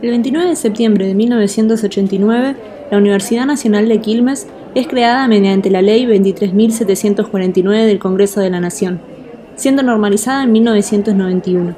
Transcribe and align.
El 0.00 0.10
29 0.10 0.50
de 0.50 0.54
septiembre 0.54 1.08
de 1.08 1.14
1989, 1.16 2.54
la 2.92 2.98
Universidad 2.98 3.46
Nacional 3.46 3.88
de 3.88 4.00
Quilmes 4.00 4.46
es 4.76 4.86
creada 4.86 5.26
mediante 5.26 5.70
la 5.70 5.82
Ley 5.82 6.06
23.749 6.06 7.84
del 7.84 7.98
Congreso 7.98 8.40
de 8.40 8.48
la 8.48 8.60
Nación, 8.60 9.00
siendo 9.56 9.82
normalizada 9.82 10.44
en 10.44 10.52
1991. 10.52 11.74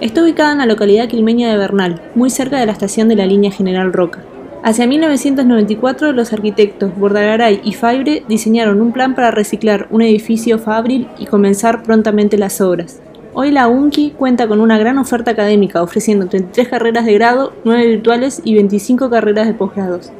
Está 0.00 0.22
ubicada 0.22 0.52
en 0.52 0.58
la 0.58 0.66
localidad 0.66 1.08
quilmeña 1.08 1.50
de 1.50 1.56
Bernal, 1.56 2.00
muy 2.14 2.30
cerca 2.30 2.60
de 2.60 2.66
la 2.66 2.70
estación 2.70 3.08
de 3.08 3.16
la 3.16 3.26
línea 3.26 3.50
General 3.50 3.92
Roca. 3.92 4.22
Hacia 4.62 4.86
1994, 4.86 6.12
los 6.12 6.32
arquitectos 6.32 6.96
Bordagaray 6.96 7.60
y 7.64 7.72
Fabre 7.72 8.22
diseñaron 8.28 8.80
un 8.80 8.92
plan 8.92 9.16
para 9.16 9.32
reciclar 9.32 9.88
un 9.90 10.02
edificio 10.02 10.60
fabril 10.60 11.08
y 11.18 11.26
comenzar 11.26 11.82
prontamente 11.82 12.38
las 12.38 12.60
obras. 12.60 13.00
Hoy 13.40 13.52
la 13.52 13.68
UNCI 13.68 14.14
cuenta 14.18 14.48
con 14.48 14.60
una 14.60 14.78
gran 14.78 14.98
oferta 14.98 15.30
académica, 15.30 15.80
ofreciendo 15.80 16.26
33 16.26 16.66
carreras 16.66 17.04
de 17.04 17.14
grado, 17.14 17.52
9 17.64 17.86
virtuales 17.86 18.42
y 18.42 18.54
25 18.54 19.10
carreras 19.10 19.46
de 19.46 19.54
posgrados, 19.54 20.10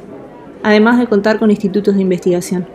además 0.63 0.97
de 0.97 1.07
contar 1.07 1.37
con 1.37 1.51
institutos 1.51 1.95
de 1.95 2.01
investigación. 2.01 2.65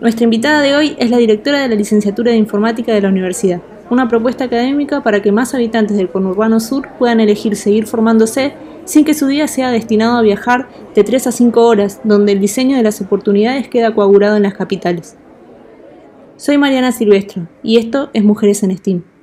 Nuestra 0.00 0.24
invitada 0.24 0.60
de 0.60 0.74
hoy 0.74 0.96
es 0.98 1.08
la 1.10 1.18
directora 1.18 1.60
de 1.60 1.68
la 1.68 1.76
licenciatura 1.76 2.32
de 2.32 2.36
informática 2.36 2.92
de 2.92 3.00
la 3.00 3.10
universidad, 3.10 3.60
una 3.90 4.08
propuesta 4.08 4.42
académica 4.42 5.04
para 5.04 5.22
que 5.22 5.30
más 5.30 5.54
habitantes 5.54 5.96
del 5.96 6.10
conurbano 6.10 6.58
sur 6.58 6.88
puedan 6.98 7.20
elegir 7.20 7.54
seguir 7.54 7.86
formándose 7.86 8.54
sin 8.86 9.04
que 9.04 9.14
su 9.14 9.28
día 9.28 9.46
sea 9.46 9.70
destinado 9.70 10.16
a 10.16 10.22
viajar 10.22 10.66
de 10.96 11.04
3 11.04 11.28
a 11.28 11.30
5 11.30 11.64
horas, 11.64 12.00
donde 12.02 12.32
el 12.32 12.40
diseño 12.40 12.76
de 12.76 12.82
las 12.82 13.00
oportunidades 13.00 13.68
queda 13.68 13.94
coagulado 13.94 14.36
en 14.36 14.42
las 14.42 14.54
capitales. 14.54 15.16
Soy 16.38 16.58
Mariana 16.58 16.90
Silvestro 16.90 17.46
y 17.62 17.76
esto 17.76 18.10
es 18.14 18.24
Mujeres 18.24 18.64
en 18.64 18.76
STEAM. 18.76 19.19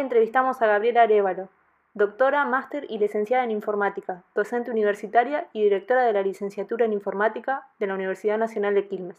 Entrevistamos 0.00 0.60
a 0.60 0.66
Gabriela 0.66 1.02
Arevalo, 1.02 1.48
doctora, 1.94 2.44
máster 2.44 2.86
y 2.88 2.98
licenciada 2.98 3.44
en 3.44 3.50
informática, 3.50 4.24
docente 4.34 4.70
universitaria 4.70 5.48
y 5.52 5.62
directora 5.62 6.04
de 6.04 6.12
la 6.12 6.22
licenciatura 6.22 6.84
en 6.84 6.92
informática 6.92 7.68
de 7.78 7.86
la 7.86 7.94
Universidad 7.94 8.38
Nacional 8.38 8.74
de 8.74 8.88
Quilmes. 8.88 9.18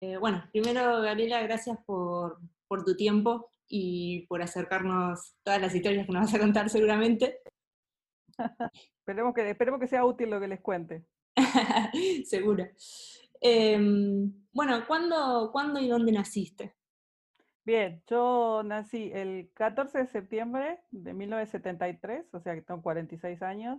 Eh, 0.00 0.16
bueno, 0.16 0.44
primero 0.52 1.00
Gabriela, 1.00 1.42
gracias 1.42 1.78
por, 1.84 2.38
tu 2.84 2.94
tiempo 2.96 3.50
y 3.66 4.26
por 4.28 4.42
acercarnos 4.42 5.34
todas 5.42 5.60
las 5.60 5.74
historias 5.74 6.06
que 6.06 6.12
nos 6.12 6.22
vas 6.22 6.34
a 6.34 6.38
contar 6.38 6.70
seguramente. 6.70 7.40
esperemos, 9.00 9.34
que, 9.34 9.50
esperemos 9.50 9.80
que 9.80 9.88
sea 9.88 10.04
útil 10.04 10.30
lo 10.30 10.40
que 10.40 10.48
les 10.48 10.60
cuente. 10.60 11.04
Seguro. 12.24 12.66
Em, 13.40 14.32
bueno, 14.52 14.84
¿cuándo, 14.86 15.50
¿cuándo 15.52 15.80
y 15.80 15.88
dónde 15.88 16.12
naciste? 16.12 16.77
Bien, 17.68 18.02
yo 18.06 18.62
nací 18.64 19.10
el 19.12 19.50
14 19.52 19.98
de 19.98 20.06
septiembre 20.06 20.80
de 20.90 21.12
1973, 21.12 22.32
o 22.32 22.40
sea 22.40 22.54
que 22.54 22.62
tengo 22.62 22.80
46 22.80 23.42
años, 23.42 23.78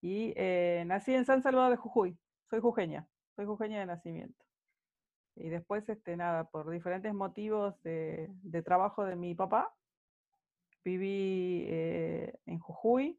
y 0.00 0.34
eh, 0.34 0.82
nací 0.84 1.14
en 1.14 1.24
San 1.24 1.40
Salvador 1.40 1.70
de 1.70 1.76
Jujuy. 1.76 2.18
Soy 2.50 2.58
jujeña, 2.58 3.06
soy 3.36 3.46
jujeña 3.46 3.78
de 3.78 3.86
nacimiento. 3.86 4.44
Y 5.36 5.48
después, 5.48 5.88
este, 5.88 6.16
nada, 6.16 6.50
por 6.50 6.68
diferentes 6.70 7.14
motivos 7.14 7.80
de, 7.84 8.32
trabajo 8.64 9.04
de 9.04 9.14
mi 9.14 9.32
papá, 9.36 9.72
viví 10.82 11.66
eh, 11.68 12.36
en 12.46 12.58
Jujuy, 12.58 13.16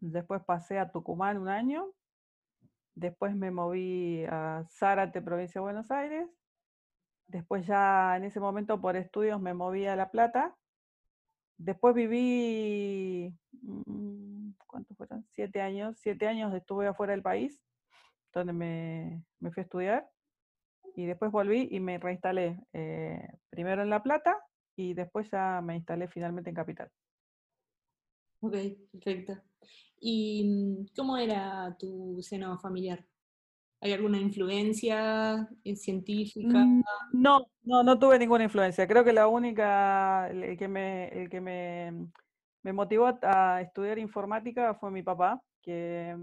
después 0.00 0.42
pasé 0.42 0.80
a 0.80 0.90
Tucumán 0.90 1.38
un 1.38 1.46
año, 1.46 1.92
después 2.96 3.36
me 3.36 3.52
moví 3.52 4.24
a 4.28 4.64
Zárate, 4.68 5.22
provincia 5.22 5.60
de 5.60 5.62
Buenos 5.62 5.92
Aires, 5.92 6.28
Después 7.28 7.66
ya 7.66 8.16
en 8.16 8.24
ese 8.24 8.40
momento 8.40 8.80
por 8.80 8.96
estudios 8.96 9.40
me 9.40 9.54
moví 9.54 9.86
a 9.86 9.96
La 9.96 10.10
Plata. 10.10 10.56
Después 11.58 11.94
viví, 11.94 13.34
mm, 13.62 14.50
¿cuántos 14.66 14.96
fueron? 14.96 15.26
Siete 15.32 15.60
años. 15.60 15.96
Siete 15.98 16.26
años 16.26 16.54
estuve 16.54 16.86
afuera 16.86 17.12
del 17.12 17.22
país, 17.22 17.60
donde 18.32 18.52
me, 18.52 19.24
fui 19.52 19.60
a 19.60 19.62
estudiar. 19.62 20.10
Y 20.94 21.06
después 21.06 21.32
volví 21.32 21.68
y 21.70 21.80
me 21.80 21.98
reinstalé 21.98 22.58
eh, 22.72 23.28
primero 23.50 23.82
en 23.82 23.90
La 23.90 24.02
Plata 24.02 24.38
y 24.76 24.94
después 24.94 25.30
ya 25.30 25.60
me 25.62 25.76
instalé 25.76 26.08
finalmente 26.08 26.50
en 26.50 26.56
Capital. 26.56 26.90
Ok, 28.40 28.54
perfecto. 28.92 29.42
¿Y 29.98 30.44
mm, 30.44 30.86
cómo 30.94 31.16
era 31.16 31.76
tu 31.78 32.18
seno 32.22 32.58
familiar? 32.58 33.04
¿Hay 33.86 33.92
alguna 33.92 34.18
influencia 34.18 35.48
científica? 35.76 36.58
Mm, 36.58 36.82
no, 37.12 37.46
no, 37.62 37.84
no 37.84 37.96
tuve 38.00 38.18
ninguna 38.18 38.42
influencia. 38.42 38.88
Creo 38.88 39.04
que 39.04 39.12
la 39.12 39.28
única, 39.28 40.28
el 40.28 40.58
que 40.58 40.66
me, 40.66 41.28
que 41.30 41.40
me, 41.40 42.08
me 42.64 42.72
motivó 42.72 43.16
a 43.22 43.60
estudiar 43.62 44.00
informática 44.00 44.74
fue 44.74 44.90
mi 44.90 45.04
papá, 45.04 45.40
que 45.62 46.16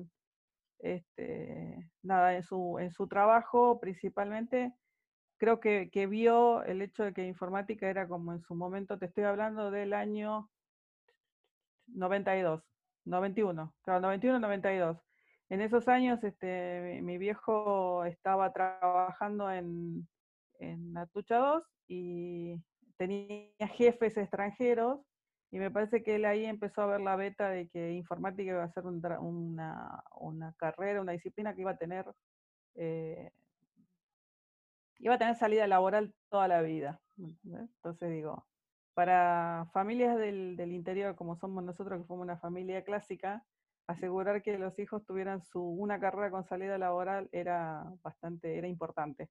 este, 0.80 1.90
nada, 2.02 2.36
en 2.36 2.44
su, 2.44 2.80
en 2.80 2.92
su 2.92 3.08
trabajo 3.08 3.80
principalmente, 3.80 4.74
creo 5.38 5.62
que, 5.62 5.90
que, 5.90 6.06
vio 6.06 6.64
el 6.66 6.82
hecho 6.82 7.04
de 7.04 7.14
que 7.14 7.26
informática 7.26 7.90
era 7.90 8.10
como 8.10 8.34
en 8.34 8.42
su 8.42 8.56
momento, 8.56 9.00
te 9.00 9.06
estoy 9.06 9.24
hablando 9.24 9.72
del 9.72 9.94
año 9.94 10.50
92, 11.88 12.62
91, 13.06 13.74
claro, 13.84 14.02
91, 14.02 14.40
92 14.42 14.98
en 15.54 15.62
esos 15.62 15.88
años 15.88 16.24
este, 16.24 17.00
mi 17.04 17.20
viejo 17.20 18.06
estaba 18.06 18.52
trabajando 18.52 19.52
en, 19.52 20.08
en 20.58 20.98
Atucha 20.98 21.38
2 21.38 21.64
y 21.88 22.56
tenía 22.98 23.68
jefes 23.76 24.18
extranjeros 24.18 25.00
y 25.52 25.60
me 25.60 25.70
parece 25.70 26.02
que 26.02 26.16
él 26.16 26.26
ahí 26.26 26.46
empezó 26.46 26.82
a 26.82 26.88
ver 26.88 27.02
la 27.02 27.16
beta 27.16 27.50
de 27.50 27.70
que 27.70 27.92
informática 27.92 28.52
iba 28.52 28.64
a 28.64 28.72
ser 28.72 28.88
una, 28.88 29.20
una, 30.16 30.54
carrera, 30.58 31.02
una 31.02 31.12
disciplina 31.12 31.54
que 31.54 31.62
iba 31.62 31.72
a 31.72 31.78
tener 31.78 32.06
eh, 32.74 33.30
iba 34.98 35.14
a 35.14 35.20
tener 35.20 35.36
salida 35.36 35.68
laboral 35.68 36.16
toda 36.30 36.48
la 36.48 36.64
vida. 36.64 37.00
Entonces 37.44 38.10
digo, 38.10 38.48
para 38.96 39.68
familias 39.72 40.18
del, 40.18 40.56
del, 40.56 40.72
interior 40.72 41.16
como 41.16 41.36
somos 41.36 41.64
nosotros, 41.64 42.02
que 42.02 42.08
somos 42.08 42.24
una 42.24 42.38
familia 42.38 42.84
clásica, 42.84 43.46
asegurar 43.88 44.42
que 44.42 44.58
los 44.58 44.78
hijos 44.80 45.06
tuvieran 45.06 45.42
su, 45.42 45.62
una 45.62 46.00
carrera 46.00 46.32
con 46.32 46.44
salida 46.44 46.78
laboral 46.78 47.30
era 47.32 47.92
bastante, 48.02 48.58
era 48.58 48.68
importante. 48.68 49.30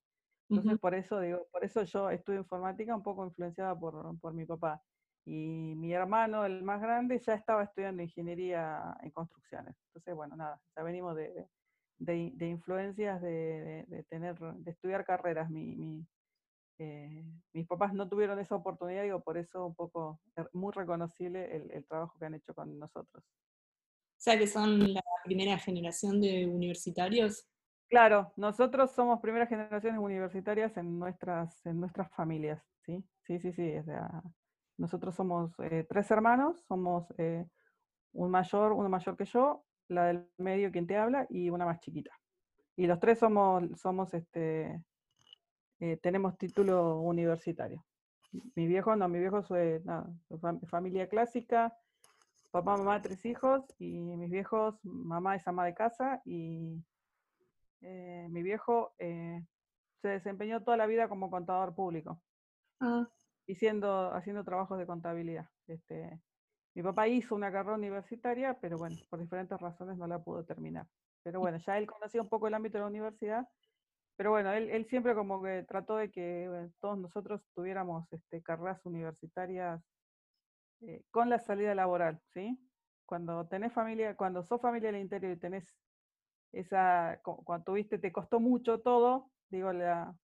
Entonces, 0.49 0.79
por 0.79 0.95
eso 0.95 1.21
digo, 1.21 1.47
por 1.51 1.65
eso 1.65 1.83
yo 1.85 2.11
estudio 2.11 2.41
informática 2.41 2.95
un 2.95 3.03
poco 3.03 3.25
influenciada 3.25 3.79
por, 3.79 4.19
por, 4.21 4.35
mi 4.35 4.45
papá. 4.45 4.83
Y 5.25 5.75
mi 5.77 5.95
hermano, 5.95 6.45
el 6.45 6.63
más 6.63 6.81
grande, 6.83 7.19
ya 7.21 7.35
estaba 7.35 7.63
estudiando 7.63 8.03
ingeniería 8.03 8.97
en 9.03 9.11
construcciones. 9.13 9.75
Entonces, 9.87 10.15
bueno, 10.15 10.37
nada, 10.37 10.61
ya 10.77 10.83
venimos 10.83 11.17
de, 11.17 11.49
de, 11.99 12.47
influencias 12.47 13.23
de, 13.23 13.85
de, 13.89 14.03
tener, 14.05 14.39
de 14.39 14.71
estudiar 14.71 15.07
carreras, 15.07 15.49
mi, 15.49 15.75
mi, 15.77 16.07
eh, 16.79 17.25
mis 17.53 17.67
papás 17.67 17.95
no 17.95 18.09
tuvieron 18.09 18.39
esa 18.39 18.57
oportunidad, 18.57 19.05
digo, 19.05 19.21
por 19.21 19.39
eso 19.39 19.67
un 19.67 19.75
poco 19.75 20.21
er, 20.37 20.51
muy 20.53 20.73
reconocible 20.73 21.55
el, 21.57 21.71
el 21.71 21.87
trabajo 21.87 22.19
que 22.19 22.27
han 22.27 22.35
hecho 22.35 22.55
con 22.55 22.79
nosotros. 22.79 23.25
Sea 24.23 24.39
que 24.39 24.47
son 24.47 24.95
la 24.95 25.03
primera 25.25 25.59
generación 25.59 26.21
de 26.21 26.47
universitarios. 26.47 27.45
Claro, 27.89 28.33
nosotros 28.37 28.93
somos 28.93 29.19
primeras 29.19 29.49
generaciones 29.49 29.99
universitarias 29.99 30.77
en 30.77 30.97
nuestras, 30.97 31.67
en 31.67 31.81
nuestras 31.81 32.09
familias, 32.15 32.63
¿sí? 32.87 33.05
Sí, 33.23 33.41
sí, 33.41 33.53
sí. 33.53 33.77
O 33.79 33.83
sea, 33.83 34.23
nosotros 34.79 35.17
somos 35.17 35.51
eh, 35.59 35.85
tres 35.89 36.09
hermanos, 36.13 36.63
somos 36.69 37.13
eh, 37.19 37.45
un 38.13 38.31
mayor, 38.31 38.71
uno 38.75 38.89
mayor 38.89 39.17
que 39.17 39.25
yo, 39.25 39.65
la 39.89 40.05
del 40.07 40.31
medio 40.39 40.71
quien 40.71 40.87
te 40.87 40.97
habla 40.97 41.27
y 41.29 41.51
una 41.51 41.65
más 41.65 41.81
chiquita. 41.81 42.13
Y 42.77 42.87
los 42.87 43.01
tres 43.01 43.19
somos, 43.19 43.65
somos 43.75 44.15
este, 44.15 44.85
eh, 45.81 45.97
tenemos 46.01 46.39
título 46.39 47.01
universitario. 47.01 47.85
Mi 48.55 48.69
viejo, 48.69 48.95
no, 48.95 49.09
mi 49.09 49.19
viejo 49.19 49.41
es 49.41 49.83
familia 50.71 51.09
clásica, 51.09 51.77
papá, 52.53 52.77
mamá, 52.77 53.01
tres 53.01 53.25
hijos, 53.25 53.65
y 53.79 53.99
mis 54.17 54.31
viejos, 54.31 54.79
mamá 54.85 55.35
es 55.35 55.49
ama 55.49 55.65
de 55.65 55.75
casa 55.75 56.21
y 56.25 56.85
eh, 57.81 58.29
mi 58.31 58.43
viejo 58.43 58.95
eh, 58.99 59.43
se 60.03 60.09
desempeñó 60.09 60.63
toda 60.63 60.77
la 60.77 60.87
vida 60.87 61.09
como 61.09 61.31
contador 61.31 61.75
público. 61.75 62.23
Ah. 62.79 63.09
Y 63.47 63.55
haciendo 63.55 64.45
trabajos 64.45 64.79
de 64.79 64.87
contabilidad. 64.87 65.49
Este, 65.67 66.21
mi 66.75 66.83
papá 66.83 67.09
hizo 67.09 67.35
una 67.35 67.51
carrera 67.51 67.75
universitaria, 67.77 68.59
pero 68.61 68.79
bueno, 68.79 68.97
por 69.09 69.19
diferentes 69.19 69.59
razones 69.59 69.97
no 69.97 70.07
la 70.07 70.23
pudo 70.23 70.45
terminar. 70.45 70.87
Pero 71.23 71.41
bueno, 71.41 71.59
ya 71.59 71.79
él 71.79 71.87
conocía 71.87 72.21
un 72.21 72.29
poco 72.29 72.49
el 72.49 72.55
ámbito 72.55 72.79
de 72.79 72.83
la 72.83 72.91
universidad, 72.91 73.49
pero 74.17 74.31
bueno, 74.31 74.53
él, 74.53 74.87
siempre 74.87 75.15
como 75.15 75.43
que 75.43 75.65
trató 75.65 75.97
de 75.97 76.11
que 76.11 76.69
todos 76.81 76.99
nosotros 76.99 77.43
tuviéramos 77.55 78.13
este, 78.13 78.43
carreras 78.43 78.85
universitarias 78.85 79.83
eh, 80.83 81.05
con 81.13 81.31
la 81.31 81.39
salida 81.39 81.75
laboral, 81.77 82.21
¿sí? 82.35 82.59
Cuando 83.07 83.47
tenés 83.47 83.73
familia, 83.73 84.17
cuando 84.17 84.43
sos 84.43 84.61
familia 84.61 84.91
del 84.91 85.01
interior 85.01 85.33
y 85.33 85.39
tenés 85.39 85.77
esa, 86.53 87.21
cuando 87.23 87.65
tuviste, 87.65 87.99
te 87.99 88.11
costó 88.11 88.41
mucho 88.41 88.81
todo, 88.81 89.31
digo, 89.49 89.73
la, 89.73 90.15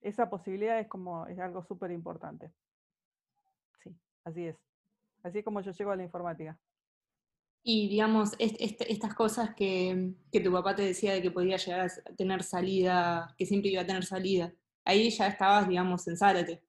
esa 0.00 0.30
posibilidad 0.30 0.80
es 0.80 0.88
como, 0.88 1.26
es 1.26 1.38
algo 1.38 1.62
súper 1.64 1.90
importante. 1.90 2.50
Sí, 3.82 3.94
así 4.24 4.46
es. 4.46 4.56
Así 5.22 5.38
es 5.38 5.44
como 5.44 5.60
yo 5.60 5.72
llego 5.72 5.90
a 5.90 5.96
la 5.96 6.04
informática. 6.04 6.58
Y 7.62 7.88
digamos, 7.88 8.32
estas 8.38 9.14
cosas 9.14 9.54
que, 9.54 10.14
que, 10.32 10.40
tu 10.40 10.52
papá 10.52 10.76
te 10.76 10.82
decía 10.82 11.12
de 11.12 11.20
que 11.20 11.32
podía 11.32 11.56
llegar 11.56 11.80
a 11.88 12.14
tener 12.14 12.42
salida, 12.42 13.34
que 13.36 13.44
siempre 13.44 13.70
iba 13.70 13.82
a 13.82 13.86
tener 13.86 14.04
salida, 14.04 14.54
ahí 14.84 15.10
ya 15.10 15.26
estabas, 15.26 15.68
digamos, 15.68 16.06
en 16.06 16.16
Zárate. 16.16 16.62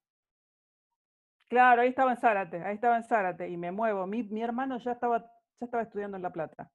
Claro, 1.49 1.81
ahí 1.81 1.89
estaba 1.89 2.11
en 2.11 2.17
Zárate, 2.17 2.61
ahí 2.63 2.75
estaba 2.75 2.97
en 2.97 3.03
Zárate 3.03 3.47
y 3.47 3.57
me 3.57 3.71
muevo. 3.71 4.05
Mi, 4.05 4.41
hermano 4.41 4.77
ya 4.79 4.91
estaba 4.91 5.19
ya 5.59 5.65
estaba 5.65 5.83
estudiando 5.83 6.17
en 6.17 6.23
La 6.23 6.31
Plata. 6.31 6.69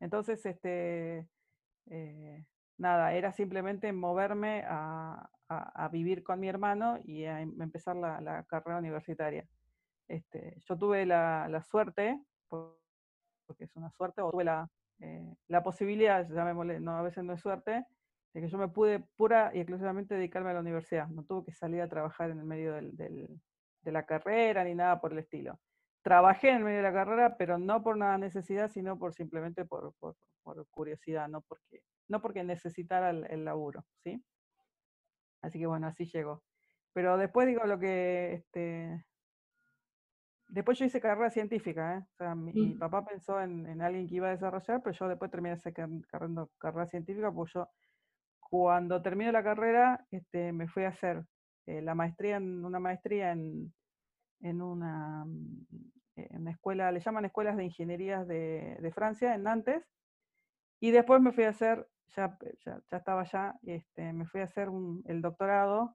Entonces, 0.00 0.44
este, 0.46 1.28
eh, 1.90 2.44
nada, 2.78 3.12
era 3.14 3.32
simplemente 3.32 3.92
moverme 3.92 4.64
a, 4.66 5.28
vivir 5.90 6.22
con 6.22 6.40
mi 6.40 6.48
hermano 6.48 6.98
y 7.04 7.24
a 7.24 7.40
em, 7.40 7.60
empezar 7.62 7.96
la, 7.96 8.44
carrera 8.48 8.78
universitaria. 8.78 9.46
Este, 10.08 10.60
yo 10.68 10.76
tuve 10.76 11.06
la, 11.06 11.62
suerte, 11.62 12.20
porque 12.48 13.64
es 13.64 13.74
una 13.76 13.90
suerte, 13.90 14.20
o 14.22 14.30
tuve 14.30 14.44
la, 14.44 14.68
eh, 15.00 15.34
la 15.48 15.62
posibilidad, 15.62 16.28
llamémosle, 16.28 16.80
no, 16.80 16.98
a 16.98 17.02
veces 17.02 17.24
no 17.24 17.32
es 17.34 17.40
suerte, 17.40 17.84
de 18.34 18.40
que 18.40 18.48
yo 18.48 18.58
me 18.58 18.68
pude 18.68 19.00
pura 19.16 19.50
y 19.54 19.60
exclusivamente 19.60 20.14
dedicarme 20.14 20.50
a 20.50 20.54
la 20.54 20.60
universidad. 20.60 21.08
No 21.08 21.24
tuve 21.24 21.46
que 21.46 21.52
salir 21.52 21.80
a 21.80 21.88
trabajar 21.88 22.30
en 22.30 22.40
el 22.40 22.44
medio 22.44 22.74
de 23.82 23.92
la 23.92 24.04
carrera 24.06 24.64
ni 24.64 24.74
nada 24.74 25.00
por 25.00 25.12
el 25.12 25.18
estilo 25.20 25.58
trabajé 26.08 26.50
en 26.50 26.64
medio 26.64 26.78
de 26.78 26.84
la 26.84 26.92
carrera, 26.92 27.36
pero 27.36 27.58
no 27.58 27.82
por 27.82 27.96
nada 27.98 28.16
necesidad, 28.16 28.70
sino 28.70 28.98
por 28.98 29.12
simplemente 29.12 29.64
por, 29.66 29.94
curiosidad, 30.70 31.28
no 31.28 31.42
porque, 31.42 31.82
no 32.08 32.22
porque 32.22 32.42
necesitara 32.44 33.10
el, 33.10 33.44
laburo, 33.44 33.84
¿sí? 34.02 34.22
Así 35.42 35.58
que 35.58 35.66
bueno, 35.66 35.86
así 35.86 36.06
llegó. 36.06 36.42
Pero 36.94 37.18
después 37.18 37.46
digo 37.46 37.64
lo 37.64 37.78
que, 37.78 38.32
este, 38.32 39.04
después 40.48 40.78
yo 40.78 40.86
hice 40.86 41.00
carrera 41.00 41.30
científica, 41.30 41.98
¿eh? 41.98 41.98
O 41.98 42.16
sea, 42.16 42.34
mi, 42.34 42.74
papá 42.76 43.04
pensó 43.04 43.40
en, 43.40 43.80
alguien 43.82 44.08
que 44.08 44.14
iba 44.14 44.28
a 44.28 44.32
desarrollar, 44.32 44.82
pero 44.82 44.96
yo 44.96 45.08
después 45.08 45.30
terminé 45.30 45.56
esa 45.56 45.72
carrera, 45.72 46.46
carrera 46.56 46.86
científica, 46.86 47.30
pues 47.30 47.52
yo 47.52 47.68
cuando 48.40 49.02
terminé 49.02 49.30
la 49.30 49.42
carrera, 49.42 50.06
este, 50.10 50.52
me 50.54 50.68
fui 50.68 50.84
a 50.84 50.88
hacer 50.88 51.22
eh, 51.68 51.82
la 51.82 51.94
maestría, 51.94 52.36
en, 52.36 52.64
una 52.64 52.80
maestría 52.80 53.32
en, 53.32 53.74
en 54.40 54.62
una, 54.62 55.26
mm, 55.26 55.66
en 56.16 56.48
escuela, 56.48 56.90
le 56.90 57.00
llaman 57.00 57.26
escuelas 57.26 57.58
de 57.58 57.64
ingenierías 57.64 58.26
de, 58.26 58.90
Francia, 58.94 59.34
en 59.34 59.42
Nantes, 59.42 59.84
y 60.80 60.92
después 60.92 61.20
me 61.20 61.30
fui 61.30 61.44
a 61.44 61.50
hacer, 61.50 61.86
ya, 62.16 62.38
ya, 62.64 62.80
estaba 62.90 63.20
allá, 63.20 63.54
este, 63.64 64.14
me 64.14 64.24
fui 64.24 64.40
a 64.40 64.44
hacer 64.44 64.68
el 65.04 65.20
doctorado 65.20 65.94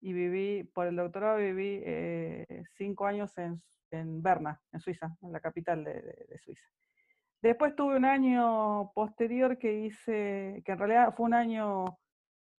y 0.00 0.12
viví, 0.12 0.64
por 0.64 0.88
el 0.88 0.96
doctorado 0.96 1.38
viví 1.38 1.80
eh, 1.84 2.64
cinco 2.76 3.06
años 3.06 3.38
en, 3.38 3.62
en, 3.92 4.20
Berna, 4.20 4.60
en 4.72 4.80
Suiza, 4.80 5.16
en 5.22 5.30
la 5.30 5.38
capital 5.38 5.84
de, 5.84 6.02
de, 6.02 6.38
Suiza. 6.38 6.66
Después 7.40 7.76
tuve 7.76 7.96
un 7.96 8.04
año 8.04 8.90
posterior 8.94 9.58
que 9.58 9.74
hice, 9.74 10.60
que 10.64 10.72
en 10.72 10.78
realidad 10.78 11.14
fue 11.14 11.26
un 11.26 11.34
año 11.34 11.84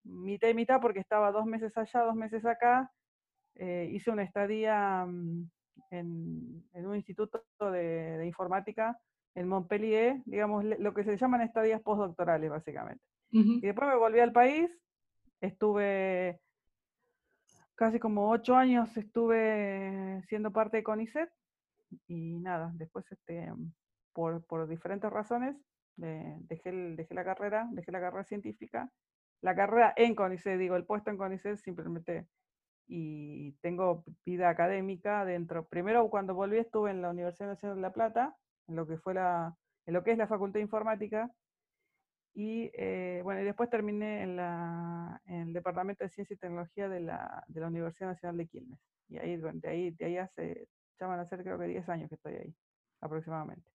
mitad 0.04 0.50
y 0.50 0.54
mitad 0.54 0.82
porque 0.82 1.00
estaba 1.00 1.32
dos 1.32 1.46
meses 1.46 1.76
allá, 1.78 2.02
dos 2.02 2.16
meses 2.16 2.46
acá, 2.46 2.92
eh, 3.56 3.90
hice 3.92 4.12
una 4.12 4.24
estadía 4.24 5.06
mm, 5.06 5.50
en, 5.92 6.64
un 6.74 6.96
instituto 6.96 7.44
de, 7.72 8.24
informática 8.26 8.98
en 9.36 9.48
Montpellier, 9.48 10.22
digamos, 10.26 10.64
lo 10.64 10.94
que 10.94 11.04
se 11.04 11.18
llaman 11.18 11.42
estadías 11.42 11.82
postdoctorales, 11.82 12.50
básicamente. 12.50 13.04
Y 13.32 13.62
después 13.62 13.88
me 13.88 13.96
volví 13.96 14.20
al 14.20 14.32
país, 14.32 14.76
estuve 15.40 16.42
casi 17.76 18.00
como 18.00 18.32
ocho 18.32 18.56
años, 18.56 18.98
estuve 18.98 20.24
siendo 20.28 20.52
parte 20.52 20.78
de 20.78 20.84
CONICET, 20.84 21.30
y 22.08 22.40
nada, 22.40 22.72
después 22.74 23.06
este, 23.12 23.54
por, 24.14 24.44
por 24.46 24.68
diferentes 24.68 25.12
razones 25.12 25.56
dejé, 26.00 26.72
dejé 26.72 27.14
la 27.14 27.24
carrera, 27.24 27.68
dejé 27.72 27.92
la 27.92 28.00
carrera 28.00 28.24
científica, 28.24 28.92
la 29.42 29.56
carrera 29.56 29.94
en 29.96 30.16
CONICET, 30.16 30.58
digo, 30.58 30.76
el 30.76 30.86
puesto 30.86 31.10
en 31.10 31.18
CONICET 31.18 31.58
simplemente 31.58 32.28
y 32.88 33.52
tengo 33.62 34.04
vida 34.26 34.50
académica 34.50 35.24
dentro. 35.24 35.68
Primero, 35.68 36.10
cuando 36.10 36.34
volví, 36.34 36.58
estuve 36.58 36.90
en 36.92 37.02
la 37.02 37.12
Universidad 37.12 37.50
Nacional 37.50 37.78
de 37.78 37.82
La 37.84 37.94
Plata, 37.94 38.36
en 38.68 38.76
lo 38.76 38.88
que, 38.88 38.98
fue 38.98 39.14
la, 39.14 39.56
en 39.86 39.94
lo 39.94 40.04
que 40.04 40.12
es 40.12 40.18
la 40.18 40.28
Facultad 40.28 40.56
de 40.56 40.64
Informática, 40.64 41.32
y 42.34 42.72
eh, 42.74 43.22
bueno, 43.24 43.42
después 43.42 43.70
terminé 43.70 44.24
en, 44.24 44.36
la, 44.36 45.22
en, 45.26 45.48
el 45.50 45.54
Departamento 45.54 46.04
de 46.04 46.10
Ciencia 46.10 46.34
y 46.34 46.38
Tecnología 46.38 46.90
de 46.90 47.02
la, 47.02 47.44
de 47.48 47.62
la 47.62 47.68
Universidad 47.68 48.10
Nacional 48.10 48.38
de 48.38 48.48
Quilmes. 48.48 48.80
Y 49.08 49.18
ahí, 49.18 49.38
de 49.38 49.70
ahí, 49.70 49.92
de 49.92 50.06
ahí 50.06 50.18
hace, 50.18 50.68
ya 51.00 51.08
van 51.08 51.20
a 51.20 51.26
ser 51.26 51.44
creo 51.44 51.60
que 51.60 51.66
10 51.66 51.90
años 51.90 52.10
que 52.10 52.16
estoy 52.16 52.36
ahí, 52.36 52.56
aproximadamente. 53.02 53.70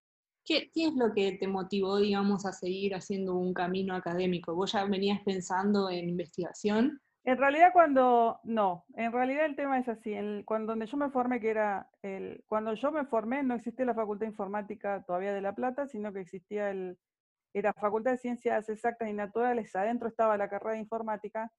¿Qué, 0.44 0.70
¿Qué, 0.72 0.86
es 0.86 0.94
lo 0.94 1.12
que 1.14 1.32
te 1.32 1.46
motivó, 1.46 1.98
digamos, 1.98 2.44
a 2.44 2.52
seguir 2.52 2.94
haciendo 2.94 3.34
un 3.34 3.54
camino 3.54 3.94
académico? 3.94 4.54
¿Vos 4.54 4.72
ya 4.72 4.84
venías 4.84 5.20
pensando 5.24 5.88
en 5.90 6.08
investigación? 6.08 7.00
En 7.26 7.38
realidad 7.38 7.70
cuando, 7.72 8.38
no, 8.44 8.84
en 8.96 9.10
realidad 9.10 9.46
el 9.46 9.56
tema 9.56 9.78
es 9.78 9.88
así, 9.88 10.14
cuando 10.44 10.72
donde 10.72 10.86
yo 10.86 10.98
me 10.98 11.08
formé, 11.08 11.40
que 11.40 11.48
era, 11.48 11.88
el, 12.02 12.44
cuando 12.46 12.74
yo 12.74 12.92
me 12.92 13.06
formé 13.06 13.42
no 13.42 13.54
existía 13.54 13.86
la 13.86 13.94
Facultad 13.94 14.26
de 14.26 14.32
Informática 14.32 15.02
todavía 15.06 15.32
de 15.32 15.40
La 15.40 15.54
Plata, 15.54 15.86
sino 15.86 16.12
que 16.12 16.20
existía 16.20 16.70
el, 16.70 16.98
era 17.54 17.72
Facultad 17.72 18.10
de 18.10 18.18
Ciencias 18.18 18.68
Exactas 18.68 19.08
y 19.08 19.14
Naturales, 19.14 19.74
adentro 19.74 20.08
estaba 20.08 20.36
la 20.36 20.50
carrera 20.50 20.72
de 20.72 20.80
Informática, 20.80 21.50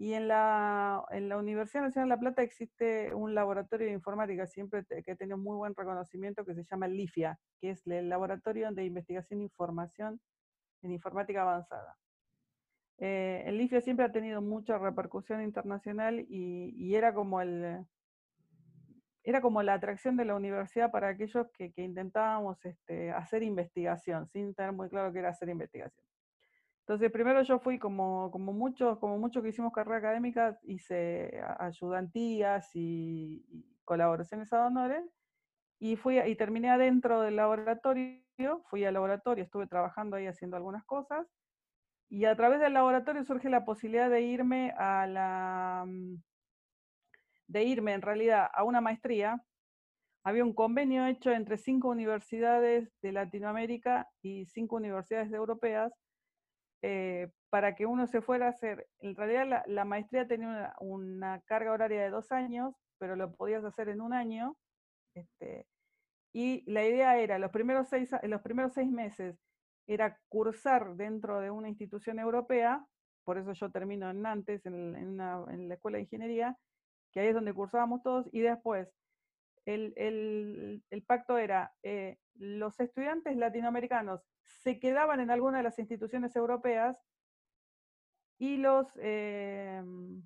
y 0.00 0.14
en 0.14 0.28
la, 0.28 1.04
en 1.10 1.28
la 1.28 1.36
Universidad 1.36 1.82
Nacional 1.82 2.08
de 2.08 2.14
La 2.14 2.20
Plata 2.20 2.40
existe 2.40 3.14
un 3.14 3.34
laboratorio 3.34 3.86
de 3.86 3.92
informática, 3.92 4.46
siempre 4.46 4.82
que 5.04 5.12
ha 5.12 5.14
tenido 5.14 5.36
muy 5.36 5.58
buen 5.58 5.74
reconocimiento, 5.74 6.46
que 6.46 6.54
se 6.54 6.64
llama 6.64 6.88
LIFIA, 6.88 7.38
que 7.60 7.72
es 7.72 7.86
el 7.86 8.08
Laboratorio 8.08 8.72
de 8.72 8.86
Investigación 8.86 9.40
e 9.40 9.44
Información 9.44 10.18
en 10.80 10.92
Informática 10.92 11.42
Avanzada. 11.42 11.98
Eh, 12.96 13.42
el 13.44 13.60
IFIA 13.60 13.82
siempre 13.82 14.06
ha 14.06 14.10
tenido 14.10 14.40
mucha 14.40 14.78
repercusión 14.78 15.42
internacional 15.42 16.24
y, 16.30 16.94
era 16.94 17.12
como 17.12 17.42
el 17.42 17.84
era 19.22 19.42
como 19.42 19.62
la 19.62 19.74
atracción 19.74 20.16
de 20.16 20.24
la 20.24 20.34
universidad 20.34 20.90
para 20.90 21.08
aquellos 21.08 21.46
que, 21.52 21.74
intentábamos 21.76 22.64
este, 22.64 23.10
hacer 23.10 23.42
investigación, 23.42 24.26
sin 24.28 24.54
tener 24.54 24.72
muy 24.72 24.88
claro 24.88 25.12
qué 25.12 25.18
era 25.18 25.28
hacer 25.28 25.50
investigación. 25.50 26.09
Entonces, 26.80 27.12
primero 27.12 27.42
yo 27.42 27.58
fui 27.60 27.78
como, 27.78 28.30
como 28.30 28.52
muchos, 28.52 28.98
como 28.98 29.18
muchos 29.18 29.42
que 29.42 29.50
hicimos 29.50 29.72
carrera 29.72 29.98
académica, 29.98 30.58
hice 30.64 31.40
ayudantías 31.58 32.68
y, 32.74 33.44
colaboraciones 33.84 34.52
a 34.52 34.66
honores, 34.66 35.04
y 35.80 35.96
fui 35.96 36.18
y 36.20 36.36
terminé 36.36 36.70
adentro 36.70 37.22
del 37.22 37.36
laboratorio, 37.36 38.22
fui 38.68 38.84
al 38.84 38.94
laboratorio, 38.94 39.44
estuve 39.44 39.66
trabajando 39.66 40.16
ahí 40.16 40.26
haciendo 40.26 40.56
algunas 40.56 40.84
cosas, 40.84 41.26
Y 42.10 42.24
a 42.26 42.36
través 42.36 42.60
del 42.60 42.74
laboratorio 42.74 43.24
surge 43.24 43.48
la 43.50 43.64
posibilidad 43.64 44.10
de 44.10 44.22
irme 44.22 44.72
a 44.78 45.06
la, 45.06 45.84
mm, 45.86 46.16
de 47.48 47.64
irme 47.64 47.94
en 47.94 48.02
realidad 48.02 48.48
a 48.52 48.64
una 48.64 48.80
maestría. 48.80 49.42
Había 50.24 50.44
un 50.44 50.54
convenio 50.54 51.06
hecho 51.06 51.30
entre 51.32 51.56
cinco 51.58 51.88
universidades 51.88 52.92
de 53.02 53.12
Latinoamérica 53.12 54.08
y 54.22 54.46
cinco 54.46 54.76
universidades 54.76 55.32
europeas 55.32 55.92
eh, 56.82 57.30
para 57.50 57.74
que 57.74 57.86
uno 57.86 58.06
se 58.06 58.22
fuera 58.22 58.46
a 58.46 58.50
hacer. 58.50 58.86
En 59.00 59.14
realidad 59.14 59.64
la, 59.66 59.84
maestría 59.84 60.26
tenía 60.26 60.74
una, 60.80 61.40
carga 61.46 61.72
horaria 61.72 62.02
de 62.02 62.10
dos 62.10 62.32
años, 62.32 62.74
pero 62.98 63.16
lo 63.16 63.32
podías 63.34 63.64
hacer 63.64 63.88
en 63.88 64.00
un 64.00 64.12
año. 64.12 64.56
Este, 65.14 65.66
y 66.32 66.62
la 66.70 66.84
idea 66.86 67.18
era, 67.18 67.38
los 67.38 67.50
primeros 67.50 67.88
seis, 67.88 68.10
los 68.22 68.40
primeros 68.42 68.72
seis 68.72 68.90
meses, 68.90 69.36
era 69.86 70.16
cursar 70.28 70.94
dentro 70.94 71.40
de 71.40 71.50
una 71.50 71.68
institución 71.68 72.20
europea, 72.20 72.86
por 73.24 73.38
eso 73.38 73.52
yo 73.52 73.70
termino 73.70 74.08
en 74.08 74.22
Nantes, 74.22 74.64
en, 74.64 75.16
la 75.16 75.74
Escuela 75.74 75.96
de 75.96 76.04
Ingeniería, 76.04 76.56
que 77.12 77.20
ahí 77.20 77.28
es 77.28 77.34
donde 77.34 77.52
cursábamos 77.52 78.02
todos, 78.02 78.28
y 78.32 78.40
después 78.40 78.88
el, 79.66 80.82
pacto 81.06 81.38
era, 81.38 81.72
eh, 81.82 82.18
los 82.34 82.78
estudiantes 82.78 83.36
latinoamericanos 83.36 84.22
se 84.58 84.78
quedaban 84.78 85.20
en 85.20 85.30
alguna 85.30 85.58
de 85.58 85.64
las 85.64 85.78
instituciones 85.78 86.34
europeas 86.36 86.96
y 88.38 88.56
los, 88.56 88.88
em, 88.96 90.22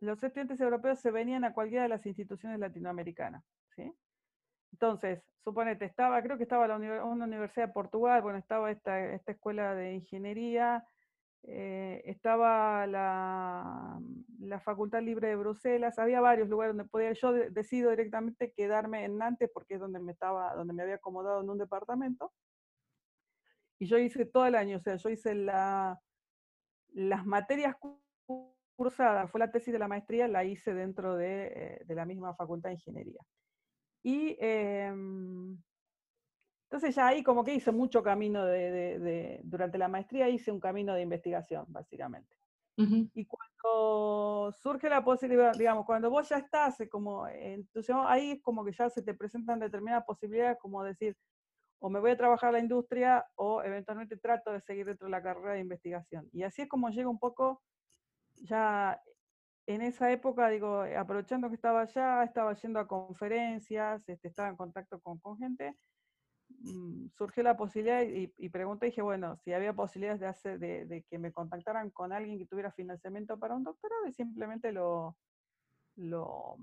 los 0.00 0.22
estudiantes 0.22 0.60
europeos 0.60 1.00
se 1.00 1.10
venían 1.10 1.44
a 1.44 1.52
cualquiera 1.52 1.84
de 1.84 1.90
las 1.90 2.06
instituciones 2.06 2.58
latinoamericanas. 2.58 3.44
¿sí? 3.76 3.92
Entonces, 4.72 5.22
suponete, 5.44 5.84
estaba, 5.84 6.22
creo 6.22 6.36
que 6.36 6.42
estaba 6.42 6.66
la 6.66 6.76
una 6.76 7.24
universidad 7.26 7.68
de 7.68 7.72
Portugal, 7.72 8.22
bueno, 8.22 8.38
estaba 8.38 8.70
esta, 8.70 9.12
esta 9.12 9.32
escuela 9.32 9.74
de 9.74 9.94
ingeniería, 9.94 10.84
eh, 11.46 12.02
estaba 12.06 12.86
la, 12.86 14.00
la, 14.40 14.60
Facultad 14.60 15.02
Libre 15.02 15.28
de 15.28 15.36
Bruselas, 15.36 15.98
había 15.98 16.22
varios 16.22 16.48
lugares 16.48 16.74
donde 16.74 16.90
podía, 16.90 17.12
yo 17.12 17.32
decido 17.32 17.90
directamente 17.90 18.52
quedarme 18.52 19.04
en 19.04 19.18
Nantes 19.18 19.50
porque 19.52 19.74
es 19.74 19.80
donde 19.80 20.00
me 20.00 20.12
estaba, 20.12 20.54
donde 20.54 20.72
me 20.72 20.82
había 20.82 20.94
acomodado 20.94 21.42
en 21.42 21.50
un 21.50 21.58
departamento. 21.58 22.32
Y 23.84 23.86
yo 23.86 23.98
hice 23.98 24.24
todo 24.24 24.46
el 24.46 24.54
año, 24.54 24.78
o 24.78 24.80
sea, 24.80 24.96
yo 24.96 25.10
hice 25.10 25.34
la, 25.34 26.00
las 26.94 27.26
materias 27.26 27.76
cursadas, 28.74 29.30
fue 29.30 29.40
la 29.40 29.50
tesis 29.50 29.74
de 29.74 29.78
la 29.78 29.88
maestría, 29.88 30.26
la 30.26 30.42
hice 30.42 30.72
dentro 30.72 31.16
de, 31.16 31.52
eh, 31.54 31.84
de 31.84 31.94
la 31.94 32.06
misma 32.06 32.34
Facultad 32.34 32.70
de 32.70 32.76
Ingeniería. 32.76 33.20
Y 34.02 34.38
em, 34.40 35.62
entonces 36.70 36.94
ya 36.94 37.08
ahí 37.08 37.22
como 37.22 37.44
que 37.44 37.56
hice 37.56 37.72
mucho 37.72 38.02
camino 38.02 38.46
de, 38.46 39.42
durante 39.44 39.76
la 39.76 39.88
maestría 39.88 40.30
hice 40.30 40.50
un 40.50 40.60
camino 40.60 40.94
de 40.94 41.02
investigación, 41.02 41.66
básicamente. 41.68 42.34
Y 42.78 43.26
cuando 43.26 44.50
surge 44.62 44.88
la 44.88 45.04
posibilidad, 45.04 45.52
digamos, 45.52 45.84
cuando 45.84 46.08
vos 46.08 46.26
ya 46.26 46.38
estás 46.38 46.80
eh, 46.80 46.88
como 46.88 47.28
entusiasmado, 47.28 48.08
ahí 48.08 48.30
es 48.30 48.42
como 48.42 48.64
que 48.64 48.72
ya 48.72 48.88
se 48.88 49.02
te 49.02 49.12
presentan 49.12 49.60
determinadas 49.60 50.06
posibilidades, 50.06 50.56
como 50.58 50.82
decir, 50.82 51.14
o 51.84 51.90
me 51.90 52.00
voy 52.00 52.12
a 52.12 52.16
trabajar 52.16 52.48
a 52.48 52.52
la 52.52 52.60
industria 52.60 53.26
o 53.34 53.62
eventualmente 53.62 54.16
trato 54.16 54.50
de 54.50 54.62
seguir 54.62 54.86
dentro 54.86 55.06
de 55.06 55.10
la 55.10 55.22
carrera 55.22 55.52
de 55.52 55.60
investigación. 55.60 56.26
Y 56.32 56.42
así 56.42 56.62
es 56.62 56.68
como 56.68 56.88
llega 56.88 57.10
un 57.10 57.18
poco 57.18 57.62
ya 58.36 58.98
en 59.66 59.82
esa 59.82 60.10
época, 60.10 60.48
digo, 60.48 60.86
eh, 60.86 60.96
aprovechando 60.96 61.50
que 61.50 61.56
estaba 61.56 61.82
allá, 61.82 62.24
estaba 62.24 62.54
yendo 62.54 62.80
a 62.80 62.88
conferencias, 62.88 64.02
este, 64.08 64.28
estaba 64.28 64.48
en 64.48 64.56
contacto 64.56 64.98
con, 64.98 65.20
gente, 65.36 65.76
mm, 66.48 67.08
surgió 67.18 67.42
la 67.42 67.54
posibilidad 67.54 68.00
y, 68.02 68.48
pregunté, 68.48 68.86
dije, 68.86 69.02
bueno, 69.02 69.36
si 69.36 69.52
había 69.52 69.74
posibilidades 69.74 70.20
de, 70.20 70.26
hacer, 70.26 70.58
de, 70.58 71.04
que 71.10 71.18
me 71.18 71.32
contactaran 71.32 71.90
con 71.90 72.14
alguien 72.14 72.38
que 72.38 72.46
tuviera 72.46 72.72
financiamiento 72.72 73.38
para 73.38 73.56
un 73.56 73.62
doctorado 73.62 74.06
y 74.06 74.12
simplemente 74.14 74.72
lo, 74.72 75.18
lo 75.96 76.56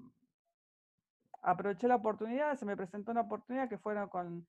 aproveché 1.43 1.87
la 1.87 1.97
oportunidad, 1.97 2.57
se 2.57 2.65
me 2.65 2.75
presentó 2.75 3.11
una 3.11 3.21
oportunidad 3.21 3.69
que 3.69 3.77
fuera 3.77 4.07
con, 4.07 4.47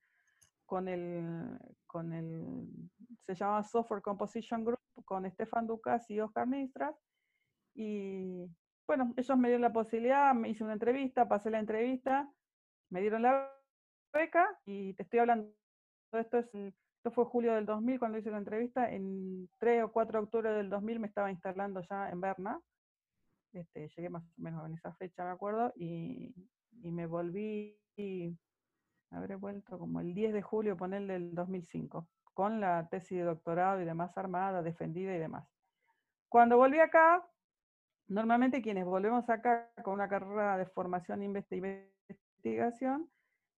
con 0.65 0.87
el, 0.87 1.57
con 1.85 2.13
el, 2.13 2.67
se 3.25 3.35
llamaba 3.35 3.63
Software 3.63 4.01
Composition 4.01 4.63
Group, 4.63 4.79
con 5.05 5.29
Stefan 5.29 5.67
Ducas 5.67 6.09
y 6.09 6.19
Oscar 6.19 6.47
Mistras, 6.47 6.95
y 7.75 8.45
bueno, 8.87 9.13
ellos 9.15 9.37
me 9.37 9.47
dieron 9.47 9.61
la 9.61 9.73
posibilidad, 9.73 10.33
me 10.33 10.49
hice 10.49 10.63
una 10.63 10.73
entrevista, 10.73 11.27
pasé 11.27 11.49
la 11.49 11.59
entrevista, 11.59 12.31
me 12.89 13.01
dieron 13.01 13.21
la 13.21 13.49
beca 14.13 14.59
y 14.65 14.93
te 14.93 15.03
estoy 15.03 15.19
hablando, 15.19 15.51
esto, 16.11 16.37
es, 16.37 16.53
esto 16.53 17.11
fue 17.11 17.25
julio 17.25 17.53
del 17.55 17.65
2000 17.65 17.99
cuando 17.99 18.17
hice 18.17 18.29
la 18.31 18.37
entrevista, 18.37 18.91
en 18.91 19.49
3 19.59 19.85
o 19.85 19.91
4 19.91 20.19
de 20.19 20.23
octubre 20.23 20.51
del 20.51 20.69
2000 20.69 20.99
me 20.99 21.07
estaba 21.07 21.31
instalando 21.31 21.81
ya 21.89 22.09
en 22.09 22.21
Berna, 22.21 22.59
este, 23.53 23.87
llegué 23.87 24.09
más 24.09 24.23
o 24.23 24.41
menos 24.41 24.65
en 24.65 24.73
esa 24.73 24.93
fecha, 24.93 25.23
me 25.23 25.31
acuerdo, 25.31 25.71
y, 25.75 26.33
y 26.81 26.91
me 26.91 27.05
volví, 27.05 27.79
habré 29.13 29.35
vuelto 29.35 29.79
como 29.79 29.99
el 29.99 30.13
10 30.13 30.33
de 30.33 30.41
julio, 30.41 30.75
ponerle 30.75 31.13
del 31.13 31.35
2005, 31.35 32.07
con 32.33 32.59
la 32.59 32.87
tesis 32.89 33.19
de 33.19 33.23
doctorado 33.23 33.81
y 33.81 33.85
demás 33.85 34.17
armada, 34.17 34.61
defendida 34.61 35.15
y 35.15 35.19
demás. 35.19 35.47
Cuando 36.29 36.57
volví 36.57 36.79
acá, 36.79 37.23
Normalmente 38.07 38.61
quienes 38.61 38.85
volvemos 38.85 39.29
acá 39.29 39.71
con 39.81 39.93
una 39.93 40.09
carrera 40.09 40.57
de 40.57 40.65
formación 40.65 41.21
e 41.21 41.25
investigación, 41.25 43.09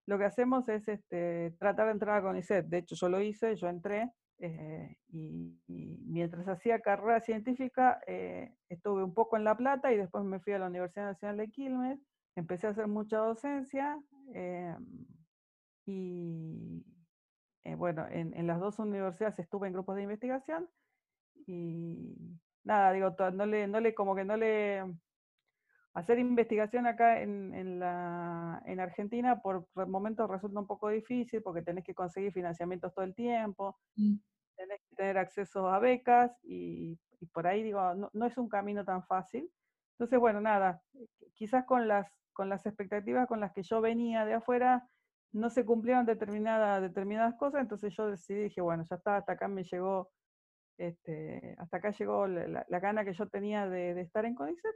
lo 0.06 0.18
que 0.18 0.26
hacemos 0.26 0.70
es 0.70 0.88
este, 0.88 1.56
tratar 1.60 1.88
de 1.88 1.94
entrar 1.94 2.18
a 2.18 2.22
CONICET. 2.22 2.68
De 2.68 2.78
hecho, 2.78 2.96
yo 2.96 3.10
lo 3.10 3.22
hice, 3.22 3.56
yo 3.56 3.68
entré, 3.68 4.12
eh, 4.38 4.98
y, 5.10 5.60
mientras 6.08 6.48
hacía 6.48 6.80
carrera 6.80 7.20
científica, 7.22 8.00
eh, 8.06 8.54
estuve 8.70 9.04
un 9.04 9.14
poco 9.14 9.36
en 9.36 9.44
La 9.44 9.58
Plata 9.58 9.92
y 9.92 9.98
después 9.98 10.24
me 10.24 10.40
fui 10.40 10.54
a 10.54 10.60
la 10.60 10.68
Universidad 10.68 11.06
Nacional 11.06 11.38
de 11.38 11.50
Quilmes, 11.50 12.00
empecé 12.36 12.68
a 12.68 12.70
hacer 12.70 12.88
mucha 12.88 13.18
docencia, 13.18 14.00
eh, 14.34 14.76
y 15.86 16.84
bueno, 17.78 18.08
en, 18.10 18.34
en, 18.36 18.48
las 18.48 18.60
dos 18.60 18.80
universidades 18.80 19.40
estuve 19.40 19.68
en 19.68 19.74
grupos 19.74 19.96
de 19.96 20.04
investigación, 20.04 20.70
y 21.48 22.16
nada, 22.64 22.92
digo, 22.92 23.16
no 23.34 23.46
le, 23.46 23.68
no 23.68 23.80
le, 23.80 23.94
como 23.94 24.16
que 24.16 24.26
no 24.26 24.38
le, 24.38 24.84
hacer 25.96 26.20
investigación 26.20 26.88
acá 26.88 27.22
en, 27.22 27.54
en, 27.54 27.80
la, 27.80 28.62
en 28.66 28.80
Argentina 28.80 29.42
por 29.42 29.68
momentos 29.88 30.30
resulta 30.30 30.60
un 30.60 30.68
poco 30.68 30.90
difícil 30.90 31.42
porque 31.42 31.62
tenés 31.62 31.86
que 31.86 31.96
conseguir 31.96 32.34
financiamientos 32.34 32.94
todo 32.94 33.06
el 33.06 33.16
tiempo, 33.16 33.78
mm. 33.96 34.16
tenés 34.58 34.82
que 34.82 34.96
tener 34.96 35.18
acceso 35.18 35.70
a 35.70 35.80
becas 35.80 36.38
y, 36.44 37.00
y 37.20 37.26
por 37.28 37.48
ahí 37.48 37.64
digo, 37.64 37.94
no, 37.96 38.10
no, 38.14 38.26
es 38.26 38.38
un 38.38 38.50
camino 38.50 38.84
tan 38.84 39.04
fácil. 39.06 39.50
Entonces, 39.94 40.20
bueno, 40.20 40.42
nada, 40.42 40.82
quizás 41.34 41.66
con 41.66 41.88
las, 41.88 42.12
con 42.34 42.50
las 42.50 42.66
expectativas 42.66 43.28
con 43.28 43.40
las 43.40 43.54
que 43.54 43.64
yo 43.64 43.80
venía 43.80 44.26
de 44.26 44.34
afuera 44.34 44.86
no 45.36 45.50
se 45.50 45.66
cumplieron 45.66 46.06
determinadas, 46.06 46.82
determinadas 46.82 47.36
cosas, 47.36 47.62
entonces 47.62 47.94
yo 47.96 48.08
decidí, 48.08 48.44
dije, 48.44 48.62
bueno, 48.62 48.84
ya 48.90 48.96
está, 48.96 49.18
hasta 49.18 49.34
acá 49.34 49.48
me 49.48 49.64
llegó 49.64 50.10
este, 50.78 51.56
hasta 51.58 51.78
acá 51.78 51.92
llegó 51.92 52.28
la, 52.28 52.66
gana 52.80 53.06
que 53.06 53.14
yo 53.14 53.28
tenía 53.28 53.68
de, 53.68 54.00
estar 54.02 54.26
en 54.26 54.36
CONICET, 54.36 54.76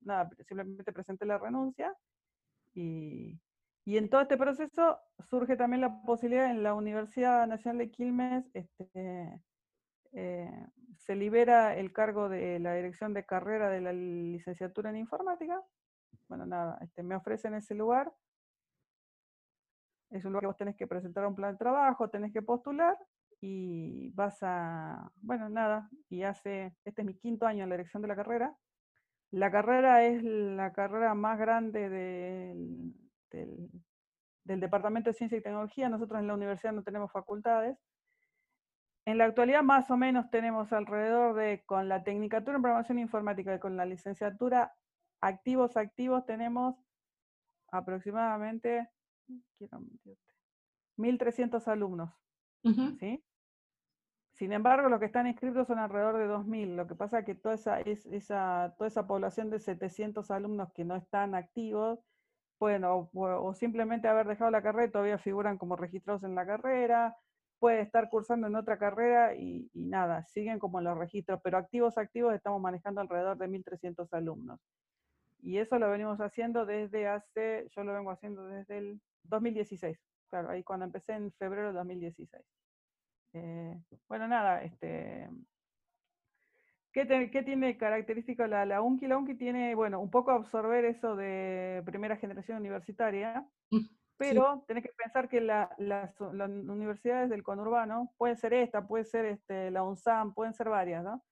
nada, 0.00 0.28
simplemente 0.46 0.92
presenté 0.92 1.24
la 1.24 1.38
renuncia 1.38 1.94
y, 2.74 3.40
y, 3.84 3.96
en 3.96 4.10
todo 4.10 4.22
este 4.22 4.36
proceso 4.36 4.98
surge 5.28 5.56
también 5.56 5.82
la 5.82 6.02
posibilidad 6.02 6.50
en 6.50 6.62
la 6.62 6.74
Universidad 6.74 7.46
Nacional 7.46 7.78
de 7.78 7.90
Quilmes, 7.90 8.44
este, 8.54 9.40
eh, 10.12 10.66
se 10.96 11.14
libera 11.14 11.76
el 11.76 11.92
cargo 11.92 12.28
de 12.28 12.58
la 12.58 12.74
dirección 12.74 13.14
de 13.14 13.24
carrera 13.24 13.70
de 13.70 13.80
la 13.80 13.92
licenciatura 13.92 14.90
en 14.90 14.96
informática. 14.96 15.62
Bueno, 16.28 16.46
nada, 16.46 16.78
este, 16.82 17.02
me 17.02 17.14
ofrecen 17.14 17.54
ese 17.54 17.74
lugar. 17.74 18.12
Es 20.10 20.24
un 20.24 20.32
lugar 20.32 20.42
que 20.42 20.46
vos 20.48 20.56
tenés 20.56 20.76
que 20.76 20.86
presentar 20.86 21.26
un 21.26 21.34
plan 21.34 21.52
de 21.52 21.58
trabajo, 21.58 22.10
tenés 22.10 22.32
que 22.32 22.42
postular 22.42 22.96
y 23.40 24.10
vas 24.10 24.38
a, 24.42 25.10
bueno, 25.22 25.48
nada, 25.48 25.88
y 26.08 26.22
hace, 26.22 26.74
este 26.84 27.02
es 27.02 27.06
mi 27.06 27.14
quinto 27.14 27.46
año 27.46 27.62
en 27.62 27.70
la 27.70 27.76
dirección 27.76 28.02
de 28.02 28.08
la 28.08 28.16
carrera. 28.16 28.54
La 29.30 29.50
carrera 29.50 30.04
es 30.04 30.22
la 30.22 30.72
carrera 30.72 31.14
más 31.14 31.38
grande 31.38 31.88
del, 31.88 32.92
del, 33.30 34.60
Departamento 34.60 35.10
de 35.10 35.14
Ciencia 35.14 35.38
y 35.38 35.42
Tecnología. 35.42 35.88
Nosotros 35.88 36.20
en 36.20 36.26
la 36.26 36.34
universidad 36.34 36.72
no 36.72 36.82
tenemos 36.82 37.12
facultades. 37.12 37.78
En 39.06 39.18
la 39.18 39.24
actualidad 39.24 39.62
más 39.62 39.90
o 39.90 39.96
menos 39.96 40.28
tenemos 40.30 40.72
alrededor 40.72 41.34
de, 41.36 41.62
con 41.64 41.88
la 41.88 42.02
Tecnicatura 42.02 42.56
en 42.56 42.62
Programación 42.62 42.98
Informática 42.98 43.54
y 43.54 43.60
con 43.60 43.76
la 43.76 43.86
licenciatura 43.86 44.74
activos, 45.20 45.76
activos, 45.76 46.26
tenemos 46.26 46.76
aproximadamente, 47.70 48.88
1.300 50.96 51.68
alumnos. 51.68 52.10
¿sí? 52.98 53.24
Sin 54.32 54.52
embargo, 54.52 54.88
los 54.88 55.00
que 55.00 55.06
están 55.06 55.26
inscritos 55.26 55.66
son 55.66 55.78
alrededor 55.78 56.16
de 56.16 56.26
2.000. 56.26 56.76
Lo 56.76 56.86
que 56.86 56.94
pasa 56.94 57.20
es 57.20 57.26
que 57.26 57.34
toda 57.34 57.54
esa, 57.54 57.80
esa, 57.80 58.74
toda 58.78 58.88
esa 58.88 59.06
población 59.06 59.50
de 59.50 59.58
700 59.58 60.30
alumnos 60.30 60.72
que 60.72 60.84
no 60.84 60.96
están 60.96 61.34
activos, 61.34 61.98
bueno, 62.58 63.10
o, 63.14 63.54
simplemente 63.54 64.08
haber 64.08 64.26
dejado 64.26 64.50
la 64.50 64.62
carrera 64.62 64.86
y 64.86 64.90
todavía 64.90 65.18
figuran 65.18 65.58
como 65.58 65.76
registrados 65.76 66.24
en 66.24 66.34
la 66.34 66.46
carrera, 66.46 67.16
puede 67.58 67.80
estar 67.80 68.08
cursando 68.08 68.46
en 68.46 68.54
otra 68.54 68.78
carrera 68.78 69.34
y, 69.34 69.70
nada, 69.74 70.24
siguen 70.24 70.58
como 70.58 70.78
en 70.78 70.84
los 70.84 70.98
registros, 70.98 71.40
pero 71.42 71.58
activos, 71.58 71.98
activos 71.98 72.34
estamos 72.34 72.60
manejando 72.60 73.00
alrededor 73.00 73.36
de 73.38 73.48
1.300 73.48 74.08
alumnos. 74.12 74.60
Y 75.42 75.58
eso 75.58 75.78
lo 75.78 75.90
venimos 75.90 76.20
haciendo 76.20 76.66
desde 76.66 77.06
hace, 77.06 77.66
yo 77.74 77.84
lo 77.84 77.94
vengo 77.94 78.10
haciendo 78.10 78.46
desde 78.46 78.78
el 78.78 79.00
2016, 79.24 79.98
claro, 80.28 80.50
ahí 80.50 80.62
cuando 80.62 80.86
empecé 80.86 81.12
en 81.14 81.32
febrero 81.32 81.68
de 81.68 81.74
2016. 81.74 82.44
Eh, 83.32 83.80
bueno, 84.08 84.26
nada, 84.26 84.62
este, 84.62 85.28
¿qué, 86.92 87.42
tiene 87.44 87.76
característico 87.76 88.46
la, 88.46 88.66
la 88.66 88.82
UNCI? 88.82 89.06
La 89.06 89.18
UNCI 89.18 89.34
tiene, 89.36 89.74
bueno, 89.74 90.00
un 90.00 90.10
poco 90.10 90.32
absorber 90.32 90.84
eso 90.84 91.16
de 91.16 91.82
primera 91.86 92.16
generación 92.16 92.58
universitaria, 92.58 93.46
mm, 93.70 93.86
pero 94.16 94.64
tenés 94.66 94.84
que 94.84 94.92
pensar 94.96 95.28
que 95.28 95.40
las, 95.40 95.70
universidades 96.20 97.30
del 97.30 97.42
conurbano, 97.42 98.12
puede 98.18 98.36
ser 98.36 98.52
esta, 98.52 98.86
puede 98.86 99.04
ser 99.04 99.24
este, 99.24 99.70
la 99.70 99.82
UNSAM, 99.82 100.34
pueden 100.34 100.52
ser 100.52 100.68
varias, 100.68 101.02
¿no? 101.02 101.24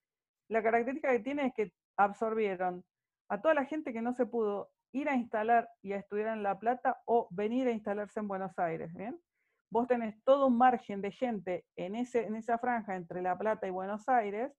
La 0.49 0.63
característica 0.63 1.13
que 1.13 1.21
tiene 1.21 1.47
es 1.47 1.55
que 1.55 1.73
absorbieron 1.99 2.83
a 3.29 3.41
toda 3.41 3.55
la 3.55 3.65
gente 3.65 3.93
que 3.93 4.03
no 4.03 4.13
se 4.15 4.27
pudo 4.27 4.71
ir 4.93 5.09
a 5.09 5.17
instalar 5.17 5.69
y 5.83 5.93
a 5.93 5.99
estudiar 5.99 6.29
en 6.29 6.43
La 6.43 6.59
Plata 6.59 7.01
o 7.05 7.29
venir 7.31 7.69
a 7.69 7.73
instalarse 7.73 8.21
en 8.21 8.29
Buenos 8.29 8.59
Aires, 8.59 8.93
¿bien? 8.95 9.21
Vos 9.71 9.87
tenés 9.87 10.23
todo 10.25 10.47
un 10.47 10.57
margen 10.57 11.03
de 11.03 11.11
gente 11.11 11.67
en, 11.77 11.95
ese, 11.95 12.25
en 12.25 12.37
esa 12.37 12.59
franja 12.59 12.97
entre 12.97 13.21
La 13.21 13.37
Plata 13.37 13.67
y 13.67 13.71
Buenos 13.71 14.09
Aires, 14.09 14.53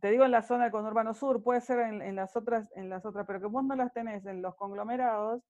te 0.00 0.10
digo 0.10 0.24
en 0.24 0.32
la 0.32 0.42
zona 0.42 0.64
del 0.64 0.72
conurbano 0.72 1.14
sur, 1.14 1.42
puede 1.42 1.60
ser 1.60 1.78
en, 1.80 2.16
las 2.16 2.36
otras, 2.36 2.70
en 2.74 2.88
las 2.88 3.06
otras, 3.06 3.26
pero 3.26 3.40
que 3.40 3.46
vos 3.46 3.64
no 3.64 3.74
las 3.74 3.92
tenés 3.92 4.26
en 4.26 4.42
los 4.42 4.54
conglomerados, 4.56 5.42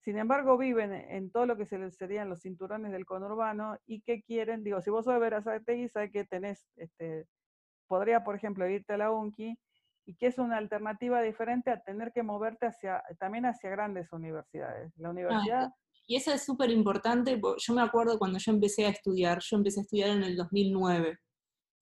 sin 0.00 0.18
embargo 0.18 0.56
viven 0.56 0.92
en 0.92 1.30
todo 1.30 1.46
lo 1.46 1.56
que 1.56 1.66
se 1.66 1.78
les 1.78 1.96
serían 1.96 2.28
los 2.28 2.40
cinturones 2.40 2.92
del 2.92 3.04
conurbano 3.04 3.76
y 3.86 4.02
que 4.02 4.22
quieren, 4.22 4.64
digo, 4.64 4.80
si 4.80 4.90
vos 4.90 5.04
sos 5.04 5.14
de 5.14 5.20
Verazategui, 5.20 5.88
sabes 5.88 6.10
que 6.10 6.24
tenés, 6.24 6.66
este, 6.76 7.26
podría, 7.86 8.24
por 8.24 8.34
ejemplo, 8.34 8.68
irte 8.68 8.94
a 8.94 8.98
la 8.98 9.10
UNCI, 9.10 9.58
y 10.04 10.16
que 10.16 10.26
es 10.26 10.38
una 10.38 10.58
alternativa 10.58 11.22
diferente 11.22 11.70
a 11.70 11.80
tener 11.80 12.12
que 12.12 12.22
moverte 12.22 12.66
hacia, 12.66 13.02
también 13.18 13.46
hacia 13.46 13.70
grandes 13.70 14.12
universidades. 14.12 14.92
La 14.96 15.10
universidad... 15.10 15.70
y 16.06 16.16
eso 16.16 16.32
es 16.32 16.44
súper 16.44 16.70
importante, 16.70 17.40
yo 17.40 17.74
me 17.74 17.82
acuerdo 17.82 18.18
cuando 18.18 18.38
yo 18.38 18.52
empecé 18.52 18.86
a 18.86 18.90
estudiar, 18.90 19.38
yo 19.40 19.56
empecé 19.56 19.80
a 19.80 19.82
estudiar 19.82 20.10
en 20.10 20.24
el 20.24 20.36
2009, 20.36 21.18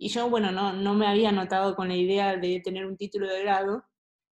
y 0.02 0.08
yo, 0.08 0.30
bueno, 0.30 0.50
no, 0.50 0.72
no 0.72 0.94
me 0.94 1.06
había 1.06 1.28
anotado 1.28 1.76
con 1.76 1.88
la 1.88 1.94
idea 1.94 2.34
de 2.36 2.60
tener 2.64 2.86
un 2.86 2.96
título 2.96 3.28
de 3.28 3.42
grado, 3.42 3.84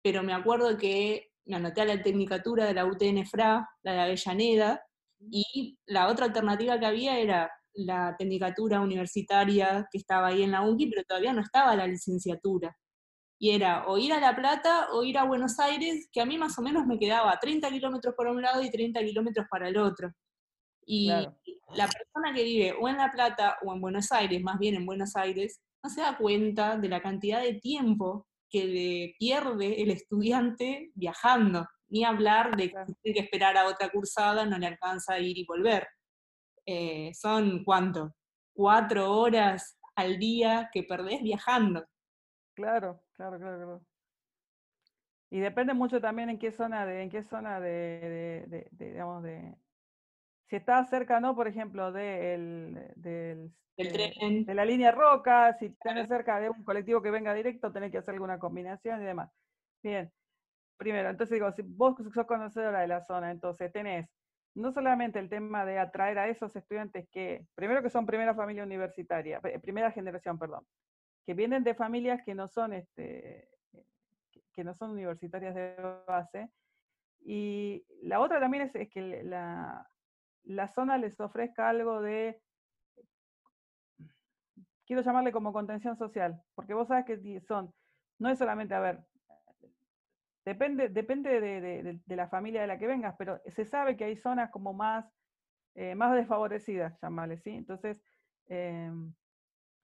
pero 0.03 0.21
me 0.21 0.31
acuerdo 0.31 0.77
que 0.77 1.31
me 1.45 1.55
anoté 1.55 1.81
a 1.81 1.85
la 1.85 2.03
tecnicatura 2.03 2.65
de 2.65 2.75
la 2.75 2.85
UTN-FRA, 2.85 3.67
la 3.81 3.93
de 3.93 3.99
Avellaneda, 3.99 4.83
y 5.31 5.79
la 5.87 6.07
otra 6.07 6.25
alternativa 6.25 6.79
que 6.79 6.85
había 6.85 7.17
era 7.17 7.51
la 7.73 8.15
tecnicatura 8.15 8.79
universitaria 8.79 9.87
que 9.91 9.97
estaba 9.97 10.27
ahí 10.27 10.43
en 10.43 10.51
la 10.51 10.61
UNCI, 10.61 10.87
pero 10.87 11.03
todavía 11.03 11.33
no 11.33 11.41
estaba 11.41 11.75
la 11.75 11.87
licenciatura. 11.87 12.77
Y 13.37 13.51
era 13.51 13.85
o 13.87 13.97
ir 13.97 14.13
a 14.13 14.19
La 14.19 14.35
Plata 14.35 14.87
o 14.93 15.03
ir 15.03 15.17
a 15.17 15.25
Buenos 15.25 15.59
Aires, 15.59 16.09
que 16.11 16.21
a 16.21 16.25
mí 16.25 16.37
más 16.37 16.57
o 16.57 16.61
menos 16.61 16.85
me 16.85 16.97
quedaba 16.97 17.37
30 17.37 17.69
kilómetros 17.69 18.15
por 18.15 18.27
un 18.27 18.41
lado 18.41 18.61
y 18.63 18.69
30 18.69 19.01
kilómetros 19.01 19.45
para 19.49 19.67
el 19.67 19.77
otro. 19.77 20.11
Y 20.85 21.07
la 21.07 21.87
persona 21.87 22.33
que 22.33 22.43
vive 22.43 22.75
o 22.79 22.87
en 22.87 22.97
La 22.97 23.11
Plata 23.11 23.57
o 23.63 23.73
en 23.73 23.81
Buenos 23.81 24.11
Aires, 24.11 24.41
más 24.41 24.59
bien 24.59 24.75
en 24.75 24.85
Buenos 24.85 25.15
Aires, 25.15 25.59
no 25.83 25.89
se 25.89 26.01
da 26.01 26.17
cuenta 26.17 26.77
de 26.77 26.89
la 26.89 27.01
cantidad 27.01 27.41
de 27.41 27.55
tiempo 27.55 28.27
que 28.49 29.15
pierde 29.19 29.81
el 29.81 29.91
estudiante 29.91 30.91
viajando, 30.93 31.67
ni 31.89 32.03
hablar 32.03 32.55
de 32.55 32.71
que 32.71 32.77
tiene 33.01 33.19
que 33.19 33.25
esperar 33.25 33.57
a 33.57 33.67
otra 33.67 33.89
cursada, 33.89 34.45
no 34.45 34.57
le 34.57 34.67
alcanza 34.67 35.13
a 35.13 35.19
ir 35.19 35.37
y 35.37 35.45
volver. 35.45 35.87
Eh, 36.65 37.11
son 37.13 37.63
cuánto? 37.63 38.15
Cuatro 38.53 39.11
horas 39.11 39.77
al 39.95 40.17
día 40.17 40.69
que 40.71 40.83
perdés 40.83 41.21
viajando. 41.21 41.85
Claro, 42.55 43.01
claro, 43.13 43.37
claro, 43.37 43.57
claro. 43.57 43.81
Y 45.29 45.39
depende 45.39 45.73
mucho 45.73 45.99
también 45.99 46.29
en 46.29 46.39
qué 46.39 46.51
zona 46.51 46.85
de, 46.85 47.03
en 47.03 47.09
qué 47.09 47.23
zona 47.23 47.59
de 47.59 48.67
digamos, 48.71 49.23
de, 49.23 49.55
si 50.47 50.55
está 50.55 50.85
cerca, 50.85 51.19
¿no? 51.19 51.35
Por 51.35 51.47
ejemplo, 51.47 51.91
de, 51.91 52.91
del, 52.95 53.51
de, 53.75 54.53
la 54.53 54.65
línea 54.65 54.91
Roca, 54.91 55.53
si 55.59 55.65
estás 55.65 56.07
cerca 56.07 56.39
de 56.39 56.49
un 56.49 56.63
colectivo 56.63 57.01
que 57.01 57.11
venga 57.11 57.33
directo, 57.33 57.71
tenés 57.71 57.91
que 57.91 57.97
hacer 57.97 58.13
alguna 58.13 58.39
combinación 58.39 59.01
y 59.01 59.05
demás. 59.05 59.29
Bien, 59.83 60.11
primero, 60.77 61.09
entonces 61.09 61.35
digo, 61.35 61.51
si 61.51 61.63
vos 61.63 61.95
sos 62.13 62.25
conocedora 62.25 62.81
de 62.81 62.87
la 62.87 63.01
zona, 63.01 63.31
entonces 63.31 63.71
tenés 63.71 64.07
no 64.53 64.71
solamente 64.71 65.19
el 65.19 65.29
tema 65.29 65.65
de 65.65 65.79
atraer 65.79 66.17
a 66.17 66.29
esos 66.29 66.55
estudiantes 66.55 67.09
que, 67.11 67.45
primero 67.55 67.81
que 67.81 67.89
son 67.89 68.05
primera 68.05 68.33
familia 68.33 68.63
universitaria, 68.63 69.41
primera 69.41 69.91
generación, 69.91 70.39
perdón, 70.39 70.65
que 71.25 71.33
vienen 71.33 71.63
de 71.63 71.75
familias 71.75 72.21
que 72.23 72.35
no 72.35 72.47
son, 72.47 72.73
este, 72.73 73.49
que 74.53 74.63
no 74.63 74.73
son 74.73 74.91
universitarias 74.91 75.55
de 75.55 75.75
base, 76.07 76.49
y 77.21 77.83
la 78.03 78.19
otra 78.19 78.39
también 78.39 78.69
es 78.73 78.89
que 78.89 79.23
la, 79.23 79.89
la 80.43 80.67
zona 80.67 80.97
les 80.97 81.19
ofrezca 81.19 81.69
algo 81.69 82.01
de, 82.01 82.39
quiero 84.85 85.01
llamarle 85.01 85.31
como 85.31 85.53
contención 85.53 85.97
social, 85.97 86.41
porque 86.53 86.73
vos 86.73 86.87
sabes 86.87 87.05
que 87.05 87.39
son, 87.41 87.73
no 88.19 88.29
es 88.29 88.37
solamente, 88.37 88.73
a 88.75 88.79
ver, 88.79 88.99
depende, 90.45 90.89
depende 90.89 91.41
de, 91.41 92.15
la 92.15 92.27
familia 92.27 92.61
de 92.61 92.67
la 92.67 92.77
que 92.77 92.87
vengas, 92.87 93.15
pero 93.17 93.41
se 93.47 93.65
sabe 93.65 93.97
que 93.97 94.05
hay 94.05 94.15
zonas 94.15 94.51
como 94.51 94.73
más, 94.73 95.11
eh, 95.73 95.95
más 95.95 96.13
desfavorecidas, 96.13 96.99
llamarle, 97.01 97.37
¿sí? 97.39 97.49
Entonces, 97.49 98.01
em, 98.47 99.13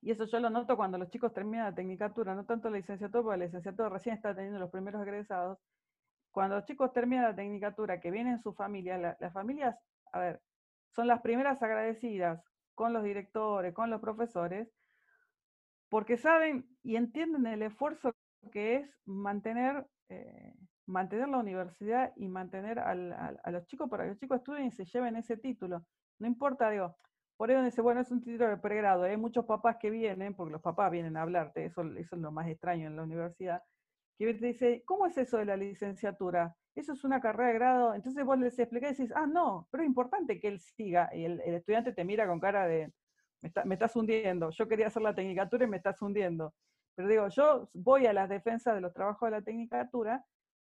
y 0.02 0.12
eso 0.12 0.26
yo 0.26 0.40
lo 0.40 0.50
noto 0.50 0.76
cuando 0.76 0.98
los 0.98 1.10
chicos 1.10 1.32
terminan 1.32 1.66
la 1.66 1.76
tecnicatura, 1.76 2.34
no 2.34 2.44
tanto 2.44 2.70
la 2.70 2.78
licenciatura, 2.78 3.24
porque 3.24 3.38
la 3.38 3.46
licenciatura 3.46 3.90
recién 3.90 4.16
está 4.16 4.34
teniendo 4.36 4.60
los 4.60 4.72
primeros 4.72 5.02
egresados. 5.04 5.60
Cuando 6.32 6.56
los 6.56 6.66
chicos 6.66 6.92
terminan 6.92 7.26
la 7.26 7.36
tecnicatura, 7.36 8.00
que 8.00 8.10
vienen 8.10 8.40
su 8.40 8.54
familia, 8.54 9.16
las 9.20 9.34
familias, 9.34 9.78
a 10.12 10.20
ver, 10.20 10.42
son 10.90 11.08
las 11.08 11.22
primeras 11.22 11.62
agradecidas 11.62 12.44
con 12.74 12.94
los 12.94 13.04
directores, 13.04 13.76
con 13.76 13.92
los 13.92 14.02
profesores, 14.02 14.74
porque 15.88 16.18
saben 16.18 16.66
y 16.82 16.96
entienden 16.96 17.46
el 17.46 17.62
esfuerzo 17.62 18.16
que 18.52 18.78
es 18.78 18.90
mantener, 19.06 19.86
eh, 20.10 20.54
mantener 20.88 21.30
la 21.30 21.38
universidad 21.38 22.12
y 22.16 22.28
mantener 22.28 22.80
a 22.80 23.52
los 23.52 23.66
chicos 23.68 23.88
para 23.90 24.06
que 24.06 24.10
los 24.12 24.20
chicos 24.20 24.38
estudien 24.38 24.68
y 24.68 24.72
se 24.72 24.86
lleven 24.86 25.16
ese 25.16 25.38
título. 25.38 25.86
No 26.18 26.28
importa, 26.28 26.72
digo, 26.72 26.96
por 27.42 27.50
donde 27.50 27.72
dice, 27.72 27.82
bueno, 27.82 28.02
es 28.02 28.12
un 28.12 28.22
título 28.22 28.48
de 28.48 28.58
pregrado, 28.58 29.02
hay 29.02 29.18
muchos 29.18 29.46
papás 29.46 29.78
que 29.78 29.90
vienen, 29.90 30.36
porque 30.36 30.52
los 30.52 30.62
papás 30.62 30.92
vienen 30.92 31.18
a 31.18 31.24
hablarte, 31.24 31.66
eso, 31.66 31.82
eso 31.98 32.16
es 32.16 32.22
lo 32.22 32.32
más 32.32 32.48
extraño 32.48 32.86
en 32.86 32.96
la 32.96 33.02
universidad, 33.02 33.64
que 34.20 34.36
te 34.36 34.46
dice, 34.46 34.84
¿cómo 34.86 35.08
es 35.08 35.18
eso 35.18 35.38
de 35.40 35.46
la 35.46 35.58
licenciatura? 35.58 36.56
Eso 36.76 36.94
es 36.94 37.04
una 37.04 37.20
carrera 37.20 37.48
de 37.48 37.56
grado. 37.56 37.96
Entonces 37.96 38.24
vos 38.24 38.38
les 38.38 38.60
explicás 38.60 38.92
y 38.92 39.02
decís, 39.02 39.16
ah, 39.18 39.26
no, 39.26 39.68
pero 39.72 39.82
es 39.82 39.88
importante 39.88 40.40
que 40.40 40.50
él 40.50 40.60
siga. 40.60 41.10
Y 41.16 41.26
el, 41.26 41.40
estudiante 41.42 41.94
te 41.94 42.06
mira 42.06 42.28
con 42.28 42.40
cara 42.40 42.68
de, 42.68 42.94
me, 43.66 43.74
estás 43.74 43.96
hundiendo. 43.96 44.52
Yo 44.52 44.68
quería 44.68 44.86
hacer 44.86 45.02
la 45.02 45.16
tecnicatura 45.16 45.66
y 45.66 45.68
me 45.68 45.78
estás 45.78 46.00
hundiendo. 46.00 46.54
Pero 46.94 47.08
digo, 47.08 47.28
yo 47.30 47.72
voy 47.74 48.06
a 48.06 48.14
las 48.14 48.30
defensas 48.30 48.76
de 48.76 48.82
los 48.82 48.94
trabajos 48.94 49.32
de 49.32 49.32
la 49.32 49.42
tecnicatura 49.42 50.24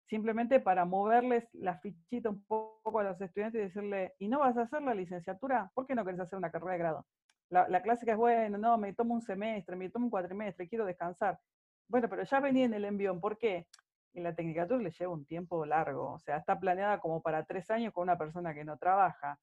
simplemente 0.05 0.59
para 0.59 0.85
moverles 0.85 1.47
la 1.53 1.77
fichita 1.79 2.29
un 2.29 2.43
poco 2.45 2.99
a 2.99 3.03
los 3.03 3.19
estudiantes 3.19 3.59
y 3.59 3.63
decirle, 3.65 4.13
¿y 4.19 4.27
no 4.27 4.39
vas 4.39 4.57
a 4.57 4.63
hacer 4.63 4.81
la 4.81 4.93
licenciatura? 4.93 5.71
¿Por 5.73 5.87
qué 5.87 5.95
no 5.95 6.05
querés 6.05 6.19
hacer 6.19 6.37
una 6.37 6.51
carrera 6.51 6.73
de 6.73 6.77
grado? 6.79 7.05
La, 7.49 7.67
la 7.67 7.81
clásica 7.81 8.13
es, 8.13 8.17
bueno, 8.17 8.57
no, 8.57 8.77
me 8.77 8.93
tomo 8.93 9.13
un 9.13 9.21
semestre, 9.21 9.75
me 9.75 9.89
tomo 9.89 10.05
un 10.05 10.11
cuatrimestre, 10.11 10.67
quiero 10.67 10.85
descansar. 10.85 11.39
Bueno, 11.87 12.09
pero 12.09 12.23
ya 12.23 12.39
venía 12.39 12.65
en 12.65 12.73
el 12.73 12.85
envión, 12.85 13.19
¿por 13.19 13.37
qué? 13.37 13.67
En 14.13 14.23
la 14.23 14.33
Tecnicatura 14.33 14.81
le 14.81 14.91
lleva 14.91 15.13
un 15.13 15.25
tiempo 15.25 15.65
largo, 15.65 16.13
o 16.13 16.19
sea, 16.19 16.37
está 16.37 16.59
planeada 16.59 16.99
como 16.99 17.21
para 17.21 17.43
tres 17.43 17.69
años 17.69 17.93
con 17.93 18.03
una 18.03 18.17
persona 18.17 18.53
que 18.53 18.63
no 18.63 18.77
trabaja. 18.77 19.39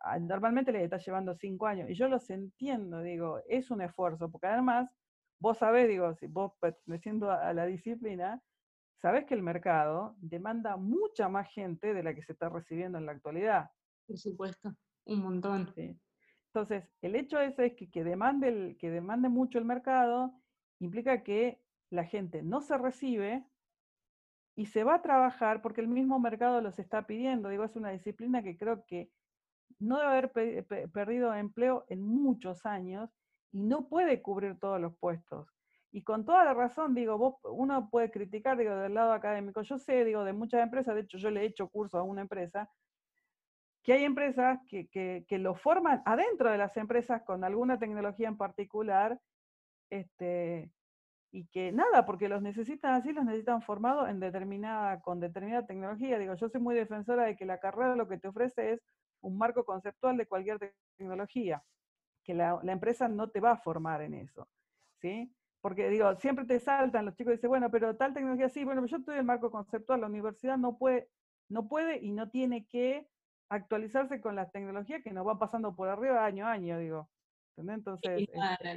Ah, 0.00 0.18
normalmente 0.18 0.72
le 0.72 0.84
está 0.84 0.98
llevando 0.98 1.34
cinco 1.34 1.66
años, 1.66 1.88
y 1.88 1.94
yo 1.94 2.08
los 2.08 2.28
entiendo, 2.30 3.02
digo, 3.02 3.40
es 3.48 3.70
un 3.70 3.82
esfuerzo, 3.82 4.30
porque 4.30 4.48
además, 4.48 4.90
vos 5.38 5.58
sabés, 5.58 5.88
digo, 5.88 6.14
si 6.14 6.26
vos 6.26 6.52
perteneciendo 6.60 7.30
a 7.30 7.52
la 7.52 7.66
disciplina, 7.66 8.42
sabés 9.00 9.24
que 9.26 9.34
el 9.34 9.42
mercado 9.42 10.16
demanda 10.18 10.76
mucha 10.76 11.28
más 11.28 11.48
gente 11.50 11.94
de 11.94 12.02
la 12.02 12.14
que 12.14 12.22
se 12.22 12.32
está 12.32 12.48
recibiendo 12.48 12.98
en 12.98 13.06
la 13.06 13.12
actualidad. 13.12 13.70
Por 14.06 14.18
supuesto, 14.18 14.74
un 15.04 15.20
montón. 15.20 15.72
Entonces, 16.46 16.88
el 17.02 17.14
hecho 17.16 17.38
ese 17.38 17.66
es 17.66 17.74
que, 17.74 17.90
que, 17.90 18.04
demande 18.04 18.48
el, 18.48 18.76
que 18.78 18.90
demande 18.90 19.28
mucho 19.28 19.58
el 19.58 19.64
mercado 19.64 20.32
implica 20.80 21.22
que 21.22 21.60
la 21.90 22.04
gente 22.04 22.42
no 22.42 22.60
se 22.60 22.76
recibe 22.76 23.44
y 24.56 24.66
se 24.66 24.82
va 24.82 24.96
a 24.96 25.02
trabajar 25.02 25.62
porque 25.62 25.80
el 25.80 25.88
mismo 25.88 26.18
mercado 26.18 26.60
los 26.60 26.78
está 26.78 27.06
pidiendo. 27.06 27.48
Digo, 27.48 27.64
es 27.64 27.76
una 27.76 27.90
disciplina 27.90 28.42
que 28.42 28.56
creo 28.56 28.84
que 28.86 29.10
no 29.78 29.98
debe 29.98 30.10
haber 30.10 30.66
perdido 30.90 31.32
empleo 31.34 31.84
en 31.88 32.02
muchos 32.02 32.66
años 32.66 33.10
y 33.52 33.62
no 33.62 33.88
puede 33.88 34.20
cubrir 34.20 34.58
todos 34.58 34.80
los 34.80 34.96
puestos. 34.98 35.48
Y 35.98 36.02
con 36.02 36.24
toda 36.24 36.44
la 36.44 36.54
razón, 36.54 36.94
digo, 36.94 37.18
vos, 37.18 37.34
uno 37.42 37.90
puede 37.90 38.12
criticar, 38.12 38.56
digo, 38.56 38.72
del 38.76 38.94
lado 38.94 39.12
académico. 39.12 39.62
Yo 39.62 39.78
sé, 39.78 40.04
digo, 40.04 40.22
de 40.22 40.32
muchas 40.32 40.62
empresas, 40.62 40.94
de 40.94 41.00
hecho 41.00 41.18
yo 41.18 41.28
le 41.28 41.42
he 41.42 41.46
hecho 41.46 41.68
curso 41.68 41.98
a 41.98 42.04
una 42.04 42.20
empresa, 42.20 42.70
que 43.82 43.94
hay 43.94 44.04
empresas 44.04 44.60
que, 44.68 44.86
que, 44.88 45.38
lo 45.38 45.56
forman 45.56 46.00
adentro 46.06 46.52
de 46.52 46.58
las 46.58 46.76
empresas 46.76 47.22
con 47.22 47.42
alguna 47.42 47.80
tecnología 47.80 48.28
en 48.28 48.36
particular, 48.36 49.18
este, 49.90 50.70
y 51.32 51.48
que 51.48 51.72
nada, 51.72 52.06
porque 52.06 52.28
los 52.28 52.42
necesitan 52.42 52.94
así, 52.94 53.12
los 53.12 53.24
necesitan 53.24 53.60
formados 53.60 54.08
en 54.08 54.20
determinada, 54.20 55.00
con 55.00 55.18
determinada 55.18 55.66
tecnología. 55.66 56.16
Digo, 56.20 56.34
yo 56.34 56.48
soy 56.48 56.60
muy 56.60 56.76
defensora 56.76 57.24
de 57.24 57.34
que 57.34 57.44
la 57.44 57.58
carrera 57.58 57.96
lo 57.96 58.06
que 58.06 58.18
te 58.18 58.28
ofrece 58.28 58.74
es 58.74 58.80
un 59.20 59.36
marco 59.36 59.64
conceptual 59.64 60.16
de 60.16 60.26
cualquier 60.26 60.60
tecnología, 60.96 61.60
que 62.22 62.34
la, 62.34 62.60
la 62.62 62.70
empresa 62.70 63.08
no 63.08 63.30
te 63.30 63.40
va 63.40 63.50
a 63.50 63.56
formar 63.56 64.02
en 64.02 64.14
eso, 64.14 64.46
¿sí? 65.00 65.34
Porque 65.60 65.88
digo, 65.88 66.14
siempre 66.16 66.44
te 66.44 66.60
saltan 66.60 67.06
los 67.06 67.14
chicos 67.14 67.32
y 67.32 67.36
dicen, 67.36 67.50
bueno, 67.50 67.70
pero 67.70 67.96
tal 67.96 68.14
tecnología 68.14 68.48
sí, 68.48 68.64
bueno, 68.64 68.80
pero 68.80 68.90
yo 68.90 68.96
estoy 68.98 69.18
el 69.18 69.24
marco 69.24 69.50
conceptual, 69.50 70.00
la 70.00 70.06
universidad 70.06 70.56
no 70.56 70.78
puede, 70.78 71.08
no 71.48 71.68
puede 71.68 71.98
y 71.98 72.12
no 72.12 72.30
tiene 72.30 72.66
que 72.66 73.08
actualizarse 73.50 74.20
con 74.20 74.36
las 74.36 74.52
tecnologías 74.52 75.02
que 75.02 75.12
nos 75.12 75.24
van 75.24 75.38
pasando 75.38 75.74
por 75.74 75.88
arriba 75.88 76.24
año 76.24 76.46
a 76.46 76.52
año, 76.52 76.78
digo. 76.78 77.10
Entonces, 77.56 78.28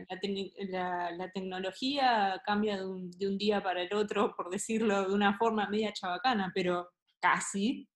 este 0.10 0.66
la, 0.70 1.32
tecnología 1.34 2.42
cambia 2.46 2.78
de 2.78 2.88
un, 2.88 3.12
de 3.12 3.28
un, 3.28 3.38
día 3.38 3.62
para 3.62 3.84
el 3.84 3.94
otro, 3.94 4.36
por 4.36 4.50
decirlo 4.50 5.08
de 5.08 5.14
una 5.14 5.38
forma 5.38 5.70
media 5.70 5.94
chabacana, 5.94 6.52
pero 6.54 6.90
casi. 7.20 7.88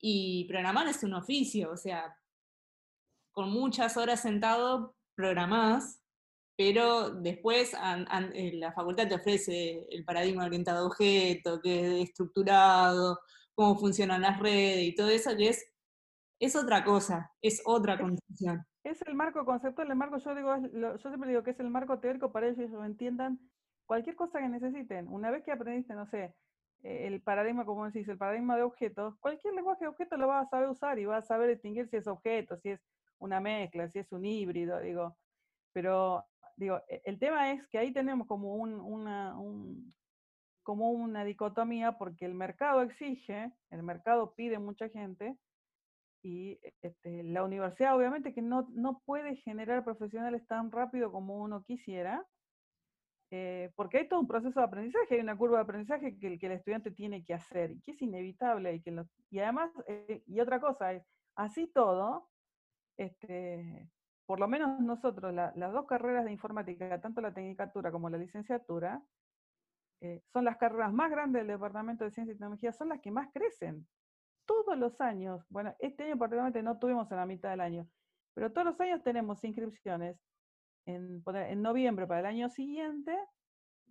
Y 0.00 0.44
programar 0.48 0.88
es 0.88 1.04
un 1.04 1.14
oficio, 1.14 1.70
o 1.70 1.76
sea, 1.76 2.16
con 3.32 3.50
muchas 3.50 3.96
horas 3.96 4.20
sentado 4.20 4.96
programás, 5.14 6.02
pero 6.56 7.10
después 7.10 7.74
eh, 7.74 8.52
la 8.54 8.72
facultad 8.72 9.08
te 9.08 9.14
ofrece 9.14 9.86
el 9.90 10.04
paradigma 10.04 10.44
orientado 10.44 10.84
a 10.84 10.86
objeto, 10.86 11.60
que 11.60 12.02
es 12.02 12.08
estructurado, 12.08 13.18
cómo 13.54 13.76
funcionan 13.76 14.22
las 14.22 14.38
redes 14.38 14.84
y 14.84 14.94
todo 14.94 15.08
eso, 15.08 15.36
que 15.36 15.48
es, 15.48 15.70
es 16.38 16.56
otra 16.56 16.84
cosa, 16.84 17.32
es 17.42 17.62
otra 17.64 17.98
condición. 17.98 18.64
Es 18.84 19.02
el 19.02 19.14
marco 19.14 19.44
conceptual, 19.44 19.90
el 19.90 19.96
marco, 19.96 20.18
yo 20.18 20.34
digo, 20.34 20.56
yo 20.72 20.98
siempre 20.98 21.30
digo 21.30 21.42
que 21.42 21.50
es 21.50 21.60
el 21.60 21.70
marco 21.70 21.98
teórico 21.98 22.30
para 22.30 22.46
ellos 22.46 22.60
ellos 22.60 22.84
entiendan 22.84 23.40
cualquier 23.84 24.16
cosa 24.16 24.40
que 24.40 24.48
necesiten. 24.48 25.08
Una 25.08 25.30
vez 25.30 25.42
que 25.44 25.52
aprendiste, 25.52 25.94
no 25.94 26.06
sé, 26.06 26.34
eh, 26.82 27.06
el 27.06 27.20
paradigma, 27.22 27.64
como 27.64 27.86
decís, 27.86 28.06
el 28.08 28.18
paradigma 28.18 28.56
de 28.56 28.62
objetos, 28.62 29.16
cualquier 29.18 29.54
lenguaje 29.54 29.84
de 29.84 29.88
objetos 29.88 30.18
lo 30.18 30.28
vas 30.28 30.46
a 30.46 30.50
saber 30.50 30.68
usar 30.68 30.98
y 30.98 31.06
vas 31.06 31.24
a 31.24 31.26
saber 31.26 31.50
distinguir 31.50 31.88
si 31.88 31.96
es 31.96 32.06
objeto, 32.06 32.56
si 32.58 32.70
es 32.70 32.80
una 33.18 33.40
mezcla, 33.40 33.88
si 33.88 33.98
es 33.98 34.12
un 34.12 34.24
híbrido, 34.24 34.78
digo. 34.80 35.16
Pero, 35.72 36.24
digo, 36.56 36.80
e, 36.88 37.02
el 37.04 37.18
tema 37.18 37.52
es 37.52 37.66
que 37.68 37.78
ahí 37.78 37.92
tenemos 37.92 38.26
como 38.26 38.56
un, 38.56 38.74
una, 38.74 39.36
como 40.62 40.90
una 40.90 41.24
dicotomía 41.24 41.98
porque 41.98 42.24
el 42.24 42.34
mercado 42.34 42.82
exige, 42.82 43.52
el 43.70 43.82
mercado 43.82 44.34
pide 44.34 44.58
mucha 44.58 44.88
gente, 44.88 45.36
y 46.26 46.58
este, 46.82 47.22
la 47.22 47.44
universidad 47.44 47.96
obviamente 47.96 48.34
que 48.34 48.42
no, 48.42 48.68
no, 48.72 49.00
puede 49.04 49.36
generar 49.36 49.84
profesionales 49.84 50.44
tan 50.48 50.72
rápido 50.72 51.12
como 51.12 51.40
uno 51.40 51.62
quisiera, 51.62 52.26
eh, 53.30 53.70
porque 53.76 53.98
hay 53.98 54.08
todo 54.08 54.20
un 54.20 54.26
proceso 54.26 54.58
de 54.60 54.66
aprendizaje, 54.66 55.14
hay 55.14 55.20
una 55.20 55.36
curva 55.36 55.58
de 55.58 55.62
aprendizaje 55.62 56.18
que 56.18 56.26
el, 56.26 56.38
que 56.38 56.46
el 56.46 56.52
estudiante 56.52 56.90
tiene 56.90 57.24
que 57.24 57.34
hacer 57.34 57.70
y 57.70 57.80
que 57.80 57.92
es 57.92 58.02
inevitable. 58.02 58.74
Y, 58.74 58.82
que 58.82 59.04
y 59.30 59.38
además, 59.38 59.70
eh, 59.86 60.22
y 60.26 60.40
otra 60.40 60.60
cosa 60.60 60.92
es, 60.92 61.04
así 61.36 61.68
todo, 61.68 62.28
este, 62.96 63.88
por 64.26 64.40
lo 64.40 64.48
menos 64.48 64.80
nosotros, 64.80 65.32
las 65.32 65.72
dos 65.72 65.86
carreras 65.86 66.24
de 66.24 66.32
informática, 66.32 67.00
tanto 67.00 67.20
la 67.20 67.32
tecnicatura 67.32 67.90
como 67.92 68.10
la 68.10 68.18
licenciatura, 68.18 69.02
eh, 70.00 70.22
son 70.32 70.44
las 70.44 70.56
carreras 70.58 70.92
más 70.92 71.10
grandes 71.10 71.40
del 71.40 71.56
Departamento 71.56 72.04
de 72.04 72.10
Ciencia 72.10 72.32
y 72.32 72.36
Tecnología, 72.36 72.72
son 72.72 72.90
las 72.90 73.00
que 73.00 73.10
más 73.10 73.28
crecen 73.32 73.86
todos 74.46 74.78
los 74.78 75.00
años, 75.00 75.44
bueno, 75.48 75.74
este 75.78 76.04
año 76.04 76.16
particularmente 76.16 76.62
no 76.62 76.78
tuvimos 76.78 77.10
en 77.10 77.16
la 77.18 77.26
mitad 77.26 77.50
del 77.50 77.60
año, 77.60 77.88
pero 78.34 78.52
todos 78.52 78.66
los 78.66 78.80
años 78.80 79.02
tenemos 79.02 79.42
inscripciones 79.44 80.16
en, 80.86 81.22
noviembre 81.60 82.06
para 82.06 82.20
el 82.20 82.26
año 82.26 82.48
siguiente 82.48 83.16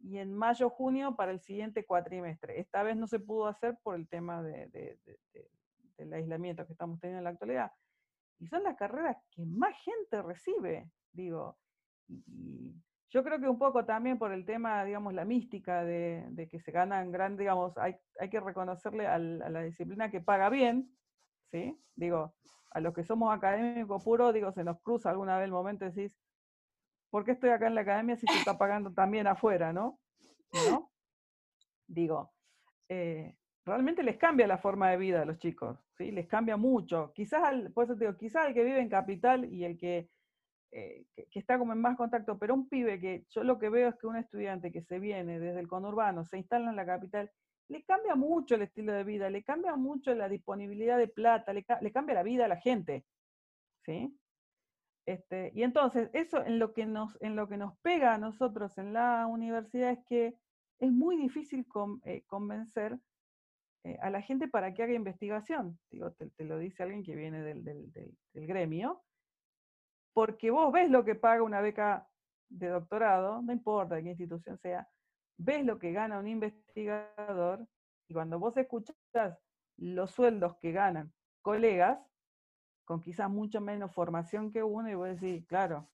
y 0.02 0.18
en 0.18 0.34
mayo, 0.34 0.70
junio 0.70 1.16
para 1.16 1.32
el 1.32 1.42
siguiente 1.42 1.86
cuatrimestre. 1.86 2.60
Esta 2.60 2.84
vez 2.84 2.96
no 2.96 3.08
se 3.08 3.20
pudo 3.20 3.48
hacer 3.48 3.78
por 3.84 3.96
el 3.96 4.08
tema 4.08 4.42
de, 4.42 4.98
del 5.98 6.14
aislamiento 6.14 6.66
que 6.66 6.74
estamos 6.74 7.00
teniendo 7.00 7.20
en 7.20 7.24
la 7.26 7.30
actualidad. 7.32 7.72
Y 8.40 8.48
son 8.48 8.64
las 8.64 8.76
carreras 8.76 9.18
que 9.32 9.46
más 9.46 9.76
gente 9.84 10.22
recibe, 10.22 10.90
digo. 11.14 11.58
Y, 12.08 12.74
yo 13.10 13.24
creo 13.24 13.40
que 13.40 13.48
un 13.48 13.58
poco 13.58 13.86
también 13.86 14.18
por 14.18 14.34
el 14.34 14.46
tema, 14.46 14.84
digamos, 14.84 15.14
la 15.14 15.24
mística 15.24 15.86
de, 15.86 16.50
que 16.52 16.60
se 16.60 16.72
ganan 16.72 17.14
gran, 17.14 17.38
digamos, 17.38 17.78
hay, 17.78 17.96
hay 18.20 18.30
que 18.30 18.42
reconocerle 18.42 19.08
a 19.08 19.18
la 19.18 19.62
disciplina 19.62 20.12
que 20.12 20.20
paga 20.20 20.50
bien, 20.50 20.90
¿sí? 21.50 21.80
Digo, 21.96 22.36
a 22.72 22.82
los 22.82 22.94
que 22.94 23.06
somos 23.06 23.34
académicos 23.34 24.04
puros, 24.04 24.34
digo, 24.34 24.52
se 24.52 24.66
nos 24.66 24.82
cruza 24.82 25.10
alguna 25.10 25.38
vez 25.38 25.46
el 25.46 25.52
momento 25.52 25.86
y 25.86 25.92
decís, 25.92 26.14
¿por 27.10 27.24
qué 27.24 27.32
estoy 27.32 27.52
acá 27.52 27.68
en 27.68 27.76
la 27.76 27.82
academia 27.82 28.18
si 28.18 28.28
se 28.28 28.38
está 28.38 28.58
pagando 28.58 28.92
también 28.92 29.28
afuera, 29.28 29.72
no? 29.72 29.98
¿No? 30.70 30.92
Digo, 31.88 32.34
eh, 32.90 33.38
realmente 33.66 34.04
les 34.04 34.18
cambia 34.18 34.48
la 34.48 34.58
forma 34.58 34.90
de 34.92 34.98
vida 34.98 35.22
a 35.22 35.26
los 35.26 35.40
chicos, 35.40 35.78
¿sí? 35.98 36.12
Les 36.12 36.28
cambia 36.28 36.58
mucho. 36.58 37.12
Quizás, 37.14 37.44
al, 37.44 37.72
por 37.72 37.86
eso 37.86 37.96
digo, 37.96 38.16
quizás 38.16 38.48
el 38.48 38.54
que 38.54 38.64
vive 38.64 38.80
en 38.80 38.90
capital 38.90 39.46
y 39.46 39.66
el 39.66 39.78
que 39.78 40.10
eh, 40.78 41.06
que, 41.32 41.40
está 41.40 41.58
como 41.58 41.72
en 41.72 41.80
más 41.80 41.96
contacto, 41.96 42.38
pero 42.38 42.54
un 42.54 42.68
pibe 42.68 43.00
que 43.00 43.26
yo 43.30 43.46
lo 43.46 43.58
que 43.58 43.70
veo 43.70 43.88
es 43.88 43.96
que 43.96 44.08
un 44.08 44.18
estudiante 44.18 44.74
que 44.74 44.82
se 44.82 45.00
viene 45.00 45.40
desde 45.40 45.62
el 45.62 45.70
conurbano, 45.70 46.26
se 46.26 46.38
instala 46.38 46.70
en 46.70 46.76
la 46.76 46.86
capital, 46.86 47.32
le 47.70 47.86
cambia 47.86 48.16
mucho 48.16 48.56
el 48.56 48.64
estilo 48.64 48.92
de 48.92 49.06
vida, 49.06 49.30
le 49.30 49.42
cambia 49.42 49.78
mucho 49.78 50.14
la 50.14 50.28
disponibilidad 50.28 50.98
de 50.98 51.08
plata, 51.08 51.54
le, 51.54 51.64
cambia 51.64 52.16
la 52.16 52.24
vida 52.24 52.44
a 52.44 52.50
la 52.50 52.58
gente. 52.58 53.06
¿sí? 53.86 54.20
Este, 55.06 55.54
y 55.56 55.64
entonces, 55.64 56.10
eso 56.12 56.44
en 56.44 56.60
lo, 56.60 56.74
que 56.74 56.86
nos, 56.86 57.18
en 57.22 57.38
lo 57.38 57.48
que 57.48 57.56
nos 57.56 57.78
pega 57.80 58.14
a 58.14 58.18
nosotros 58.18 58.78
en 58.78 58.92
la 58.92 59.28
universidad 59.28 59.92
es 59.92 60.00
que 60.10 60.36
es 60.80 60.92
muy 60.92 61.16
difícil 61.16 61.66
eh, 62.04 62.24
convencer 62.28 63.00
eh, 63.86 64.00
a 64.02 64.10
la 64.10 64.22
gente 64.22 64.48
para 64.48 64.74
que 64.74 64.82
haga 64.82 64.94
investigación. 64.94 65.80
Digo, 65.92 66.12
te, 66.12 66.44
lo 66.44 66.58
dice 66.58 66.82
alguien 66.82 67.04
que 67.04 67.16
viene 67.16 67.44
del, 67.44 67.64
del, 67.64 67.92
del 68.34 68.48
gremio, 68.48 69.04
porque 70.12 70.50
vos 70.50 70.74
ves 70.74 70.90
lo 70.90 71.06
que 71.06 71.14
paga 71.14 71.44
una 71.44 71.62
beca 71.62 72.10
de 72.50 72.70
doctorado, 72.70 73.44
no 73.44 73.54
importa 73.54 73.96
de 73.96 74.04
qué 74.04 74.10
institución 74.10 74.58
sea, 74.58 74.90
ves 75.38 75.64
lo 75.64 75.78
que 75.78 75.92
gana 75.92 76.18
un 76.18 76.28
investigador 76.28 77.68
y 78.08 78.14
cuando 78.14 78.40
vos 78.40 78.58
escuchás 78.58 79.38
los 79.78 80.10
sueldos 80.12 80.58
que 80.58 80.72
ganan 80.72 81.14
colegas, 81.44 82.00
con 82.86 83.02
quizás 83.02 83.30
mucho 83.30 83.62
menos 83.62 83.94
formación 83.94 84.52
que 84.52 84.64
uno, 84.64 84.90
y 84.90 84.96
vos 84.96 85.10
decís, 85.10 85.46
claro, 85.46 85.92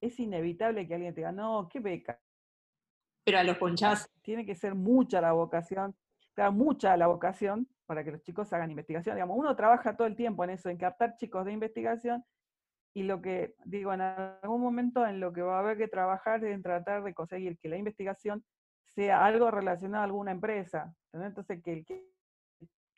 es 0.00 0.18
inevitable 0.18 0.86
que 0.86 0.94
alguien 0.94 1.12
te 1.12 1.20
diga, 1.20 1.32
no, 1.32 1.68
qué 1.68 1.80
beca. 1.80 2.18
Pero 3.24 3.38
a 3.38 3.44
los 3.44 3.58
ponchás. 3.58 4.10
Tiene 4.22 4.46
que 4.46 4.54
ser 4.54 4.74
mucha 4.74 5.20
la 5.20 5.32
vocación, 5.32 5.94
claro, 6.34 6.52
mucha 6.52 6.96
la 6.96 7.06
vocación 7.06 7.68
para 7.86 8.04
que 8.04 8.12
los 8.12 8.22
chicos 8.22 8.52
hagan 8.52 8.70
investigación. 8.70 9.16
Digamos, 9.16 9.36
uno 9.38 9.54
trabaja 9.56 9.96
todo 9.96 10.06
el 10.06 10.16
tiempo 10.16 10.44
en 10.44 10.50
eso, 10.50 10.68
en 10.68 10.78
captar 10.78 11.16
chicos 11.16 11.44
de 11.44 11.52
investigación, 11.52 12.24
y 12.94 13.02
lo 13.02 13.20
que 13.20 13.56
digo, 13.64 13.92
en 13.92 14.00
algún 14.00 14.60
momento 14.60 15.04
en 15.04 15.18
lo 15.18 15.32
que 15.32 15.42
va 15.42 15.56
a 15.56 15.60
haber 15.60 15.76
que 15.76 15.88
trabajar 15.88 16.44
es 16.44 16.54
en 16.54 16.62
tratar 16.62 17.02
de 17.02 17.12
conseguir 17.12 17.58
que 17.58 17.68
la 17.68 17.76
investigación 17.76 18.44
sea 18.86 19.24
algo 19.24 19.50
relacionado 19.50 20.02
a 20.02 20.04
alguna 20.04 20.30
empresa. 20.30 20.94
Entonces, 21.12 21.60
que 21.62 21.72
el 21.72 21.84
que, 21.84 22.08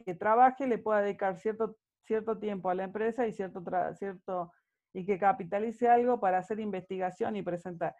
que, 0.04 0.14
trabaje 0.14 0.66
le 0.66 0.76
pueda 0.76 1.00
dedicar 1.00 1.38
cierto, 1.38 1.78
cierto 2.04 2.38
tiempo 2.38 2.68
a 2.68 2.74
la 2.74 2.84
empresa 2.84 3.26
y, 3.26 3.32
cierto, 3.32 3.64
cierto, 3.94 4.52
y 4.92 5.06
que 5.06 5.18
capitalice 5.18 5.88
algo 5.88 6.20
para 6.20 6.38
hacer 6.38 6.60
investigación 6.60 7.34
y 7.36 7.42
presentar. 7.42 7.96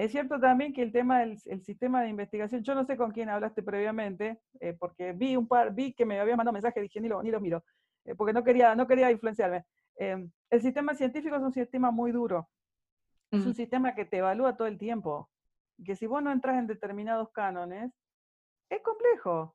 Es 0.00 0.12
cierto 0.12 0.40
también 0.40 0.72
que 0.72 0.80
el 0.80 0.92
tema 0.92 1.20
del 1.20 1.36
el 1.44 1.62
sistema 1.62 2.00
de 2.00 2.08
investigación, 2.08 2.62
yo 2.62 2.74
no 2.74 2.86
sé 2.86 2.96
con 2.96 3.10
quién 3.10 3.28
hablaste 3.28 3.62
previamente, 3.62 4.40
eh, 4.58 4.72
porque 4.72 5.12
vi 5.12 5.36
un 5.36 5.46
par, 5.46 5.74
vi 5.74 5.92
que 5.92 6.06
me 6.06 6.18
había 6.18 6.36
mandado 6.36 6.54
mensajes, 6.54 6.82
dije, 6.82 7.02
ni 7.02 7.08
lo, 7.08 7.22
ni 7.22 7.30
lo 7.30 7.38
miro, 7.38 7.62
eh, 8.06 8.14
porque 8.14 8.32
no 8.32 8.42
quería, 8.42 8.74
no 8.74 8.86
quería 8.86 9.10
influenciarme. 9.10 9.66
Em, 9.96 10.30
el 10.48 10.62
sistema 10.62 10.94
científico 10.94 11.36
es 11.36 11.42
un 11.42 11.52
sistema 11.52 11.90
muy 11.90 12.12
duro. 12.12 12.48
Es 13.30 13.44
un 13.44 13.54
sistema 13.54 13.94
que 13.94 14.06
te 14.06 14.16
evalúa 14.16 14.56
todo 14.56 14.68
el 14.68 14.78
tiempo. 14.78 15.28
Que 15.84 15.94
si 15.94 16.06
vos 16.06 16.22
no 16.22 16.32
entras 16.32 16.56
en 16.56 16.66
determinados 16.66 17.30
cánones, 17.32 17.92
es 18.70 18.80
complejo. 18.80 19.54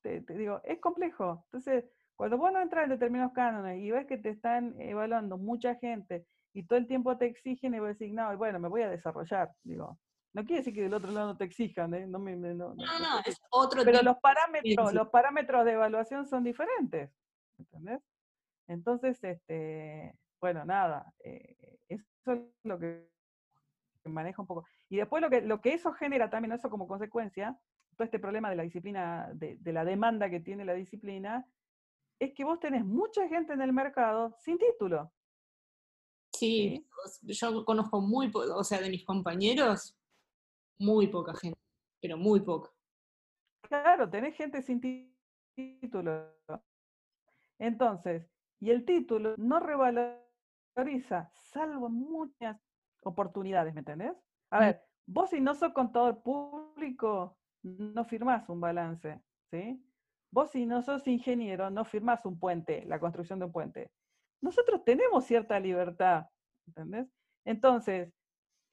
Te, 0.00 0.20
digo, 0.20 0.62
es 0.64 0.80
complejo. 0.80 1.44
Entonces, 1.48 1.84
cuando 2.16 2.38
vos 2.38 2.50
no 2.50 2.62
entras 2.62 2.84
en 2.84 2.90
determinados 2.90 3.34
cánones 3.34 3.78
y 3.78 3.90
ves 3.90 4.06
que 4.06 4.16
te 4.16 4.30
están 4.30 4.74
evaluando 4.80 5.36
mucha 5.36 5.74
gente 5.74 6.24
y 6.52 6.64
todo 6.64 6.78
el 6.78 6.86
tiempo 6.86 7.16
te 7.16 7.26
exigen 7.26 7.74
y 7.74 7.80
vos 7.80 7.88
decís, 7.88 8.12
no, 8.12 8.36
bueno, 8.36 8.58
me 8.58 8.68
voy 8.68 8.82
a 8.82 8.90
desarrollar. 8.90 9.50
Digo, 9.62 9.98
no 10.34 10.44
quiere 10.44 10.60
decir 10.60 10.74
que 10.74 10.82
del 10.82 10.94
otro 10.94 11.10
lado 11.10 11.28
no 11.28 11.36
te 11.36 11.44
exijan, 11.44 11.94
¿eh? 11.94 12.06
No, 12.06 12.18
no, 12.18 12.54
no, 12.54 12.74
no, 12.74 12.84
es 13.24 13.40
otro 13.50 13.82
Pero 13.84 14.02
los 14.02 14.18
parámetros, 14.18 14.92
los 14.92 15.08
parámetros 15.08 15.64
de 15.64 15.72
evaluación 15.72 16.26
son 16.26 16.44
diferentes. 16.44 17.10
¿Entendés? 17.58 18.00
Entonces, 18.68 19.22
este, 19.22 20.14
bueno, 20.40 20.64
nada, 20.64 21.12
eh, 21.22 21.78
eso 21.88 22.32
es 22.32 22.40
lo 22.64 22.78
que 22.78 23.08
maneja 24.04 24.42
un 24.42 24.48
poco. 24.48 24.66
Y 24.88 24.96
después 24.96 25.22
lo 25.22 25.30
que, 25.30 25.42
lo 25.42 25.60
que 25.60 25.74
eso 25.74 25.92
genera 25.92 26.30
también, 26.30 26.52
eso 26.52 26.70
como 26.70 26.88
consecuencia, 26.88 27.58
todo 27.96 28.04
este 28.04 28.18
problema 28.18 28.50
de 28.50 28.56
la 28.56 28.62
disciplina, 28.62 29.30
de, 29.34 29.58
la 29.72 29.84
demanda 29.84 30.30
que 30.30 30.40
tiene 30.40 30.64
la 30.64 30.74
disciplina, 30.74 31.46
es 32.18 32.32
que 32.34 32.44
vos 32.44 32.60
tenés 32.60 32.84
mucha 32.84 33.28
gente 33.28 33.52
en 33.52 33.62
el 33.62 33.72
mercado 33.72 34.36
sin 34.38 34.58
título. 34.58 35.12
Sí, 36.42 36.84
yo 37.22 37.64
conozco 37.64 38.00
muy, 38.00 38.28
o 38.34 38.64
sea, 38.64 38.80
de 38.80 38.90
mis 38.90 39.04
compañeros, 39.04 39.96
muy 40.76 41.06
poca 41.06 41.34
gente, 41.34 41.60
pero 42.00 42.16
muy 42.16 42.40
poca. 42.40 42.68
Claro, 43.60 44.10
tenés 44.10 44.34
gente 44.34 44.60
sin 44.60 44.80
título. 45.54 46.34
Entonces, 47.60 48.28
y 48.58 48.70
el 48.70 48.84
título 48.84 49.36
no 49.36 49.60
revaloriza, 49.60 51.30
salvo 51.32 51.88
muchas 51.88 52.60
oportunidades, 53.04 53.72
¿me 53.72 53.78
entendés? 53.78 54.16
A 54.50 54.56
mm. 54.56 54.60
ver, 54.62 54.82
vos 55.06 55.30
si 55.30 55.40
no 55.40 55.54
sos 55.54 55.72
contador 55.72 56.24
público, 56.24 57.38
no 57.62 58.04
firmás 58.04 58.48
un 58.48 58.60
balance, 58.60 59.22
¿sí? 59.48 59.80
Vos 60.32 60.50
si 60.50 60.66
no 60.66 60.82
sos 60.82 61.06
ingeniero, 61.06 61.70
no 61.70 61.84
firmás 61.84 62.26
un 62.26 62.36
puente, 62.40 62.84
la 62.86 62.98
construcción 62.98 63.38
de 63.38 63.44
un 63.44 63.52
puente. 63.52 63.92
Nosotros 64.40 64.84
tenemos 64.84 65.24
cierta 65.24 65.60
libertad, 65.60 66.26
¿entendés? 66.66 67.08
Entonces, 67.44 68.12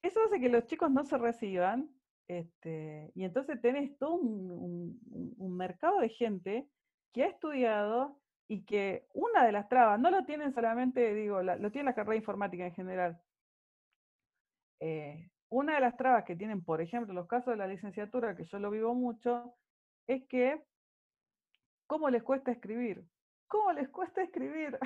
eso 0.02 0.20
hace 0.24 0.40
que 0.40 0.48
los 0.48 0.66
chicos 0.66 0.90
no 0.90 1.04
se 1.04 1.18
reciban, 1.18 1.90
este, 2.28 3.10
y 3.14 3.24
entonces 3.24 3.60
tenés 3.60 3.96
todo 3.98 4.14
un, 4.14 5.00
mercado 5.56 6.00
de 6.00 6.08
gente 6.08 6.66
que 7.12 7.24
ha 7.24 7.26
estudiado 7.26 8.18
y 8.48 8.64
que 8.64 9.06
una 9.12 9.44
de 9.44 9.52
las 9.52 9.68
trabas, 9.68 10.00
no 10.00 10.10
lo 10.10 10.24
tienen 10.24 10.52
solamente, 10.54 11.12
digo, 11.12 11.42
lo 11.42 11.70
tiene 11.70 11.86
la 11.90 11.94
carrera 11.94 12.16
informática 12.16 12.64
en 12.64 12.74
general. 12.74 13.20
Eh, 14.80 15.30
una 15.50 15.74
de 15.74 15.80
las 15.80 15.96
trabas 15.96 16.24
que 16.24 16.36
tienen, 16.36 16.64
por 16.64 16.80
ejemplo, 16.80 17.12
los 17.12 17.26
casos 17.26 17.52
de 17.52 17.58
la 17.58 17.66
licenciatura, 17.66 18.34
que 18.34 18.44
yo 18.44 18.58
lo 18.58 18.70
vivo 18.70 18.94
mucho, 18.94 19.54
es 20.06 20.24
que 20.26 20.64
¿Cómo 21.90 22.08
les 22.08 22.22
cuesta 22.22 22.52
escribir? 22.52 23.04
¿Cómo 23.48 23.72
les 23.72 23.88
cuesta 23.88 24.22
escribir? 24.22 24.78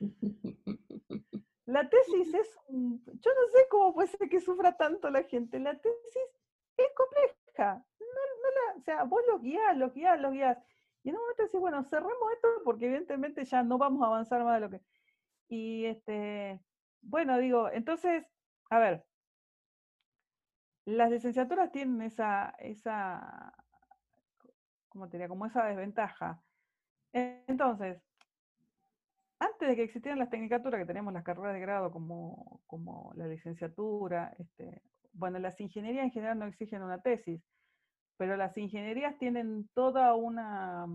La 1.66 1.88
tesis 1.88 2.34
es, 2.34 2.58
yo 2.68 3.30
no 3.34 3.48
sé 3.52 3.66
cómo 3.70 3.94
puede 3.94 4.08
ser 4.08 4.28
que 4.28 4.40
sufra 4.40 4.76
tanto 4.76 5.10
la 5.10 5.22
gente. 5.22 5.60
La 5.60 5.78
tesis 5.78 6.30
es 6.76 6.86
compleja. 6.96 7.84
No, 8.00 8.78
o 8.78 8.80
sea, 8.80 9.04
vos 9.04 9.22
los 9.28 9.40
guías, 9.40 9.76
los 9.76 9.92
guías, 9.94 10.20
los 10.20 10.32
guías. 10.32 10.58
Y 11.04 11.10
en 11.10 11.16
un 11.16 11.22
momento 11.22 11.42
decís, 11.44 11.60
bueno, 11.60 11.84
cerremos 11.84 12.32
esto 12.34 12.48
porque 12.64 12.86
evidentemente 12.86 13.44
ya 13.44 13.62
no 13.62 13.78
vamos 13.78 14.02
a 14.02 14.06
avanzar 14.06 14.42
más 14.44 14.54
de 14.54 14.60
lo 14.60 14.70
que. 14.70 14.80
Y 15.48 15.84
este, 15.86 16.60
bueno, 17.00 17.38
digo, 17.38 17.68
entonces, 17.70 18.24
a 18.70 18.78
ver, 18.78 19.04
las 20.84 21.10
licenciaturas 21.10 21.70
tienen 21.70 22.02
esa, 22.02 22.54
esa 22.58 23.54
como 24.88 25.08
te 25.08 25.26
como 25.28 25.46
esa 25.46 25.64
desventaja. 25.64 26.42
Entonces, 27.12 28.02
antes 29.42 29.68
de 29.68 29.76
que 29.76 29.82
existieran 29.82 30.18
las 30.18 30.30
tecnicaturas, 30.30 30.80
que 30.80 30.86
tenemos 30.86 31.12
las 31.12 31.24
carreras 31.24 31.54
de 31.54 31.60
grado 31.60 31.90
como, 31.90 32.60
como 32.66 33.12
la 33.16 33.26
licenciatura, 33.26 34.34
este, 34.38 34.82
bueno, 35.12 35.38
las 35.38 35.60
ingenierías 35.60 36.04
en 36.04 36.12
general 36.12 36.38
no 36.38 36.46
exigen 36.46 36.82
una 36.82 37.02
tesis, 37.02 37.42
pero 38.16 38.36
las 38.36 38.56
ingenierías 38.56 39.18
tienen 39.18 39.68
toda 39.74 40.14
una, 40.14 40.86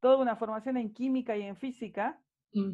toda 0.00 0.18
una 0.18 0.36
formación 0.36 0.76
en 0.76 0.92
química 0.92 1.36
y 1.36 1.42
en 1.42 1.56
física 1.56 2.20
mm. 2.52 2.72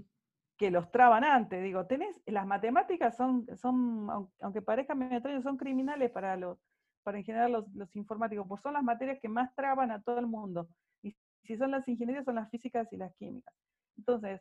que 0.56 0.70
los 0.70 0.90
traban 0.90 1.24
antes. 1.24 1.62
Digo, 1.62 1.86
tenés, 1.86 2.20
las 2.26 2.46
matemáticas 2.46 3.16
son, 3.16 3.46
son 3.56 4.30
aunque 4.40 4.62
parezcan 4.62 4.98
medio 4.98 5.42
son 5.42 5.58
criminales 5.58 6.10
para 6.10 6.36
los, 6.36 6.58
para 7.02 7.18
en 7.18 7.24
general 7.24 7.52
los, 7.52 7.68
los, 7.74 7.94
informáticos, 7.94 8.46
pues 8.48 8.62
son 8.62 8.72
las 8.72 8.82
materias 8.82 9.18
que 9.20 9.28
más 9.28 9.54
traban 9.54 9.90
a 9.90 10.00
todo 10.00 10.18
el 10.18 10.26
mundo. 10.26 10.68
Y 11.02 11.14
si 11.42 11.56
son 11.58 11.72
las 11.72 11.86
ingenierías, 11.86 12.24
son 12.24 12.36
las 12.36 12.50
físicas 12.50 12.90
y 12.92 12.96
las 12.96 13.14
químicas. 13.16 13.54
Entonces, 13.98 14.40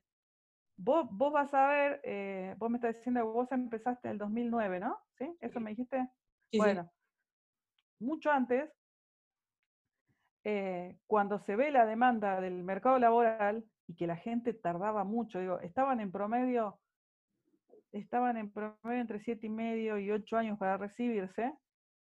vos, 0.78 1.08
vos 1.12 1.34
vas 1.34 1.54
a 1.54 1.68
ver, 1.68 2.02
eh, 2.04 2.56
vos 2.58 2.70
me 2.70 2.78
estás 2.78 2.96
diciendo 2.96 3.22
que 3.22 3.28
vos 3.28 3.52
empezaste 3.52 4.08
en 4.08 4.14
el 4.14 4.18
2009, 4.20 4.80
¿no? 4.80 4.98
¿Sí? 5.18 5.36
¿Eso 5.42 5.60
me 5.60 5.72
dijiste? 5.72 6.10
bueno, 6.56 6.90
mucho 8.00 8.32
antes, 8.32 8.72
eh, 10.44 10.98
cuando 11.08 11.40
se 11.40 11.56
ve 11.58 11.72
la 11.72 11.86
demanda 11.86 12.40
del 12.40 12.64
mercado 12.64 13.00
laboral 13.00 13.66
y 13.88 13.96
que 13.96 14.08
la 14.08 14.16
gente 14.16 14.54
tardaba 14.54 15.04
mucho, 15.04 15.40
digo, 15.40 15.60
estaban 15.60 16.00
en 16.00 16.12
promedio, 16.12 16.80
estaban 17.92 18.38
en 18.38 18.52
promedio 18.52 19.02
entre 19.02 19.20
siete 19.20 19.48
y 19.48 19.50
medio 19.50 19.98
y 19.98 20.12
ocho 20.12 20.38
años 20.38 20.58
para 20.58 20.78
recibirse, 20.78 21.54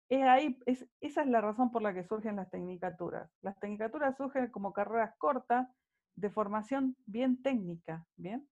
es 0.09 0.21
ahí, 0.23 0.59
es, 0.67 0.88
esa 1.01 1.21
es 1.21 1.27
la 1.27 1.41
razón 1.41 1.71
por 1.71 1.81
la 1.81 1.93
que 1.93 2.03
surgen 2.03 2.35
las 2.35 2.51
tecnicaturas. 2.51 3.31
Las 3.41 3.59
tecnicaturas 3.59 4.15
surgen 4.15 4.51
como 4.51 4.73
carreras 4.73 5.15
cortas 5.17 5.67
de 6.15 6.29
formación 6.29 6.95
bien 7.07 7.41
técnica, 7.41 8.05
¿bien? 8.15 8.47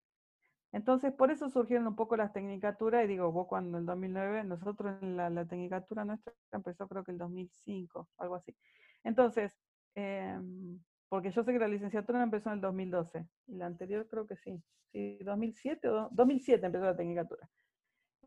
Entonces, 0.73 1.13
por 1.13 1.29
eso 1.29 1.49
surgieron 1.49 1.85
un 1.87 1.95
poco 1.95 2.17
las 2.17 2.33
tecnicaturas, 2.33 3.05
y 3.05 3.07
digo, 3.07 3.31
vos 3.31 3.47
cuando 3.47 3.77
en 3.77 3.83
el 3.83 3.85
2009, 3.85 4.43
nosotros 4.43 5.01
la, 5.03 5.29
la 5.29 5.45
tecnicatura 5.45 6.03
nuestra 6.03 6.33
empezó 6.51 6.87
creo 6.87 7.03
que 7.03 7.11
el 7.11 7.19
2005, 7.19 8.09
algo 8.17 8.35
así. 8.35 8.55
Entonces, 9.03 9.55
em, 9.93 10.79
porque 11.09 11.29
yo 11.29 11.43
sé 11.43 11.53
que 11.53 11.59
la 11.59 11.67
licenciatura 11.67 12.23
empezó 12.23 12.49
en 12.49 12.55
el 12.55 12.61
2012, 12.61 13.23
y 13.47 13.55
la 13.55 13.67
anterior 13.67 14.07
creo 14.09 14.25
que 14.25 14.35
sí, 14.35 14.63
sí, 14.91 15.19
2007 15.23 15.87
o 15.89 16.09
2007 16.11 16.65
empezó 16.65 16.85
la 16.85 16.97
tecnicatura. 16.97 17.47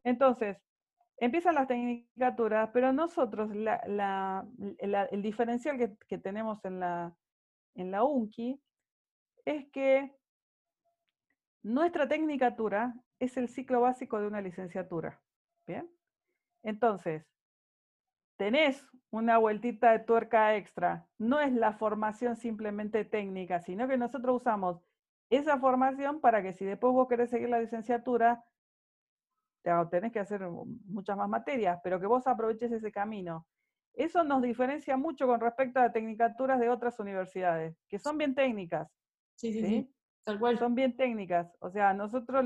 Entonces, 0.04 0.56
empiezan 1.16 1.56
las 1.56 1.66
tecnicaturas, 1.66 2.70
pero 2.72 2.92
nosotros, 2.92 3.50
el 3.50 5.22
diferencial 5.22 5.96
que, 6.09 6.18
tenemos 6.18 6.64
en 6.64 6.78
la, 6.78 7.12
en 7.74 7.90
la 7.90 8.04
UNCI 8.04 8.61
es 9.46 9.68
que 9.72 10.14
nuestra 11.66 12.07
tecnicatura 12.07 12.94
es 13.18 13.37
el 13.37 13.48
ciclo 13.48 13.81
básico 13.81 14.20
de 14.20 14.29
una 14.29 14.40
licenciatura. 14.40 15.20
¿Bien? 15.66 15.90
Entonces, 16.62 17.26
tenés 18.37 18.87
una 19.11 19.38
vueltita 19.38 19.90
de 19.90 19.98
tuerca 19.98 20.55
extra. 20.57 21.09
No 21.18 21.40
es 21.40 21.52
la 21.52 21.72
formación 21.72 22.37
simplemente 22.37 23.05
técnica, 23.05 23.61
sino 23.61 23.88
que 23.88 23.96
nosotros 23.96 24.37
usamos 24.37 24.81
esa 25.29 25.59
formación 25.59 26.20
para 26.20 26.40
que 26.40 26.52
si 26.52 26.64
después 26.64 26.92
vos 26.92 27.09
querés 27.09 27.31
seguir 27.31 27.48
la 27.48 27.59
licenciatura, 27.59 28.44
tenés 29.90 30.12
que 30.12 30.20
hacer 30.20 30.42
muchas 30.48 31.16
más 31.16 31.29
materias, 31.29 31.81
pero 31.83 31.98
que 31.98 32.07
vos 32.07 32.29
aproveches 32.29 32.70
ese 32.70 32.92
camino. 32.92 33.44
Eso 33.92 34.22
nos 34.22 34.40
diferencia 34.40 34.96
mucho 34.96 35.26
con 35.26 35.40
respecto 35.40 35.81
a 35.81 35.90
tecnicaturas 35.90 36.61
de 36.61 36.68
otras 36.68 37.00
universidades, 37.00 37.76
que 37.88 37.98
son 37.98 38.18
bien 38.18 38.37
técnicas. 38.37 38.88
Sí, 39.35 39.52
sí, 39.52 39.61
sí. 39.66 39.95
Son 40.26 40.74
bien 40.74 40.96
técnicas. 40.96 41.48
O 41.60 41.70
sea, 41.70 41.94
nosotros, 41.94 42.44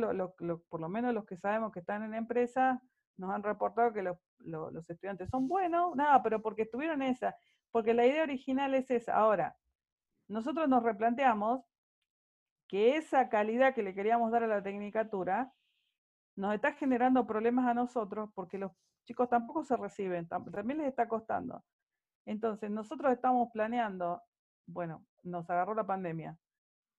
por 0.69 0.81
lo 0.81 0.89
menos 0.89 1.15
los 1.15 1.25
que 1.25 1.39
sabemos 1.39 1.73
que 1.73 1.81
están 1.81 2.03
en 2.03 2.15
empresa, 2.15 2.83
nos 3.17 3.31
han 3.31 3.43
reportado 3.43 3.93
que 3.93 4.03
los, 4.03 4.19
estudiantes 4.89 5.31
son 5.31 5.49
buenos, 5.49 5.97
nada, 5.97 6.23
pero 6.23 6.43
porque 6.43 6.63
estuvieron 6.63 7.01
esa. 7.01 7.37
Porque 7.71 7.95
la 7.95 8.07
idea 8.07 8.23
original 8.23 8.75
es 8.75 8.91
esa. 8.91 9.17
Ahora, 9.17 9.57
nosotros 10.29 10.69
nos 10.69 10.83
replanteamos 10.83 11.65
que 12.69 12.97
esa 12.97 13.29
calidad 13.31 13.75
que 13.75 13.83
le 13.83 13.95
queríamos 13.95 14.31
dar 14.31 14.43
a 14.45 14.47
la 14.47 14.63
tecnicatura 14.63 15.53
nos 16.37 16.55
está 16.55 16.73
generando 16.73 17.27
problemas 17.27 17.67
a 17.67 17.75
nosotros 17.75 18.31
porque 18.35 18.59
los 18.59 18.73
chicos 19.05 19.29
tampoco 19.29 19.65
se 19.65 19.77
reciben, 19.77 20.29
también 20.29 20.79
les 20.79 20.89
está 20.89 21.09
costando. 21.09 21.65
Entonces, 22.27 22.71
nosotros 22.71 23.13
estamos 23.13 23.49
planeando, 23.53 24.23
bueno, 24.67 25.05
nos 25.23 25.49
agarró 25.51 25.75
la 25.75 25.87
pandemia, 25.87 26.39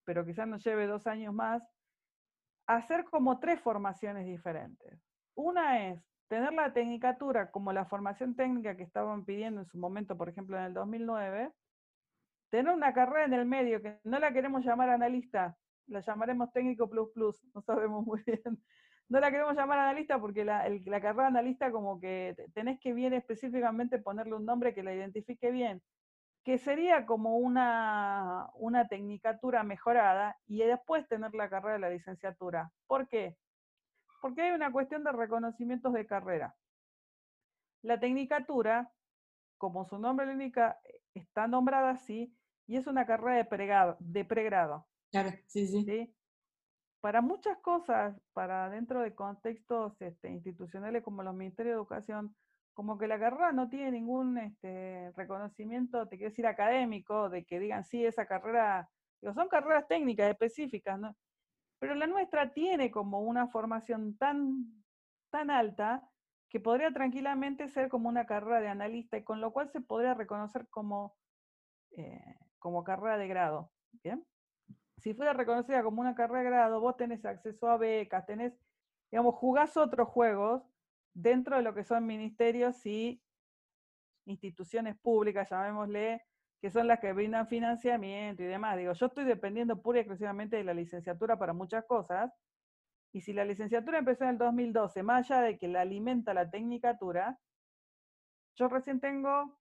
pero 0.04 0.24
quizás 0.24 0.48
nos 0.48 0.64
lleve 0.64 0.86
dos 0.86 1.06
años 1.06 1.34
más, 1.34 1.62
hacer 2.66 3.04
como 3.04 3.38
tres 3.38 3.60
formaciones 3.60 4.26
diferentes. 4.26 5.00
Una 5.34 5.88
es 5.88 6.02
tener 6.28 6.52
la 6.52 6.72
tecnicatura 6.72 7.50
como 7.50 7.72
la 7.72 7.84
formación 7.84 8.34
técnica 8.34 8.76
que 8.76 8.84
estaban 8.84 9.24
pidiendo 9.24 9.60
en 9.60 9.66
su 9.66 9.78
momento, 9.78 10.16
por 10.16 10.28
ejemplo, 10.28 10.56
en 10.56 10.64
el 10.64 10.74
2009, 10.74 11.52
tener 12.50 12.72
una 12.72 12.92
carrera 12.92 13.24
en 13.24 13.34
el 13.34 13.46
medio 13.46 13.82
que 13.82 13.98
no 14.04 14.18
la 14.18 14.32
queremos 14.32 14.64
llamar 14.64 14.90
analista, 14.90 15.56
la 15.86 16.00
llamaremos 16.00 16.52
técnico 16.52 16.88
plus 16.88 17.10
plus, 17.10 17.44
no 17.54 17.62
sabemos 17.62 18.04
muy 18.06 18.22
bien, 18.26 18.62
no 19.08 19.20
la 19.20 19.30
queremos 19.30 19.54
llamar 19.54 19.78
analista 19.78 20.18
porque 20.18 20.44
la, 20.44 20.64
carrera 21.00 21.26
analista 21.26 21.70
como 21.70 22.00
que 22.00 22.34
tenés 22.54 22.80
que 22.80 22.92
bien 22.92 23.12
específicamente 23.12 23.98
ponerle 23.98 24.34
un 24.34 24.46
nombre 24.46 24.74
que 24.74 24.82
la 24.82 24.94
identifique 24.94 25.50
bien, 25.50 25.82
que 26.44 26.58
sería 26.58 27.06
como 27.06 27.36
una, 27.36 28.50
una 28.54 28.88
tecnicatura 28.88 29.62
mejorada 29.62 30.36
y 30.46 30.58
después 30.58 31.06
tener 31.08 31.34
la 31.34 31.48
carrera 31.48 31.74
de 31.74 31.80
la 31.80 31.90
licenciatura. 31.90 32.72
¿Por 32.86 33.08
qué? 33.08 33.36
Porque 34.20 34.42
hay 34.42 34.50
una 34.52 34.72
cuestión 34.72 35.04
de 35.04 35.12
reconocimientos 35.12 35.92
de 35.92 36.06
carrera. 36.06 36.54
La 37.82 37.98
tecnicatura, 38.00 38.92
como 39.58 39.84
su 39.84 39.98
nombre 39.98 40.26
lo 40.26 40.32
indica, 40.32 40.80
está 41.14 41.46
nombrada 41.46 41.90
así 41.90 42.36
y 42.66 42.76
es 42.76 42.86
una 42.86 43.06
carrera 43.06 43.36
de 43.36 43.44
pregrado. 43.44 43.96
De 44.00 44.24
pregrado 44.24 44.86
claro, 45.12 45.30
sí, 45.46 45.66
sí. 45.66 45.84
¿sí? 45.84 46.14
para 47.02 47.20
muchas 47.20 47.58
cosas, 47.58 48.16
para 48.32 48.70
dentro 48.70 49.00
de 49.00 49.14
contextos 49.14 50.00
este, 50.00 50.30
institucionales 50.30 51.02
como 51.02 51.24
los 51.24 51.34
ministerios 51.34 51.74
de 51.74 51.78
educación, 51.78 52.34
como 52.74 52.96
que 52.98 53.06
la 53.06 53.18
carrera 53.18 53.52
no 53.52 53.68
tiene 53.68 53.90
ningún 53.92 54.38
este, 54.38 55.12
reconocimiento, 55.16 56.08
te 56.08 56.16
quiero 56.16 56.30
decir, 56.30 56.46
académico, 56.46 57.28
de 57.28 57.44
que 57.44 57.58
digan, 57.58 57.84
sí, 57.84 58.04
esa 58.04 58.26
carrera 58.26 58.88
son 59.34 59.48
carreras 59.48 59.86
técnicas 59.86 60.30
específicas, 60.30 60.98
¿no? 60.98 61.16
Pero 61.78 61.94
la 61.94 62.06
nuestra 62.06 62.52
tiene 62.52 62.90
como 62.90 63.20
una 63.20 63.48
formación 63.48 64.16
tan, 64.16 64.84
tan 65.30 65.50
alta 65.50 66.08
que 66.48 66.60
podría 66.60 66.92
tranquilamente 66.92 67.68
ser 67.68 67.88
como 67.88 68.08
una 68.08 68.26
carrera 68.26 68.60
de 68.60 68.68
analista 68.68 69.16
y 69.16 69.24
con 69.24 69.40
lo 69.40 69.52
cual 69.52 69.70
se 69.70 69.80
podría 69.80 70.14
reconocer 70.14 70.68
como, 70.68 71.16
eh, 71.92 72.36
como 72.58 72.84
carrera 72.84 73.16
de 73.16 73.28
grado. 73.28 73.72
¿bien? 74.02 74.24
Si 74.98 75.14
fuera 75.14 75.32
reconocida 75.32 75.82
como 75.82 76.00
una 76.00 76.14
carrera 76.14 76.40
de 76.40 76.50
grado, 76.50 76.80
vos 76.80 76.96
tenés 76.96 77.24
acceso 77.24 77.68
a 77.68 77.76
becas, 77.76 78.26
tenés, 78.26 78.54
digamos, 79.10 79.34
jugás 79.34 79.76
otros 79.76 80.08
juegos 80.08 80.62
dentro 81.14 81.56
de 81.56 81.62
lo 81.62 81.74
que 81.74 81.84
son 81.84 82.06
ministerios 82.06 82.84
y 82.86 83.22
instituciones 84.26 84.96
públicas, 84.98 85.50
llamémosle, 85.50 86.22
que 86.60 86.70
son 86.70 86.86
las 86.86 87.00
que 87.00 87.12
brindan 87.12 87.48
financiamiento 87.48 88.42
y 88.42 88.46
demás. 88.46 88.76
Digo, 88.76 88.92
yo 88.92 89.06
estoy 89.06 89.24
dependiendo 89.24 89.82
pura 89.82 89.98
y 89.98 90.02
exclusivamente 90.02 90.56
de 90.56 90.64
la 90.64 90.74
licenciatura 90.74 91.36
para 91.38 91.52
muchas 91.52 91.84
cosas, 91.86 92.32
y 93.12 93.20
si 93.20 93.32
la 93.32 93.44
licenciatura 93.44 93.98
empezó 93.98 94.24
en 94.24 94.30
el 94.30 94.38
2012, 94.38 95.02
más 95.02 95.30
allá 95.30 95.42
de 95.42 95.58
que 95.58 95.68
la 95.68 95.82
alimenta 95.82 96.32
la 96.32 96.50
tecnicatura, 96.50 97.38
yo 98.56 98.68
recién 98.68 99.00
tengo, 99.00 99.58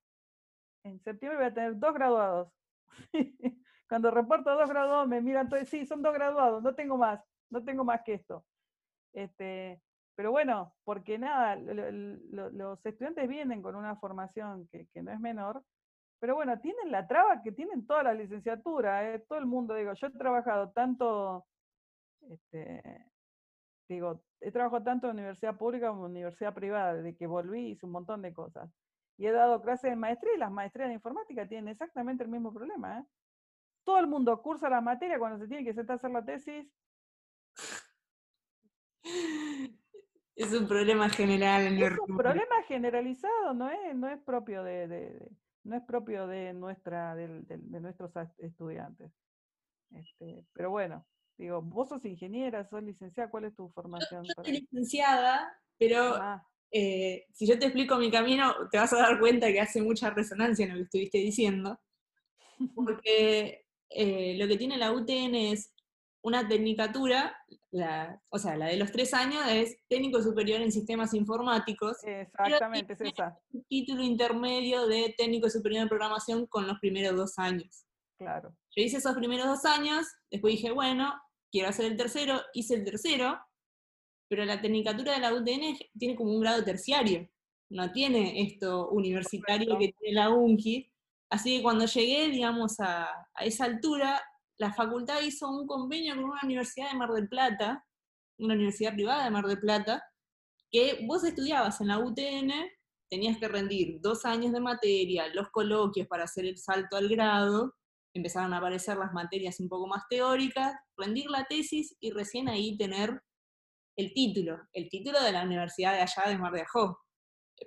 en 0.84 1.00
septiembre 1.02 1.38
voy 1.38 1.48
a 1.48 1.54
tener 1.54 1.78
dos 1.78 1.94
graduados. 1.94 2.54
Cuando 3.90 4.10
reporto 4.10 4.56
dos 4.56 4.70
graduados 4.70 5.08
me 5.08 5.22
miran 5.22 5.50
todos, 5.50 5.68
sí, 5.68 5.86
son 5.86 6.02
dos 6.02 6.14
graduados, 6.14 6.64
no 6.64 6.74
tengo 6.76 6.98
más, 6.98 7.22
no 7.50 7.64
tengo 7.64 7.84
más 7.84 8.02
que 8.04 8.14
esto. 8.14 8.46
Este, 9.12 9.82
pero 10.16 10.32
bueno, 10.32 10.74
porque 10.84 11.18
nada, 11.18 11.56
los 11.56 12.86
estudiantes 12.86 13.28
vienen 13.28 13.62
con 13.62 13.76
una 13.76 13.96
formación 13.96 14.68
que, 14.68 14.88
no 15.02 15.12
es 15.12 15.20
menor, 15.20 15.64
pero 16.20 16.36
bueno, 16.36 16.60
tienen 16.60 16.92
la 16.92 17.08
traba 17.08 17.42
que 17.42 17.52
tienen 17.52 17.88
toda 17.88 18.04
la 18.04 18.14
licenciatura, 18.14 19.14
¿eh? 19.14 19.20
todo 19.28 19.40
el 19.40 19.46
mundo, 19.46 19.74
digo, 19.74 19.94
yo 19.94 20.08
he 20.08 20.12
trabajado 20.12 20.72
tanto 20.72 21.46
este, 22.30 23.06
digo, 23.90 24.22
he 24.40 24.52
trabajado 24.52 24.84
tanto 24.84 25.08
en 25.08 25.14
universidad 25.14 25.58
pública 25.58 25.90
como 25.90 26.06
en 26.06 26.12
universidad 26.12 26.54
privada, 26.54 26.96
desde 26.96 27.16
que 27.16 27.28
volví 27.28 27.72
hice 27.72 27.86
un 27.86 27.92
montón 27.92 28.22
de 28.22 28.34
cosas. 28.34 28.70
Y 29.18 29.28
he 29.28 29.32
dado 29.32 29.62
clases 29.62 29.92
de 29.92 29.96
maestría 29.96 30.36
y 30.36 30.40
las 30.40 30.52
maestrías 30.52 30.90
de 30.90 30.96
informática 30.96 31.48
tienen 31.48 31.70
exactamente 31.70 32.24
el 32.24 32.30
mismo 32.30 32.54
problema. 32.54 33.00
¿eh? 33.00 33.06
Todo 33.84 34.00
el 34.00 34.08
mundo 34.08 34.42
cursa 34.42 34.70
la 34.70 34.82
materia 34.82 35.20
cuando 35.20 35.38
se 35.38 35.48
tiene 35.48 35.64
que 35.64 35.74
sentar 35.74 35.96
a 35.96 35.98
hacer 35.98 36.12
la 36.12 36.26
tesis. 36.26 36.68
Es 40.36 40.54
un 40.54 40.68
problema 40.68 41.10
general. 41.10 41.64
En 41.64 41.78
es 41.82 42.00
un 42.08 42.18
problema 42.18 42.64
generalizado, 42.68 43.54
no 43.54 43.70
es, 43.70 43.96
no 43.96 44.08
es 44.08 44.20
propio 44.24 44.64
de, 44.64 45.30
no 45.64 45.76
es 45.76 45.84
propio 45.84 46.28
de 46.28 46.54
nuestra, 46.54 47.16
de, 47.16 47.28
nuestros 47.80 48.12
estudiantes. 48.38 49.12
Este, 49.92 50.46
pero 50.54 50.72
bueno, 50.72 51.06
Digo, 51.42 51.60
vos 51.60 51.90
sos 51.90 52.06
ingeniera, 52.06 52.64
sos 52.70 52.84
licenciada, 52.84 53.32
¿cuál 53.32 53.46
es 53.46 53.56
tu 53.56 53.68
formación? 53.70 54.24
Yo, 54.24 54.34
soy 54.36 54.60
licenciada, 54.60 55.52
pero 55.76 56.14
ah. 56.14 56.48
eh, 56.70 57.26
si 57.34 57.48
yo 57.48 57.58
te 57.58 57.66
explico 57.66 57.98
mi 57.98 58.12
camino, 58.12 58.54
te 58.70 58.78
vas 58.78 58.94
a 58.94 58.98
dar 58.98 59.20
cuenta 59.20 59.52
que 59.52 59.60
hace 59.60 59.82
mucha 59.82 60.12
resonancia 60.12 60.66
en 60.66 60.74
lo 60.74 60.78
que 60.78 60.84
estuviste 60.84 61.18
diciendo, 61.18 61.80
porque 62.76 63.66
eh, 63.90 64.36
lo 64.38 64.48
que 64.48 64.58
tiene 64.58 64.78
la 64.78 64.92
UTN 64.92 65.34
es 65.34 65.74
una 66.24 66.48
tecnicatura, 66.48 67.36
o 68.30 68.38
sea, 68.38 68.56
la 68.56 68.68
de 68.68 68.78
los 68.78 68.92
tres 68.92 69.14
años 69.14 69.44
es 69.50 69.78
técnico 69.88 70.22
superior 70.22 70.62
en 70.62 70.72
sistemas 70.72 71.14
informáticos. 71.14 71.98
Exactamente, 72.04 72.94
es 72.94 73.02
esa. 73.02 73.38
Título 73.68 74.04
intermedio 74.04 74.88
de 74.88 75.16
técnico 75.18 75.50
superior 75.50 75.84
en 75.84 75.90
programación 75.90 76.46
con 76.46 76.68
los 76.68 76.80
primeros 76.80 77.16
dos 77.16 77.40
años. 77.40 77.86
Claro. 78.18 78.56
Yo 78.76 78.84
hice 78.84 78.98
esos 78.98 79.16
primeros 79.16 79.48
dos 79.48 79.66
años, 79.66 80.06
después 80.30 80.54
dije, 80.54 80.72
bueno, 80.72 81.14
quiero 81.52 81.70
hacer 81.70 81.86
el 81.86 81.98
tercero, 81.98 82.40
hice 82.54 82.76
el 82.76 82.86
tercero, 82.86 83.40
pero 84.28 84.46
la 84.46 84.62
tecnicatura 84.62 85.14
de 85.14 85.20
la 85.20 85.34
UTN 85.34 85.78
tiene 85.98 86.16
como 86.16 86.32
un 86.32 86.42
grado 86.42 86.64
terciario, 86.64 87.28
no 87.70 87.92
tiene 87.92 88.42
esto 88.44 88.90
universitario 88.90 89.78
que 89.78 89.94
tiene 89.94 90.16
la 90.16 90.30
UNCI. 90.30 90.92
Así 91.30 91.58
que 91.58 91.64
cuando 91.64 91.86
llegué, 91.86 92.30
digamos, 92.30 92.80
a, 92.80 93.06
a 93.34 93.46
esa 93.46 93.66
altura, 93.66 94.22
la 94.62 94.72
facultad 94.72 95.24
hizo 95.24 95.50
un 95.50 95.66
convenio 95.66 96.14
con 96.14 96.26
una 96.26 96.42
universidad 96.44 96.92
de 96.92 96.98
Mar 96.98 97.10
del 97.10 97.28
Plata, 97.28 97.84
una 98.38 98.54
universidad 98.54 98.94
privada 98.94 99.24
de 99.24 99.32
Mar 99.32 99.48
del 99.48 99.60
Plata, 99.60 100.04
que 100.70 101.04
vos 101.08 101.24
estudiabas 101.24 101.82
en 101.82 101.88
la 101.88 101.98
UTN, 101.98 102.52
tenías 103.10 103.40
que 103.40 103.48
rendir 103.48 104.00
dos 104.02 104.24
años 104.24 104.54
de 104.54 104.60
materia, 104.60 105.34
los 105.34 105.50
coloquios 105.50 106.08
para 106.08 106.26
hacer 106.26 106.46
el 106.46 106.60
salto 106.60 106.96
al 106.96 107.10
grado, 107.10 107.74
empezaron 108.14 108.54
a 108.54 108.60
aparecer 108.60 108.98
las 108.98 109.12
materias 109.14 109.60
un 109.60 109.68
poco 109.68 109.88
más 109.88 110.04
teóricas, 110.08 110.76
rendir 110.96 111.28
la 111.32 111.46
tesis 111.46 111.98
y 112.00 112.12
recién 112.12 112.48
ahí 112.48 112.78
tener 112.78 113.20
el 113.98 114.14
título, 114.14 114.60
el 114.74 114.90
título 114.90 115.24
de 115.24 115.32
la 115.32 115.44
universidad 115.44 115.94
de 115.94 116.02
allá 116.02 116.30
de 116.30 116.38
Mar 116.38 116.54
de 116.54 116.62
Ajó. 116.62 117.00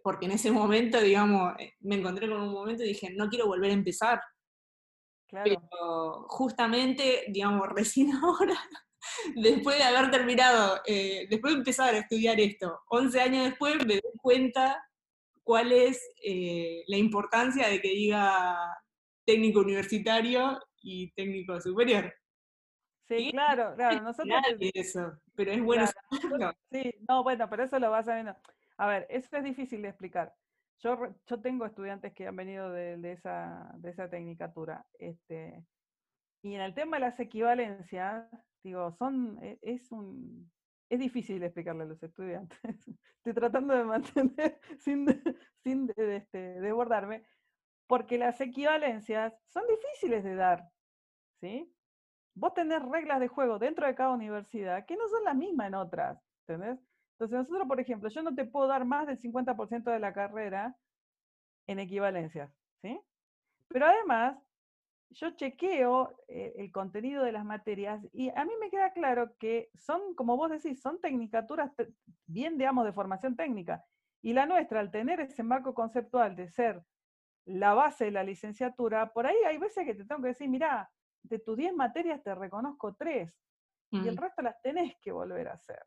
Porque 0.05 0.27
en 0.27 0.33
ese 0.33 0.53
momento, 0.53 1.01
digamos, 1.01 1.55
eh, 1.59 1.73
me 1.81 1.97
encontré 1.97 2.29
con 2.29 2.41
un 2.41 2.53
momento 2.53 2.85
y 2.85 2.89
dije, 2.89 3.13
no 3.17 3.29
quiero 3.29 3.49
volver 3.49 3.73
a 3.73 3.75
empezar. 3.75 4.21
Pero 5.31 6.27
justamente, 6.29 7.25
digamos, 7.29 7.69
recién 7.75 8.13
ahora, 8.13 8.59
después 9.35 9.79
de 9.79 9.85
haber 9.85 10.11
terminado, 10.11 10.81
eh, 10.87 11.27
después 11.29 11.55
de 11.55 11.59
empezar 11.59 11.95
a 11.95 11.99
estudiar 11.99 12.39
esto, 12.41 12.81
11 12.89 13.21
años 13.21 13.45
después, 13.45 13.77
me 13.87 13.95
doy 13.95 14.13
cuenta 14.21 14.83
cuál 15.43 15.73
es 15.73 16.01
eh, 16.25 16.85
la 16.87 16.97
importancia 16.97 17.69
de 17.69 17.81
que 17.81 17.89
diga 17.89 18.57
técnico 19.25 19.61
universitario 19.61 20.59
y 20.83 21.13
técnico 21.13 21.61
superior. 21.61 22.13
Sí, 23.07 23.31
claro, 23.33 23.75
claro. 23.77 24.01
Nosotros. 24.01 24.41
eso, 24.75 25.13
pero 25.35 25.53
es 25.53 25.63
bueno 25.63 25.87
Sí, 26.71 26.95
no, 27.07 27.23
bueno, 27.23 27.49
pero 27.51 27.65
eso 27.65 27.79
lo 27.79 27.91
vas 27.91 28.07
sabiendo. 28.07 28.35
A 28.79 28.87
ver, 28.87 29.07
eso 29.11 29.37
es 29.37 29.45
difícil 29.45 29.83
de 29.83 29.89
explicar. 29.89 30.35
Yo, 30.81 30.99
yo 31.27 31.41
tengo 31.41 31.65
estudiantes 31.65 32.13
que 32.13 32.27
han 32.27 32.37
venido 32.37 32.71
de, 32.71 33.13
esa, 33.13 33.73
de 33.79 33.91
esa 33.91 34.09
tecnicatura. 34.11 34.87
Este, 34.99 35.65
y 36.43 36.55
en 36.55 36.61
el 36.61 36.75
tema 36.75 36.97
de 36.97 37.01
las 37.01 37.21
equivalencias, 37.21 38.29
digo, 38.63 38.93
son, 38.93 39.43
e, 39.43 39.59
es 39.63 39.91
un, 39.93 40.53
es 40.91 40.99
difícil 40.99 41.43
explicarle 41.43 41.85
a 41.85 41.87
los 41.87 42.03
estudiantes. 42.03 42.59
Estoy 43.17 43.35
tratando 43.35 43.75
de 43.75 43.85
mantener 43.85 44.61
sin, 44.79 45.07
sin 45.63 45.91
este, 45.97 46.61
desbordarme, 46.61 47.25
porque 47.87 48.19
las 48.19 48.41
equivalencias 48.41 49.35
son 49.49 49.65
difíciles 49.67 50.25
de 50.25 50.35
dar, 50.35 50.69
¿sí? 51.41 51.75
Vos 52.35 52.53
tenés 52.55 52.83
reglas 52.83 53.21
de 53.21 53.29
juego 53.29 53.59
dentro 53.59 53.87
de 53.87 53.95
cada 53.95 54.13
universidad 54.13 54.87
que 54.87 54.97
no 54.97 55.09
son 55.09 55.25
las 55.25 55.37
mismas 55.37 55.69
en 55.69 55.75
otras, 55.75 56.19
¿entendés? 56.47 56.81
Entonces 57.15 57.39
nosotros, 57.39 57.69
por 57.69 57.81
ejemplo, 57.81 58.09
yo 58.09 58.23
no 58.23 58.35
te 58.35 58.45
puedo 58.45 58.67
dar 58.67 58.85
más 58.85 59.07
del 59.07 59.21
50% 59.21 59.85
de 59.85 59.99
la 60.01 60.13
carrera 60.13 60.77
en 61.67 61.79
equivalencias, 61.79 62.53
¿sí? 62.83 63.01
Pero 63.69 63.87
además, 63.87 64.37
yo 65.11 65.31
chequeo 65.31 66.17
eh, 66.29 66.55
el 66.57 66.73
contenido 66.73 67.23
de 67.23 67.33
las 67.33 67.45
materias 67.45 68.05
y 68.13 68.31
a 68.31 68.45
mí 68.45 68.53
me 68.61 68.71
queda 68.71 68.93
claro 68.93 69.37
que 69.39 69.71
son, 69.75 70.15
como 70.15 70.37
vos 70.37 70.51
decís, 70.51 70.81
son 70.81 71.01
tecnicaturas 71.01 71.71
bien, 72.27 72.59
digamos, 72.59 72.85
de 72.85 72.93
formación 72.93 73.37
técnica. 73.37 73.85
Y 74.23 74.33
la 74.33 74.47
nuestra, 74.47 74.81
al 74.81 74.91
tener 74.91 75.21
ese 75.21 75.43
marco 75.43 75.75
conceptual 75.75 76.35
de 76.35 76.49
ser 76.49 76.83
la 77.47 77.75
base 77.75 78.07
de 78.07 78.11
la 78.11 78.25
licenciatura, 78.25 79.13
por 79.13 79.27
ahí 79.27 79.37
hay 79.47 79.59
veces 79.59 79.85
que 79.85 79.95
te 79.95 80.05
tengo 80.05 80.23
que 80.23 80.29
decir, 80.29 80.49
mira, 80.49 80.91
de 81.23 81.39
tus 81.39 81.57
10 81.57 81.75
materias 81.75 82.23
te 82.23 82.35
reconozco 82.35 82.95
3 82.95 83.33
y 83.91 84.09
el 84.09 84.15
mm. 84.15 84.19
resto 84.19 84.43
las 84.43 84.61
tenés 84.61 84.97
que 85.01 85.13
volver 85.13 85.49
a 85.49 85.53
hacer. 85.53 85.81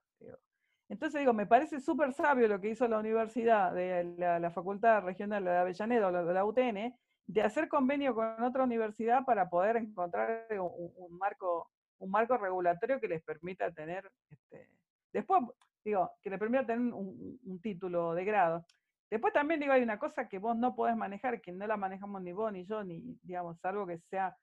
Entonces 0.89 1.19
digo, 1.19 1.33
me 1.33 1.45
parece 1.45 1.81
súper 1.81 2.13
sabio 2.13 2.47
lo 2.47 2.61
que 2.61 2.69
hizo 2.69 2.87
la 2.87 2.99
universidad, 2.99 3.73
de 3.73 4.03
la, 4.17 4.51
Facultad 4.51 5.03
Regional 5.03 5.43
de 5.43 5.57
Avellaneda 5.57 6.07
o 6.07 6.11
la, 6.11 6.45
UTN, 6.45 6.95
de 7.27 7.41
hacer 7.41 7.67
convenio 7.67 8.15
con 8.15 8.41
otra 8.41 8.63
universidad 8.63 9.25
para 9.25 9.49
poder 9.49 9.77
encontrar 9.77 10.47
un, 10.51 11.17
marco, 11.17 11.69
un 11.99 12.09
marco 12.09 12.37
regulatorio 12.37 13.01
que 13.01 13.09
les 13.09 13.21
permita 13.21 13.69
tener, 13.71 14.09
este, 14.29 14.69
después, 15.11 15.41
digo, 15.83 16.09
que 16.21 16.29
les 16.29 16.39
permita 16.39 16.65
tener 16.65 16.93
un, 16.93 17.59
título 17.61 18.13
de 18.13 18.23
grado. 18.23 18.65
Después 19.09 19.33
también 19.33 19.59
digo, 19.59 19.73
hay 19.73 19.83
una 19.83 19.99
cosa 19.99 20.29
que 20.29 20.39
vos 20.39 20.55
no 20.55 20.73
podés 20.73 20.95
manejar, 20.95 21.41
que 21.41 21.51
no 21.51 21.67
la 21.67 21.75
manejamos 21.75 22.21
ni 22.21 22.31
vos 22.31 22.51
ni 22.51 22.65
yo, 22.65 22.83
ni, 22.83 23.01
digamos, 23.23 23.63
algo 23.65 23.85
que 23.85 23.99
sea 24.09 24.37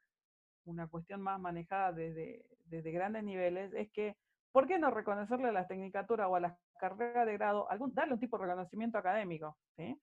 una 0.64 0.88
cuestión 0.88 1.22
más 1.22 1.40
manejada 1.40 1.92
desde 1.92 2.90
grandes 2.90 3.24
niveles, 3.24 3.72
es 3.72 3.90
que, 3.92 4.16
¿por 4.54 4.68
qué 4.68 4.78
no 4.78 4.92
reconocerle 4.92 5.48
a 5.48 5.52
las 5.52 5.66
tecnicaturas 5.66 6.28
o 6.30 6.36
a 6.36 6.40
las 6.40 6.56
carreras 6.78 7.26
de 7.26 7.32
grado, 7.32 7.68
algún, 7.68 7.92
darle 7.92 8.14
un 8.14 8.20
tipo 8.20 8.38
de 8.38 8.44
reconocimiento 8.44 8.96
académico? 8.96 9.58
¿sí? 9.76 10.00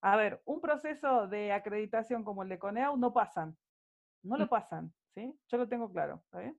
A 0.00 0.16
ver, 0.16 0.42
un 0.44 0.60
proceso 0.60 1.28
de 1.28 1.52
acreditación 1.52 2.24
como 2.24 2.42
el 2.42 2.48
de 2.48 2.58
CONEAU 2.58 2.96
no 2.96 3.12
pasan, 3.12 3.56
no 4.24 4.36
lo 4.36 4.46
mm. 4.46 4.48
pasan, 4.48 4.92
¿sí? 5.14 5.32
Yo 5.46 5.56
lo 5.56 5.68
tengo 5.68 5.88
claro, 5.92 6.20
¿está 6.24 6.52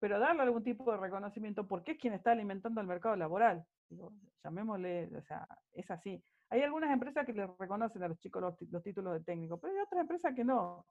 Pero 0.00 0.18
darle 0.18 0.42
algún 0.42 0.64
tipo 0.64 0.90
de 0.90 0.98
reconocimiento 0.98 1.68
porque 1.68 1.92
es 1.92 1.98
quien 1.98 2.14
está 2.14 2.32
alimentando 2.32 2.80
el 2.80 2.88
mercado 2.88 3.14
laboral. 3.14 3.64
Digo, 3.88 4.12
llamémosle, 4.42 5.16
o 5.16 5.22
sea, 5.22 5.46
es 5.72 5.88
así. 5.92 6.20
Hay 6.50 6.62
algunas 6.62 6.90
empresas 6.90 7.24
que 7.24 7.32
les 7.32 7.48
reconocen 7.58 8.02
a 8.02 8.08
los 8.08 8.18
chicos 8.18 8.42
los, 8.42 8.82
títulos 8.82 9.12
de 9.12 9.20
técnico, 9.20 9.60
pero 9.60 9.72
hay 9.72 9.80
otras 9.82 10.00
empresas 10.00 10.34
que 10.34 10.42
no. 10.42 10.84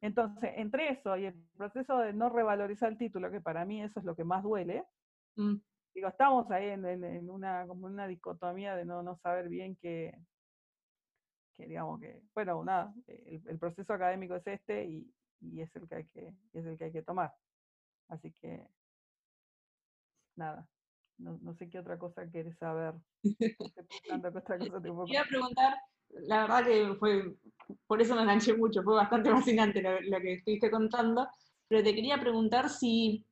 Entonces, 0.00 0.50
entre 0.56 0.88
eso 0.88 1.16
y 1.16 1.26
el 1.26 1.34
proceso 1.56 1.98
de 1.98 2.12
no 2.12 2.28
revalorizar 2.28 2.90
el 2.90 2.98
título, 2.98 3.30
que 3.30 3.40
para 3.40 3.64
mí 3.64 3.80
eso 3.84 4.00
es 4.00 4.04
lo 4.04 4.16
que 4.16 4.24
más 4.24 4.42
duele, 4.42 4.84
mm. 5.36 5.56
digo, 5.94 6.08
estamos 6.08 6.50
ahí 6.50 6.68
en, 6.68 7.30
una, 7.30 7.66
como 7.66 7.86
una 7.86 8.06
dicotomía 8.06 8.76
de 8.76 8.84
no, 8.84 9.02
no 9.02 9.16
saber 9.16 9.48
bien 9.48 9.76
qué, 9.76 10.14
que 11.54 11.66
digamos 11.66 12.00
que, 12.00 12.22
bueno, 12.34 12.64
nada, 12.64 12.94
el, 13.06 13.58
proceso 13.58 13.92
académico 13.92 14.34
es 14.36 14.46
este 14.46 14.84
y, 14.86 15.60
es, 15.60 15.74
el 15.76 15.88
que 15.88 15.94
hay 15.96 16.04
que, 16.06 16.34
es 16.52 16.66
el 16.66 16.78
que 16.78 16.84
hay 16.84 16.92
que 16.92 17.02
tomar. 17.02 17.32
Así 18.08 18.32
que, 18.40 18.66
nada, 20.36 20.66
no, 21.18 21.54
sé 21.54 21.68
qué 21.68 21.78
otra 21.78 21.98
cosa 21.98 22.26
quieres 22.30 22.56
saber. 22.58 22.94
Quería 25.06 25.24
preguntar, 25.28 25.74
la 26.10 26.42
verdad 26.42 26.64
que 26.64 26.94
fue, 26.98 27.36
por 27.86 28.00
eso 28.00 28.14
me 28.14 28.22
enganché 28.22 28.54
mucho, 28.54 28.82
fue 28.82 28.94
bastante 28.94 29.30
fascinante 29.32 29.82
lo, 29.82 30.20
que 30.20 30.34
estuviste 30.34 30.70
contando, 30.70 31.28
pero 31.68 31.82
te 31.82 31.94
quería 31.94 32.18
preguntar 32.18 32.68
si 32.68 33.24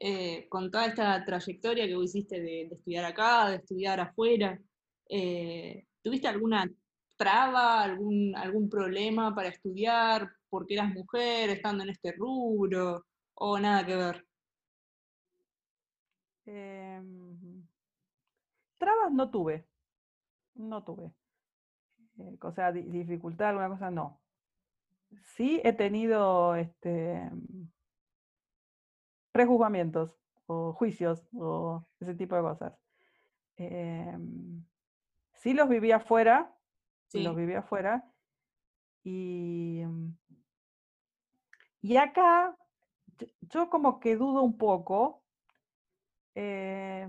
eh, 0.00 0.48
con 0.48 0.70
toda 0.70 0.86
esta 0.86 1.24
trayectoria 1.24 1.86
que 1.86 1.92
hiciste 1.92 2.40
de, 2.40 2.62
estudiar 2.62 3.04
acá, 3.04 3.50
de 3.50 3.56
estudiar 3.56 3.98
afuera, 3.98 4.60
eh, 5.08 5.86
¿tuviste 6.02 6.28
alguna 6.28 6.70
traba, 7.16 7.82
algún, 7.82 8.68
problema 8.70 9.34
para 9.34 9.48
estudiar 9.48 10.30
porque 10.48 10.74
eras 10.74 10.94
mujer, 10.94 11.50
estando 11.50 11.82
en 11.82 11.90
este 11.90 12.12
rubro, 12.12 13.06
o 13.34 13.58
nada 13.58 13.84
que 13.84 13.96
ver? 13.96 14.26
Em, 16.46 17.66
trabas 18.78 19.12
no 19.12 19.30
tuve, 19.30 19.66
no 20.54 20.84
tuve. 20.84 21.12
Eh, 22.18 22.36
o 22.40 22.52
sea, 22.52 22.72
dificultad, 22.72 23.48
alguna 23.48 23.68
cosa, 23.70 23.90
no. 23.90 24.20
Sí 25.36 25.60
he 25.64 25.72
tenido 25.72 26.54
este, 26.54 27.30
prejuzgamientos 29.38 30.18
o 30.46 30.72
juicios 30.72 31.28
o 31.32 31.86
ese 32.00 32.16
tipo 32.16 32.34
de 32.34 32.42
cosas. 32.42 32.76
Em, 33.54 34.64
sí 35.32 35.54
los 35.54 35.68
viví 35.68 35.92
afuera, 35.92 36.52
los 37.12 37.36
viví 37.36 37.54
afuera. 37.54 38.04
Y, 39.04 39.84
mm, 39.86 40.08
y 41.82 41.96
acá, 41.98 42.56
yo 43.42 43.70
como 43.70 44.00
que 44.00 44.16
dudo 44.16 44.42
un 44.42 44.58
poco. 44.58 45.22
Eh, 46.34 47.08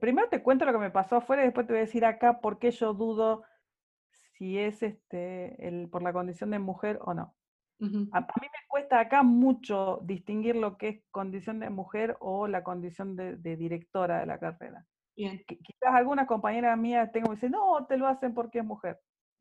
primero 0.00 0.28
te 0.28 0.42
cuento 0.42 0.64
lo 0.64 0.72
que 0.72 0.78
me 0.78 0.90
pasó 0.90 1.16
afuera 1.16 1.42
y 1.42 1.46
después 1.46 1.68
te 1.68 1.72
voy 1.72 1.82
a 1.82 1.86
decir 1.86 2.04
acá 2.04 2.40
por 2.40 2.58
qué 2.58 2.72
yo 2.72 2.94
dudo 2.94 3.44
si 4.32 4.58
es 4.58 4.82
este, 4.82 5.68
el, 5.68 5.88
por 5.88 6.02
la 6.02 6.12
condición 6.12 6.50
de 6.50 6.58
mujer 6.58 6.98
o 7.02 7.14
no. 7.14 7.32
A, 7.82 8.20
mí 8.20 8.26
me 8.42 8.68
cuesta 8.68 9.00
acá 9.00 9.22
mucho 9.22 10.00
distinguir 10.04 10.56
lo 10.56 10.76
que 10.76 10.88
es 10.88 11.04
condición 11.10 11.58
de 11.60 11.70
mujer 11.70 12.16
o 12.20 12.46
la 12.46 12.62
condición 12.62 13.16
de 13.16 13.56
directora 13.56 14.20
de 14.20 14.26
la 14.26 14.38
carrera. 14.38 14.86
Quizás 15.14 15.94
algunas 15.94 16.26
compañeras 16.26 16.78
mías 16.78 17.12
tengo 17.12 17.28
que 17.28 17.34
decir, 17.34 17.50
no, 17.50 17.84
te 17.86 17.96
lo 17.96 18.06
hacen 18.06 18.34
porque 18.34 18.60
es 18.60 18.64
mujer. 18.64 18.98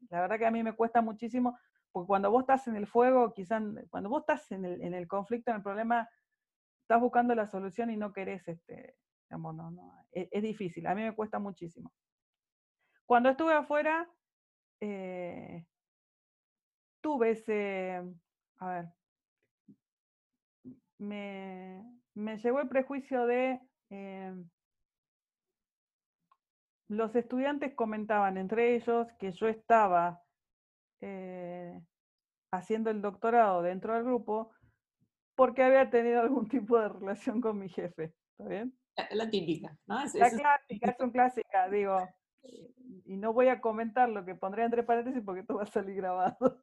La 0.10 0.22
verdad 0.22 0.38
que 0.38 0.46
a 0.46 0.52
mí 0.52 0.64
me 0.64 0.74
cuesta 0.74 1.02
muchísimo, 1.02 1.58
porque 1.92 2.08
cuando 2.08 2.32
vos 2.32 2.42
estás 2.42 2.68
en 2.68 2.76
el 2.76 2.88
fuego, 2.88 3.34
quizás, 3.34 3.64
cuando 3.89 4.10
vos 4.10 4.22
estás 4.22 4.52
en 4.52 4.66
el, 4.66 4.82
en 4.82 4.94
el 4.94 5.08
conflicto, 5.08 5.52
en 5.52 5.58
el 5.58 5.64
problema, 5.64 6.10
estás 6.82 7.00
buscando 7.00 7.36
la 7.36 7.48
solución 7.48 7.89
y 7.89 7.98
no 7.98 8.12
querés, 8.12 8.48
este, 8.48 8.96
digamos, 9.30 9.56
no, 9.56 9.72
no, 9.72 10.06
e, 10.12 10.28
es, 10.32 10.44
difícil, 10.44 10.88
a 10.88 10.96
mí 10.96 11.04
me 11.04 11.16
cuesta 11.16 11.39
muchísimo. 11.39 11.94
Cuando 13.06 13.30
estuve 13.30 13.54
afuera, 13.54 14.10
eh, 14.82 15.66
tuve 17.02 17.32
ese, 17.32 18.02
a 18.62 18.70
ver, 18.70 18.86
me, 20.99 21.84
me 22.14 22.38
llegó 22.38 22.62
el 22.62 22.70
prejuicio 22.70 23.26
de... 23.26 23.59
Eh, 23.89 24.34
los 26.88 27.16
estudiantes 27.16 27.74
comentaban 27.74 28.38
entre 28.38 28.76
ellos 28.76 29.07
que 29.18 29.32
yo 29.32 29.47
estaba 29.47 30.22
eh, 30.99 31.82
haciendo 32.51 32.89
el 32.91 33.01
doctorado 33.01 33.62
dentro 33.62 33.95
del 33.95 34.03
grupo 34.03 34.51
porque 35.36 35.64
había 35.64 35.89
tenido 35.89 36.22
algún 36.22 36.47
tipo 36.47 36.80
de 36.80 36.89
relación 36.89 37.41
con 37.41 37.57
mi 37.57 37.70
jefe. 37.70 38.14
¿Está 38.38 38.49
bien? 38.49 38.78
La, 39.12 39.30
típica, 39.30 39.76
¿no? 39.88 39.95
la 39.95 40.30
clásica, 40.30 40.91
es 40.91 40.99
un 40.99 41.12
clásica, 41.12 41.70
digo. 41.70 41.97
Y 42.44 43.18
no 43.18 43.34
voy 43.34 43.48
a 43.50 43.62
comentar 43.62 44.10
lo 44.10 44.26
que 44.26 44.36
pondré 44.36 44.64
entre 44.64 44.84
paréntesis 44.84 45.22
porque 45.24 45.42
esto 45.42 45.56
va 45.56 45.64
a 45.64 45.66
salir 45.68 45.96
grabado. 45.96 46.62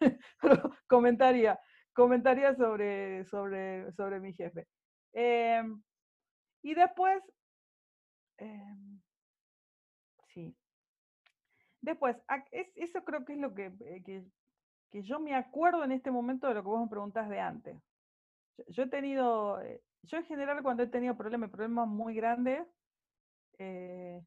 Comentaría, 0.88 1.58
comentaría 1.92 2.54
sobre, 2.54 3.24
sobre, 3.26 3.92
sobre 3.92 4.20
mi 4.20 4.32
jefe. 4.32 4.66
Em, 5.12 5.82
y 6.62 6.74
después, 6.74 7.22
em, 8.38 9.00
Sí. 10.34 10.54
Después, 11.80 12.16
eso 12.74 13.04
creo 13.04 13.24
que 13.24 13.34
es 13.34 13.38
lo 13.38 13.56
eh, 13.56 14.02
que, 14.04 14.24
que, 14.90 15.02
yo 15.02 15.20
me 15.20 15.34
acuerdo 15.34 15.84
en 15.84 15.92
este 15.92 16.10
momento 16.10 16.48
de 16.48 16.54
lo 16.54 16.62
que 16.62 16.68
vos 16.68 16.82
me 16.82 16.88
preguntás 16.88 17.28
de 17.28 17.38
antes. 17.38 17.76
Yo, 18.68 18.84
he 18.84 18.88
tenido, 18.88 19.60
eh, 19.62 19.80
yo 20.02 20.18
en 20.18 20.24
general 20.24 20.62
cuando 20.62 20.82
he 20.82 20.88
tenido 20.88 21.16
problemas, 21.16 21.50
problemas 21.50 21.86
muy 21.88 22.14
grandes, 22.14 22.66
eh, 23.58 24.20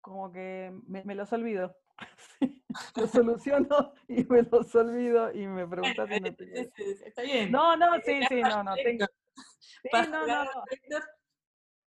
como 0.00 0.32
que 0.32 0.72
me, 0.86 1.14
los 1.14 1.32
olvido. 1.32 1.76
los 2.96 3.10
soluciono 3.10 3.92
y 4.08 4.24
me 4.24 4.42
los 4.42 4.74
olvido 4.74 5.32
y 5.32 5.46
me 5.46 5.66
preguntas 5.66 6.08
si 6.08 6.20
me 6.20 6.36
Está 7.06 7.22
bien. 7.22 7.50
No, 7.50 7.76
no, 7.76 8.00
sí, 8.00 8.20
sí, 8.28 8.42
no, 8.42 8.62
no. 8.64 8.74
Tengo, 8.74 9.06
no, 9.92 10.26
no, 10.26 10.44
no. 10.44 10.50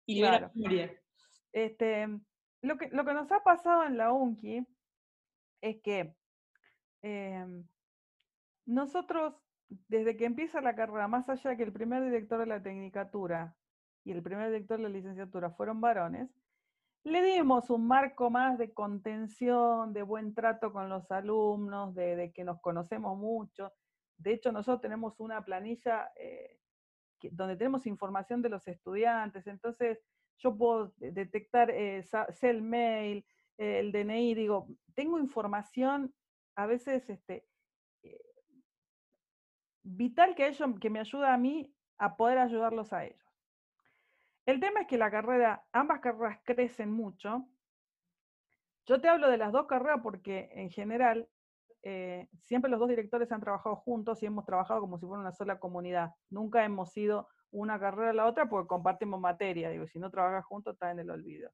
Y 0.06 0.20
claro. 0.20 0.50
Este, 1.52 2.08
lo 2.62 2.78
que, 2.78 2.88
lo 2.88 3.04
que 3.04 3.14
nos 3.14 3.30
ha 3.30 3.42
pasado 3.42 3.84
en 3.84 3.96
la 3.96 4.12
UNCI 4.12 4.66
es 5.60 5.80
que 5.82 6.14
em, 7.02 7.66
nosotros, 8.66 9.34
desde 9.88 10.16
que 10.16 10.24
empieza 10.24 10.60
la 10.60 10.74
carrera, 10.74 11.08
más 11.08 11.28
allá 11.28 11.50
de 11.50 11.56
que 11.56 11.62
el 11.62 11.72
primer 11.72 12.02
director 12.04 12.38
de 12.38 12.46
la 12.46 12.62
tecnicatura 12.62 13.56
y 14.04 14.12
el 14.12 14.22
primer 14.22 14.50
director 14.50 14.78
de 14.78 14.84
la 14.84 14.88
licenciatura 14.88 15.50
fueron 15.50 15.80
varones, 15.80 16.30
le 17.04 17.22
dimos 17.22 17.70
un 17.70 17.86
marco 17.86 18.30
más 18.30 18.58
de 18.58 18.72
contención, 18.72 19.92
de 19.92 20.02
buen 20.02 20.34
trato 20.34 20.72
con 20.72 20.88
los 20.88 21.10
alumnos, 21.10 21.94
de, 21.94 22.32
que 22.34 22.44
nos 22.44 22.60
conocemos 22.60 23.16
mucho. 23.16 23.72
De 24.16 24.32
hecho, 24.32 24.52
nosotros 24.52 24.80
tenemos 24.80 25.20
una 25.20 25.44
planilla 25.44 26.12
eh, 26.16 26.58
donde 27.30 27.56
tenemos 27.56 27.86
información 27.86 28.42
de 28.42 28.48
los 28.48 28.66
estudiantes, 28.68 29.46
entonces 29.46 29.98
yo 30.38 30.56
puedo 30.56 30.92
detectar 30.98 31.70
eh, 31.70 32.04
el 32.42 32.62
mail, 32.62 33.24
el 33.56 33.90
DNI, 33.90 34.34
digo, 34.34 34.68
tengo 34.94 35.18
información 35.18 36.14
a 36.54 36.66
veces 36.66 37.08
este, 37.10 37.44
eh, 38.02 38.20
vital 39.82 40.34
que, 40.34 40.46
ellos, 40.46 40.70
que 40.80 40.90
me 40.90 41.00
ayuda 41.00 41.34
a 41.34 41.38
mí 41.38 41.72
a 41.98 42.16
poder 42.16 42.38
ayudarlos 42.38 42.92
a 42.92 43.04
ellos. 43.04 43.27
El 44.48 44.60
tema 44.60 44.80
es 44.80 44.86
que 44.86 44.96
la 44.96 45.10
carrera, 45.10 45.62
ambas 45.72 46.00
carreras 46.00 46.38
crecen 46.42 46.90
mucho. 46.90 47.46
Yo 48.86 48.98
te 48.98 49.06
hablo 49.06 49.28
de 49.28 49.36
las 49.36 49.52
dos 49.52 49.66
carreras 49.66 50.00
porque 50.02 50.48
en 50.54 50.70
general 50.70 51.28
eh, 51.82 52.30
siempre 52.46 52.70
los 52.70 52.80
dos 52.80 52.88
directores 52.88 53.30
han 53.30 53.42
trabajado 53.42 53.76
juntos 53.76 54.22
y 54.22 54.26
hemos 54.26 54.46
trabajado 54.46 54.80
como 54.80 54.96
si 54.96 55.04
fuera 55.04 55.20
una 55.20 55.32
sola 55.32 55.58
comunidad. 55.60 56.14
Nunca 56.30 56.64
hemos 56.64 56.94
sido 56.94 57.28
una 57.50 57.78
carrera 57.78 58.08
a 58.08 58.14
la 58.14 58.24
otra 58.24 58.48
porque 58.48 58.68
compartimos 58.68 59.20
materia, 59.20 59.68
digo, 59.68 59.86
si 59.86 59.98
no 59.98 60.10
trabajas 60.10 60.46
juntos 60.46 60.76
está 60.76 60.92
en 60.92 61.00
el 61.00 61.10
olvido. 61.10 61.50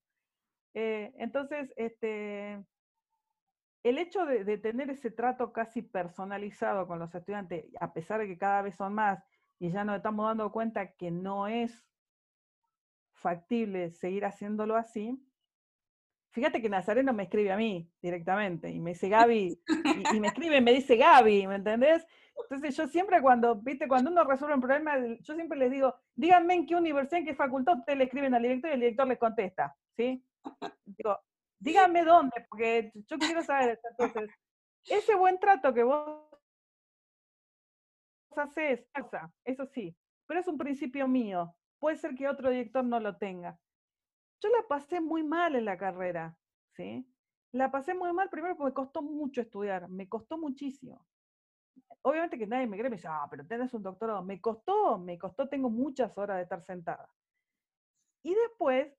Eh, 0.74 1.12
entonces, 1.18 1.72
este, 1.74 2.64
el 3.82 3.98
hecho 3.98 4.24
de, 4.24 4.56
tener 4.58 4.90
ese 4.90 5.10
trato 5.10 5.52
casi 5.52 5.82
personalizado 5.82 6.86
con 6.86 7.00
los 7.00 7.12
estudiantes, 7.12 7.64
a 7.80 7.92
pesar 7.92 8.20
de 8.20 8.28
que 8.28 8.38
cada 8.38 8.62
vez 8.62 8.76
son 8.76 8.94
más 8.94 9.20
y 9.58 9.72
ya 9.72 9.82
nos 9.82 9.96
estamos 9.96 10.26
dando 10.26 10.52
cuenta 10.52 10.92
que 10.92 11.10
no 11.10 11.48
es 11.48 11.84
factible 13.24 13.90
seguir 13.90 14.26
haciéndolo 14.26 14.76
así, 14.76 15.18
fíjate 16.30 16.60
que 16.60 16.68
Nazareno 16.68 17.14
me 17.14 17.22
escribe 17.22 17.52
a 17.52 17.56
mí 17.56 17.90
directamente 18.02 18.68
y 18.70 18.80
me 18.80 18.90
dice 18.90 19.08
Gaby, 19.16 19.58
y, 19.66 20.16
y 20.16 20.20
me 20.20 20.28
escribe 20.28 20.60
me 20.60 20.74
dice 20.74 20.96
Gaby, 20.96 21.46
¿me 21.46 21.54
entendés? 21.56 22.06
Entonces 22.42 22.76
yo 22.76 22.86
siempre 22.88 23.22
cuando, 23.22 23.56
viste, 23.56 23.88
cuando 23.88 24.10
uno 24.10 24.24
resuelve 24.24 24.56
un 24.56 24.60
problema, 24.60 24.98
yo 25.20 25.34
siempre 25.34 25.58
les 25.58 25.70
digo, 25.70 25.94
díganme 26.14 26.54
en 26.54 26.66
qué 26.66 26.76
universidad, 26.76 27.20
en 27.20 27.26
qué 27.26 27.34
facultad 27.34 27.78
ustedes 27.78 27.98
le 27.98 28.04
escriben 28.04 28.34
al 28.34 28.42
director 28.42 28.70
y 28.70 28.74
el 28.74 28.80
director 28.80 29.06
les 29.06 29.18
contesta, 29.18 29.74
¿sí? 29.96 30.22
Digo, 30.84 31.18
díganme 31.58 32.04
dónde, 32.04 32.44
porque 32.50 32.92
yo 32.94 33.18
quiero 33.18 33.42
saber. 33.42 33.80
Entonces, 33.90 34.30
ese 34.84 35.14
buen 35.14 35.38
trato 35.38 35.72
que 35.72 35.82
vos 35.82 36.28
haces, 38.36 38.84
eso 39.44 39.66
sí, 39.66 39.96
pero 40.26 40.40
es 40.40 40.48
un 40.48 40.58
principio 40.58 41.08
mío. 41.08 41.54
Puede 41.78 41.96
ser 41.96 42.14
que 42.14 42.28
otro 42.28 42.50
director 42.50 42.84
no 42.84 43.00
lo 43.00 43.16
tenga. 43.16 43.58
Yo 44.40 44.48
la 44.50 44.66
pasé 44.68 45.00
muy 45.00 45.22
mal 45.22 45.54
en 45.54 45.64
la 45.64 45.78
carrera, 45.78 46.36
¿sí? 46.72 47.06
La 47.52 47.70
pasé 47.70 47.94
muy 47.94 48.12
mal 48.12 48.28
primero 48.30 48.56
porque 48.56 48.70
me 48.70 48.74
costó 48.74 49.02
mucho 49.02 49.40
estudiar, 49.40 49.88
me 49.88 50.08
costó 50.08 50.36
muchísimo. 50.38 51.06
obviamente 52.02 52.38
que 52.38 52.46
nadie 52.46 52.66
me 52.66 52.76
cree, 52.76 52.90
me 52.90 52.96
dice, 52.96 53.08
ah, 53.08 53.26
pero 53.30 53.46
tenés 53.46 53.72
un 53.74 53.82
doctorado. 53.82 54.22
Me 54.22 54.40
costó, 54.40 54.98
me 54.98 55.18
costó, 55.18 55.48
tengo 55.48 55.70
muchas 55.70 56.16
horas 56.18 56.36
de 56.36 56.42
estar 56.42 56.62
sentada. 56.62 57.08
Y 58.22 58.34
después 58.34 58.92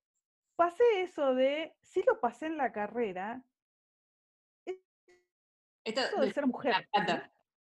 pasé 0.55 0.83
eso 1.01 1.35
de, 1.35 1.75
sí 1.81 2.03
lo 2.07 2.19
pasé 2.19 2.47
en 2.47 2.57
la 2.57 2.71
carrera, 2.71 3.43
eso 5.85 6.21
de 6.21 6.33
ser 6.33 6.47
mujer. 6.47 6.89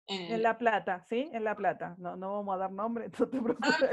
En 0.08 0.42
La 0.42 0.58
Plata, 0.58 1.02
¿sí? 1.02 1.30
En 1.34 1.44
La 1.44 1.56
Plata. 1.56 1.96
No, 1.98 2.16
no 2.16 2.34
vamos 2.34 2.56
a 2.56 2.58
dar 2.58 2.72
nombre, 2.72 3.10
no 3.20 3.28
te 3.28 3.42
preocupes. 3.42 3.90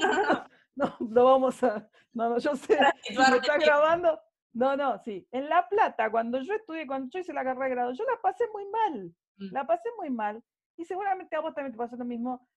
no, 0.00 0.22
no 0.22 0.53
vamos 1.00 1.62
a. 1.62 1.88
No, 2.12 2.30
no, 2.30 2.38
yo 2.38 2.56
sé. 2.56 2.78
Si 3.02 3.16
me 3.16 3.36
está 3.36 3.58
grabando. 3.58 4.20
No, 4.52 4.76
no, 4.76 4.98
sí. 4.98 5.26
En 5.32 5.48
La 5.48 5.68
Plata, 5.68 6.10
cuando 6.10 6.40
yo 6.40 6.54
estudié, 6.54 6.86
cuando 6.86 7.08
yo 7.10 7.18
hice 7.18 7.32
la 7.32 7.42
carrera 7.42 7.64
de 7.64 7.70
grado, 7.70 7.92
yo 7.92 8.04
la 8.04 8.20
pasé 8.22 8.44
muy 8.52 8.64
mal. 8.66 9.14
Mm. 9.36 9.52
La 9.52 9.66
pasé 9.66 9.88
muy 9.98 10.10
mal. 10.10 10.42
Y 10.76 10.84
seguramente 10.84 11.34
a 11.36 11.40
vos 11.40 11.54
también 11.54 11.72
te 11.72 11.78
pasó 11.78 11.96
lo 11.96 12.04
mismo. 12.04 12.48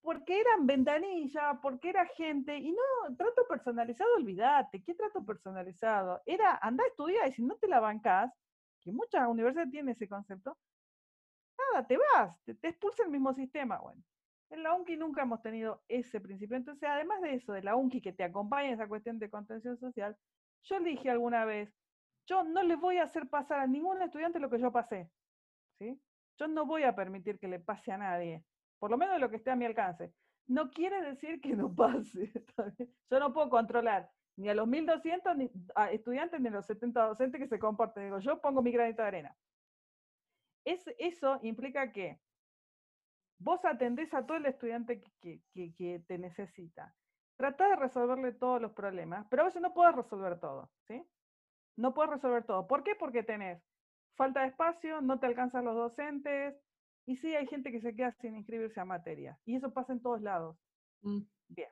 Porque 0.00 0.40
eran 0.40 0.66
ventanillas, 0.66 1.58
porque 1.60 1.90
era 1.90 2.06
gente. 2.06 2.56
Y 2.56 2.70
no, 2.70 3.16
trato 3.16 3.46
personalizado, 3.48 4.14
olvídate. 4.16 4.82
¿Qué 4.84 4.94
trato 4.94 5.24
personalizado? 5.24 6.22
Era, 6.24 6.58
anda 6.62 6.84
a 6.84 6.86
estudiar 6.86 7.28
y 7.28 7.32
si 7.32 7.42
no 7.42 7.56
te 7.56 7.66
la 7.66 7.80
bancás, 7.80 8.32
que 8.80 8.92
muchas 8.92 9.26
universidades 9.26 9.70
tienen 9.72 9.94
ese 9.94 10.08
concepto, 10.08 10.56
nada, 11.58 11.86
te 11.86 11.96
vas, 11.98 12.36
te, 12.44 12.52
expulsa 12.68 13.02
el 13.02 13.10
mismo 13.10 13.34
sistema. 13.34 13.78
Bueno, 13.78 14.02
en 14.50 14.62
la 14.62 14.74
UNCI 14.74 14.96
nunca 14.96 15.22
hemos 15.22 15.42
tenido 15.42 15.82
ese 15.88 16.20
principio. 16.20 16.56
Entonces, 16.56 16.88
además 16.88 17.20
de 17.20 17.34
eso, 17.34 17.52
de 17.52 17.62
la 17.62 17.76
UNCI 17.76 18.00
que 18.00 18.12
te 18.12 18.24
acompaña 18.24 18.72
esa 18.72 18.88
cuestión 18.88 19.18
de 19.18 19.30
contención 19.30 19.76
social, 19.78 20.16
yo 20.64 20.78
le 20.78 20.90
dije 20.90 21.10
alguna 21.10 21.44
vez, 21.44 21.72
yo 22.26 22.44
no 22.44 22.62
le 22.62 22.76
voy 22.76 22.98
a 22.98 23.04
hacer 23.04 23.28
pasar 23.28 23.60
a 23.60 23.66
ningún 23.66 24.02
estudiante 24.02 24.40
lo 24.40 24.50
que 24.50 24.58
yo 24.58 24.72
pasé. 24.72 25.10
¿sí? 25.78 26.00
Yo 26.38 26.48
no 26.48 26.66
voy 26.66 26.82
a 26.82 26.94
permitir 26.94 27.38
que 27.38 27.48
le 27.48 27.60
pase 27.60 27.92
a 27.92 27.98
nadie, 27.98 28.44
por 28.78 28.90
lo 28.90 28.96
menos 28.96 29.20
lo 29.20 29.30
que 29.30 29.36
esté 29.36 29.50
a 29.50 29.56
mi 29.56 29.64
alcance. 29.64 30.12
No 30.46 30.70
quiere 30.70 31.00
decir 31.02 31.40
que 31.40 31.56
no 31.56 31.74
pase. 31.74 32.32
yo 33.10 33.20
no 33.20 33.32
puedo 33.32 33.48
controlar 33.50 34.10
ni 34.36 34.48
a 34.48 34.54
los 34.54 34.68
1.200 34.68 35.50
estudiantes 35.92 36.40
ni 36.40 36.48
a 36.48 36.52
los 36.52 36.66
70 36.66 37.00
docentes 37.06 37.40
que 37.40 37.48
se 37.48 37.58
comporten. 37.58 38.04
Digo, 38.04 38.18
yo 38.18 38.40
pongo 38.40 38.62
mi 38.62 38.70
granito 38.70 39.02
de 39.02 39.08
arena. 39.08 39.36
Es, 40.64 40.84
eso 40.98 41.38
implica 41.42 41.92
que 41.92 42.20
vos 43.38 43.64
atendés 43.64 44.12
a 44.14 44.24
todo 44.26 44.36
el 44.36 44.46
estudiante 44.46 45.02
que, 45.20 45.40
que, 45.52 46.04
te 46.06 46.18
necesita. 46.18 46.94
Trata 47.36 47.68
de 47.68 47.76
resolverle 47.76 48.32
todos 48.32 48.60
los 48.60 48.72
problemas, 48.72 49.26
pero 49.28 49.42
a 49.42 49.46
veces 49.46 49.60
no 49.60 49.74
puedes 49.74 49.94
resolver 49.94 50.40
todo, 50.40 50.70
¿sí? 50.86 51.02
No 51.76 51.92
puedes 51.92 52.12
resolver 52.12 52.44
todo. 52.44 52.66
¿Por 52.66 52.82
qué? 52.82 52.94
Porque 52.94 53.22
tenés 53.22 53.62
falta 54.16 54.40
de 54.40 54.48
espacio, 54.48 55.02
no 55.02 55.20
te 55.20 55.26
alcanzan 55.26 55.66
los 55.66 55.74
docentes, 55.74 56.56
y 57.06 57.16
sí 57.16 57.34
hay 57.36 57.46
gente 57.46 57.70
que 57.70 57.80
se 57.80 57.94
queda 57.94 58.12
sin 58.12 58.36
inscribirse 58.36 58.80
a 58.80 58.84
materia. 58.84 59.38
Y 59.44 59.56
eso 59.56 59.72
pasa 59.72 59.92
en 59.92 60.00
todos 60.00 60.22
lados. 60.22 60.56
Mm. 61.02 61.20
Bien. 61.48 61.70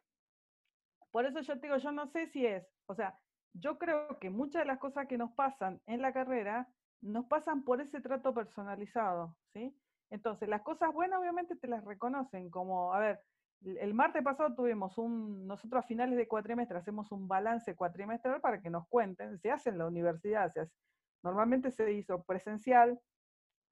Por 1.11 1.27
eso 1.27 1.41
yo 1.41 1.59
te 1.59 1.67
digo, 1.67 1.79
yo 1.79 1.93
no 1.93 2.07
sé 2.09 2.27
si 2.29 2.45
es, 2.47 2.67
o 2.87 2.95
sea, 2.95 3.19
yo 3.55 3.79
creo 3.79 4.19
que 4.19 4.31
muchas 4.31 4.63
de 4.63 4.67
las 4.67 4.79
cosas 4.79 5.07
que 5.07 5.17
nos 5.17 5.33
pasan 5.33 5.81
en 5.87 6.03
la 6.03 6.13
carrera 6.13 6.69
nos 7.01 7.27
pasan 7.27 7.65
por 7.65 7.81
ese 7.81 8.01
trato 8.01 8.35
personalizado, 8.35 9.37
¿sí? 9.53 9.77
Entonces, 10.15 10.49
las 10.49 10.63
cosas 10.63 10.93
buenas 10.93 11.19
obviamente 11.19 11.57
te 11.57 11.67
las 11.67 11.85
reconocen, 11.85 12.49
como, 12.49 12.95
a 12.95 13.01
ver, 13.01 13.21
el 13.65 13.95
martes 13.95 14.23
pasado 14.23 14.55
tuvimos 14.55 14.97
un, 14.97 15.45
nosotros 15.45 15.83
a 15.83 15.87
finales 15.89 16.17
de 16.17 16.29
cuatrimestre 16.29 16.79
hacemos 16.79 17.11
un 17.11 17.27
balance 17.27 17.75
cuatrimestral 17.75 18.41
para 18.41 18.61
que 18.61 18.71
nos 18.71 18.87
cuenten, 18.87 19.41
se 19.41 19.51
hace 19.51 19.71
en 19.71 19.79
la 19.79 19.89
universidad, 19.89 20.53
se 20.53 20.71
normalmente 21.25 21.73
se 21.73 21.91
hizo 21.93 22.23
presencial, 22.23 23.01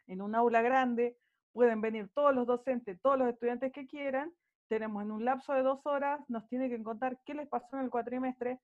en 0.09 0.21
un 0.21 0.35
aula 0.35 0.63
grande, 0.63 1.17
pueden 1.53 1.81
venir 1.81 2.11
todos 2.13 2.35
los 2.35 2.49
docentes, 2.49 3.01
todos 3.01 3.17
los 3.17 3.29
estudiantes 3.29 3.71
que 3.71 3.87
quieran, 3.87 4.33
tenemos 4.69 5.05
en 5.05 5.13
un 5.13 5.25
lapso 5.25 5.53
de 5.53 5.63
dos 5.63 5.87
horas, 5.87 6.29
nos 6.29 6.49
tiene 6.49 6.69
que 6.69 6.83
contar 6.83 7.21
qué 7.25 7.35
les 7.35 7.49
pasó 7.49 7.77
en 7.77 7.85
el 7.85 7.91
cuatrimestre, 7.91 8.59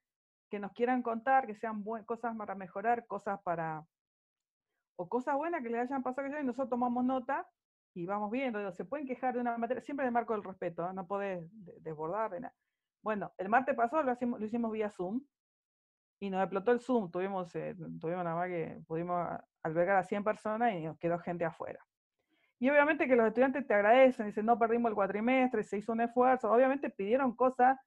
que 0.50 0.58
nos 0.58 0.72
quieran 0.72 1.02
contar, 1.02 1.46
que 1.46 1.54
sean 1.54 1.84
cosas 2.06 2.36
para 2.36 2.56
mejorar, 2.56 3.06
cosas 3.06 3.40
para, 3.42 3.86
o 4.96 5.08
cosas 5.08 5.36
buenas 5.36 5.62
que 5.62 5.68
les 5.68 5.82
hayan 5.82 6.02
pasado 6.02 6.26
y 6.26 6.44
nosotros 6.44 6.70
tomamos 6.70 7.04
nota 7.04 7.46
y 7.94 8.06
vamos 8.06 8.30
viendo, 8.30 8.72
se 8.72 8.84
pueden 8.84 9.06
quejar 9.06 9.34
de 9.34 9.40
una 9.40 9.56
materia, 9.58 9.82
siempre 9.82 10.04
en 10.04 10.08
el 10.08 10.14
marco 10.14 10.34
del 10.34 10.44
respeto, 10.44 10.92
no 10.92 11.06
podés 11.06 11.48
desbordar 11.82 12.30
de 12.30 12.40
nada. 12.40 12.54
Bueno, 13.02 13.32
el 13.38 13.48
martes 13.48 13.74
pasado 13.74 14.02
lo, 14.02 14.12
hicimos, 14.12 14.40
lo 14.40 14.46
hicimos 14.46 14.72
vía 14.72 14.90
Zoom 14.90 15.20
y 16.20 16.30
nos 16.30 16.42
explotó 16.42 16.72
el 16.72 16.80
Zoom, 16.80 17.10
tuvimos, 17.10 17.54
eh, 17.54 17.74
tuvimos 18.00 18.24
nada 18.24 18.36
más 18.36 18.48
que 18.48 18.80
pudimos 18.86 19.26
albergar 19.62 19.96
a 19.96 20.04
100 20.04 20.24
personas 20.24 20.74
y 20.74 20.82
nos 20.82 20.98
quedó 20.98 21.18
gente 21.18 21.44
afuera. 21.44 21.80
Y 22.60 22.68
obviamente 22.70 23.06
que 23.06 23.14
los 23.14 23.26
estudiantes 23.26 23.66
te 23.66 23.74
agradecen, 23.74 24.26
dicen, 24.26 24.44
no 24.44 24.58
perdimos 24.58 24.90
el 24.90 24.96
cuatrimestre, 24.96 25.62
se 25.62 25.78
hizo 25.78 25.92
un 25.92 26.00
esfuerzo. 26.00 26.50
Obviamente 26.50 26.90
pidieron 26.90 27.36
cosas 27.36 27.78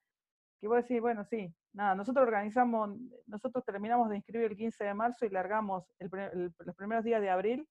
que 0.61 0.67
vos 0.67 0.77
decís, 0.77 1.01
bueno, 1.01 1.25
sí, 1.25 1.53
nada, 1.73 1.93
nosotros 1.95 2.23
organizamos, 2.25 2.97
nosotros 3.25 3.65
terminamos 3.65 4.09
de 4.09 4.17
inscribir 4.17 4.51
el 4.51 4.57
15 4.57 4.83
de 4.85 4.93
marzo 4.93 5.25
y 5.25 5.29
largamos 5.29 5.91
los 5.99 6.75
primeros 6.75 7.03
días 7.03 7.19
de 7.19 7.29
abril, 7.29 7.67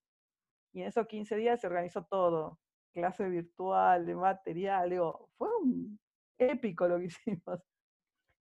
y 0.73 0.83
en 0.83 0.89
esos 0.89 1.07
15 1.07 1.37
días 1.37 1.61
se 1.61 1.67
organizó 1.67 2.05
todo, 2.05 2.59
clase 2.93 3.29
virtual, 3.29 4.07
de 4.07 4.15
material, 4.15 4.91
digo, 4.91 5.31
fue 5.37 5.49
un 5.57 5.99
épico 6.39 6.89
lo 6.89 6.99
que 6.99 7.05
hicimos. 7.07 7.61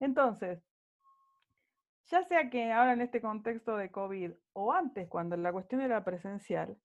Entonces, 0.01 0.62
ya 2.07 2.22
sea 2.24 2.49
que 2.49 2.72
ahora 2.72 2.93
en 2.93 3.03
este 3.03 3.20
contexto 3.20 3.76
de 3.76 3.91
COVID 3.91 4.33
o 4.55 4.72
antes, 4.72 5.09
cuando 5.09 5.37
la 5.37 5.53
cuestión 5.53 5.81
era 5.81 6.05
presencial, 6.05 6.79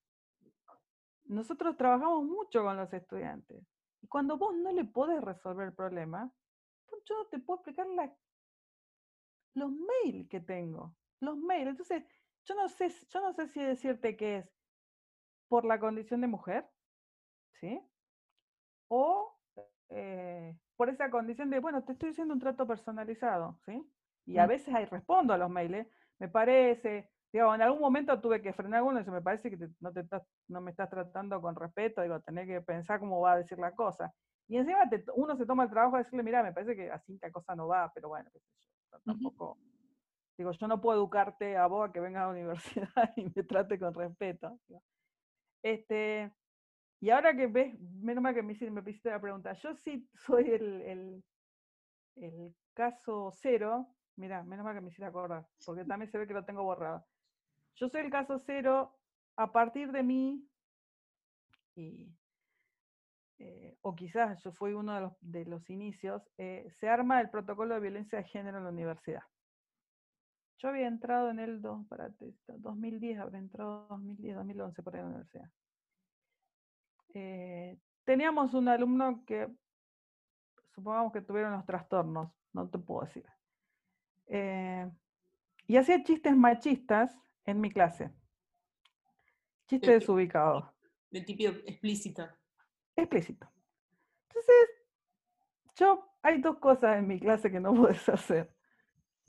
nosotros 1.26 1.78
trabajamos 1.78 2.26
mucho 2.26 2.64
con 2.64 2.76
los 2.76 2.91
estudiantes. 2.94 3.64
Y 4.02 4.08
cuando 4.08 4.38
vos 4.38 4.54
no 4.56 4.72
le 4.72 4.84
podés 4.84 5.22
resolver 5.24 5.68
el 5.68 5.74
problema, 5.74 6.30
pues 6.88 7.02
yo 7.06 7.18
no 7.18 7.26
te 7.28 7.39
puedo 7.39 7.60
explicar 7.60 7.88
los 9.54 9.72
mails 9.72 10.28
que 10.30 10.41
tengo. 10.41 10.94
Los 11.22 11.38
mails. 11.38 11.70
Entonces, 11.70 12.04
yo 12.44 12.56
no 12.56 12.68
sé, 12.68 12.89
yo 13.10 13.22
no 13.22 13.34
sé 13.34 13.48
si 13.48 13.62
decirte 13.62 14.18
que 14.18 14.39
es 14.39 14.50
por 15.54 15.66
la 15.66 15.80
condición 15.80 16.20
de 16.20 16.26
mujer, 16.26 16.68
¿sí? 17.60 17.80
O 18.88 19.38
eh, 19.89 20.58
por 20.76 20.89
esa 20.89 21.12
condición 21.12 21.51
de, 21.51 21.60
bueno, 21.60 21.84
te 21.84 21.91
estoy 21.91 22.10
haciendo 22.10 22.34
un 22.34 22.39
trato 22.39 22.66
personalizado, 22.66 23.60
¿sí? 23.64 23.88
Y 24.26 24.39
a 24.39 24.47
veces 24.47 24.74
ahí 24.74 24.86
respondo 24.86 25.32
a 25.32 25.38
los 25.38 25.51
mails, 25.51 25.88
me 26.18 26.28
parece, 26.28 27.12
Digo, 27.32 27.54
en 27.54 27.62
algún 27.62 27.82
momento 27.82 28.20
tuve 28.20 28.41
que 28.41 28.51
frenar 28.51 28.82
uno 28.82 28.99
y 28.99 29.04
se 29.04 29.12
me 29.12 29.22
parece 29.22 29.51
que 29.51 29.70
no, 29.80 29.93
te 29.93 30.04
no 30.47 30.60
me 30.60 30.72
estás 30.72 30.89
tratando 30.89 31.39
con 31.39 31.56
respeto, 31.56 32.01
digo, 32.01 32.20
tener 32.22 32.47
que 32.47 32.62
pensar 32.62 32.99
cómo 32.99 33.22
va 33.22 33.34
a 33.34 33.38
decir 33.38 33.60
la 33.60 33.76
cosa. 33.76 34.12
Y 34.47 34.58
encima 34.58 34.89
uno 35.14 35.38
se 35.38 35.45
toma 35.45 35.66
el 35.66 35.70
trabajo 35.70 35.97
de 35.97 36.04
decirle, 36.04 36.24
mira, 36.24 36.41
me 36.41 36.54
parece 36.54 36.76
que 36.76 36.89
así 36.89 37.20
la 37.22 37.30
cosa 37.30 37.56
no 37.56 37.68
va, 37.68 37.91
pero 37.93 38.10
bueno, 38.10 38.28
tampoco, 39.06 39.60
digo, 40.36 40.51
yo 40.51 40.68
no 40.68 40.82
puedo 40.82 40.97
educarte 40.97 41.56
a 41.58 41.68
vos 41.68 41.88
a 41.88 41.93
que 41.93 41.99
vengas 41.99 42.24
a 42.24 42.26
la 42.26 42.32
universidad 42.39 43.14
y 43.18 43.32
me 43.36 43.43
trate 43.43 43.78
con 43.78 43.93
respeto. 43.93 44.60
Este, 45.64 46.32
y 46.99 47.09
ahora 47.09 47.36
que 47.36 47.47
ves, 47.47 47.80
menos 47.80 48.22
mal 48.22 48.36
que 48.36 48.43
me, 48.43 48.53
hiciste 48.53 49.09
la 49.09 49.22
pregunta, 49.22 49.53
yo 49.53 49.74
sí 49.76 50.07
soy 50.14 50.51
el, 50.51 50.82
el, 50.82 51.24
el 52.18 52.55
caso 52.74 53.32
cero, 53.32 53.88
mira, 54.18 54.43
menos 54.43 54.66
mal 54.66 54.76
que 54.76 54.82
me 54.82 54.88
hiciste 54.89 55.05
acordar, 55.05 55.47
porque 55.66 55.86
también 55.86 56.11
se 56.11 56.18
ve 56.18 56.28
que 56.28 56.34
lo 56.34 56.45
tengo 56.45 56.64
borrado. 56.64 57.05
Yo 57.76 57.89
soy 57.89 58.01
el 58.01 58.11
caso 58.11 58.39
cero, 58.45 58.95
a 59.38 59.51
partir 59.51 59.91
de 59.91 60.03
mí, 60.03 60.47
y, 61.76 62.14
eh, 63.39 63.78
o 63.82 63.95
quizás 63.95 64.41
yo 64.43 64.51
fui 64.51 64.74
uno 64.74 64.93
de 64.93 65.01
los, 65.01 65.14
de 65.22 65.45
los 65.45 65.70
inicios, 65.70 66.22
eh, 66.38 66.68
se 66.80 66.88
arma 66.88 67.20
el 67.20 67.30
protocolo 67.30 67.74
de 67.74 67.82
violencia 67.82 68.20
de 68.20 68.26
género 68.26 68.59
en 68.59 68.66
la 68.66 68.70
universidad. 68.70 69.24
Yo 70.64 70.70
había 70.70 70.88
entrado 70.88 71.30
en 71.30 71.39
el 71.39 71.61
2, 71.61 71.88
para 71.88 72.09
2010, 72.47 73.20
habría 73.20 73.39
entrado 73.39 73.86
2010, 73.89 74.38
2011 74.38 74.82
por 74.82 74.95
ahí 74.95 75.01
en 75.01 75.05
la 75.05 75.09
universidad. 75.09 75.51
Eh, 77.14 77.78
teníamos 78.05 78.53
un 78.53 78.70
alumno 78.70 79.26
que, 79.26 79.53
supongamos 80.74 81.11
que 81.11 81.20
tuvieron 81.20 81.51
los 81.51 81.66
trastornos, 81.66 82.32
no 82.53 82.70
te 82.70 82.80
puedo 82.80 83.05
decir. 83.05 83.26
y 85.68 85.76
hacía 85.76 86.01
chistes 86.01 86.34
machistas 86.34 87.14
en 87.43 87.59
mi 87.59 87.70
clase. 87.70 88.14
Chiste 89.68 89.91
desubicado. 89.91 90.74
De 91.11 91.22
tipo 91.24 91.43
explícito. 91.43 92.26
Explícito. 92.95 93.51
Entonces, 94.30 94.70
yo, 95.76 96.07
hay 96.22 96.39
dos 96.39 96.57
cosas 96.59 96.99
en 96.99 97.07
mi 97.07 97.20
clase 97.20 97.51
que 97.51 97.59
no 97.59 97.74
puedes 97.76 98.07
hacer. 98.07 98.55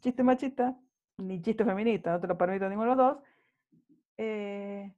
Chiste 0.01 0.23
machista, 0.23 0.79
ni 1.19 1.41
chiste 1.43 1.65
feminista, 1.65 2.13
no 2.13 2.21
te 2.21 2.27
lo 2.27 2.37
permito 2.37 2.69
ninguno 2.69 2.91
de 2.91 2.97
los 2.97 3.07
dos. 3.07 3.25
Eh, 4.17 4.95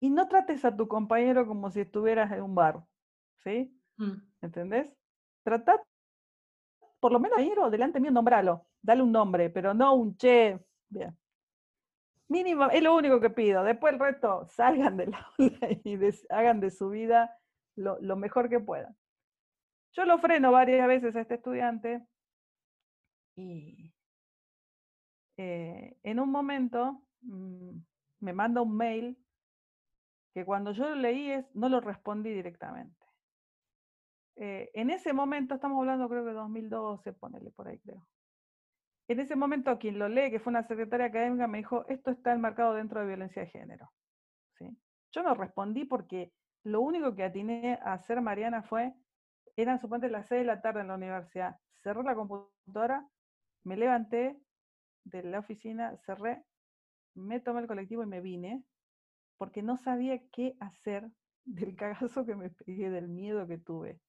y 0.00 0.10
no 0.10 0.28
trates 0.28 0.64
a 0.64 0.76
tu 0.76 0.86
compañero 0.86 1.46
como 1.46 1.70
si 1.70 1.80
estuvieras 1.80 2.30
en 2.32 2.42
un 2.42 2.54
bar. 2.54 2.84
¿Sí? 3.38 3.74
Mm. 3.96 4.14
¿Entendés? 4.42 4.92
Trata, 5.42 5.82
por 7.00 7.12
lo 7.12 7.20
menos, 7.20 7.40
ir 7.40 7.58
delante 7.70 8.00
mío, 8.00 8.10
nombralo. 8.10 8.66
Dale 8.82 9.02
un 9.02 9.12
nombre, 9.12 9.50
pero 9.50 9.74
no 9.74 9.94
un 9.94 10.16
che. 10.16 10.58
Bien. 10.88 11.16
Mínimo, 12.28 12.66
es 12.70 12.82
lo 12.82 12.94
único 12.94 13.20
que 13.20 13.30
pido. 13.30 13.64
Después 13.64 13.94
el 13.94 13.98
resto, 13.98 14.46
salgan 14.46 14.96
del 14.96 15.14
aula 15.38 15.68
y 15.84 15.98
hagan 16.28 16.60
de 16.60 16.70
su 16.70 16.90
vida 16.90 17.38
lo, 17.76 18.16
mejor 18.16 18.48
que 18.48 18.60
puedan. 18.60 18.96
Yo 19.92 20.04
lo 20.04 20.18
freno 20.18 20.52
varias 20.52 20.86
veces 20.86 21.16
a 21.16 21.20
este 21.20 21.34
estudiante 21.34 22.06
y 23.36 23.94
eh, 25.38 25.96
en 26.02 26.18
un 26.18 26.30
momento 26.30 27.00
mm, 27.22 27.78
me 28.20 28.32
manda 28.32 28.60
un 28.60 28.76
mail 28.76 29.16
que 30.34 30.44
cuando 30.44 30.72
yo 30.72 30.88
lo 30.88 30.96
leí 30.96 31.32
no 31.54 31.68
lo 31.68 31.80
respondí 31.80 32.30
directamente. 32.30 33.06
Eh, 34.34 34.70
en 34.74 34.90
ese 34.90 35.12
momento, 35.12 35.54
estamos 35.54 35.78
hablando 35.78 36.08
creo 36.08 36.24
que 36.24 36.32
2012, 36.32 37.12
ponele 37.14 37.50
por 37.52 37.68
ahí 37.68 37.78
creo. 37.78 38.06
En 39.08 39.20
ese 39.20 39.36
momento 39.36 39.78
quien 39.78 39.98
lo 39.98 40.08
lee, 40.08 40.30
que 40.30 40.40
fue 40.40 40.50
una 40.50 40.64
secretaria 40.64 41.06
académica, 41.06 41.46
me 41.46 41.58
dijo, 41.58 41.86
esto 41.88 42.10
está 42.10 42.32
enmarcado 42.32 42.74
dentro 42.74 43.00
de 43.00 43.06
violencia 43.06 43.42
de 43.42 43.48
género. 43.48 43.90
Yo 45.12 45.22
no 45.22 45.34
respondí 45.34 45.84
porque 45.84 46.32
lo 46.64 46.80
único 46.82 47.14
que 47.14 47.24
atiné 47.24 47.78
a 47.82 47.94
hacer 47.94 48.20
Mariana 48.20 48.62
fue, 48.62 48.92
eran 49.56 49.80
suponete 49.80 50.10
las 50.10 50.26
6 50.26 50.40
de 50.40 50.46
la 50.46 50.60
tarde 50.60 50.80
en 50.80 50.88
la 50.88 50.96
universidad, 50.96 51.56
cerré 51.82 52.02
la 52.02 52.14
computadora, 52.14 53.08
me 53.64 53.76
levanté 53.76 54.38
de 55.10 55.22
la 55.22 55.38
oficina, 55.38 55.96
cerré, 55.96 56.44
me 57.14 57.40
tomé 57.40 57.60
el 57.60 57.66
colectivo 57.66 58.02
y 58.02 58.06
me 58.06 58.20
vine, 58.20 58.62
porque 59.36 59.62
no 59.62 59.76
sabía 59.76 60.20
qué 60.32 60.56
hacer 60.60 61.08
del 61.44 61.76
cagazo 61.76 62.24
que 62.26 62.36
me 62.36 62.50
pegué, 62.50 62.90
del 62.90 63.08
miedo 63.08 63.46
que 63.46 63.58
tuve. 63.58 64.00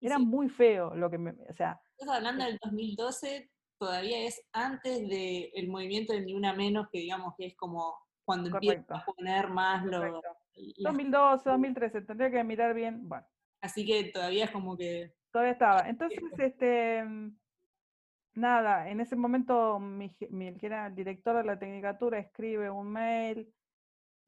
Era 0.00 0.18
muy 0.18 0.48
feo 0.48 0.94
lo 0.94 1.10
que 1.10 1.18
me, 1.18 1.32
o 1.48 1.54
sea... 1.54 1.80
Estás 1.96 2.16
hablando 2.16 2.44
del 2.44 2.58
2012, 2.62 3.50
todavía 3.78 4.26
es 4.26 4.40
antes 4.52 5.08
del 5.08 5.68
movimiento 5.68 6.12
de 6.12 6.20
Ni 6.20 6.34
Una 6.34 6.52
Menos, 6.52 6.88
que 6.92 7.00
digamos 7.00 7.34
que 7.36 7.46
es 7.46 7.56
como 7.56 7.96
cuando 8.24 8.50
empieza 8.50 8.96
a 8.96 9.04
poner 9.04 9.48
más 9.48 9.84
lo... 9.84 10.20
2012, 10.78 11.50
2013, 11.50 12.02
tendría 12.02 12.30
que 12.30 12.44
mirar 12.44 12.74
bien, 12.74 13.08
bueno. 13.08 13.26
Así 13.60 13.84
que 13.84 14.04
todavía 14.12 14.44
es 14.44 14.50
como 14.50 14.76
que... 14.76 15.14
Todavía 15.32 15.52
estaba. 15.52 15.80
Entonces, 15.88 16.20
este, 16.38 17.04
nada, 18.38 18.88
en 18.88 19.00
ese 19.00 19.16
momento 19.16 19.78
mi, 19.78 20.14
mi, 20.30 20.56
que 20.56 20.66
era 20.66 20.86
el 20.86 20.94
director 20.94 21.36
de 21.36 21.44
la 21.44 21.58
tecnicatura 21.58 22.18
escribe 22.18 22.70
un 22.70 22.90
mail, 22.90 23.52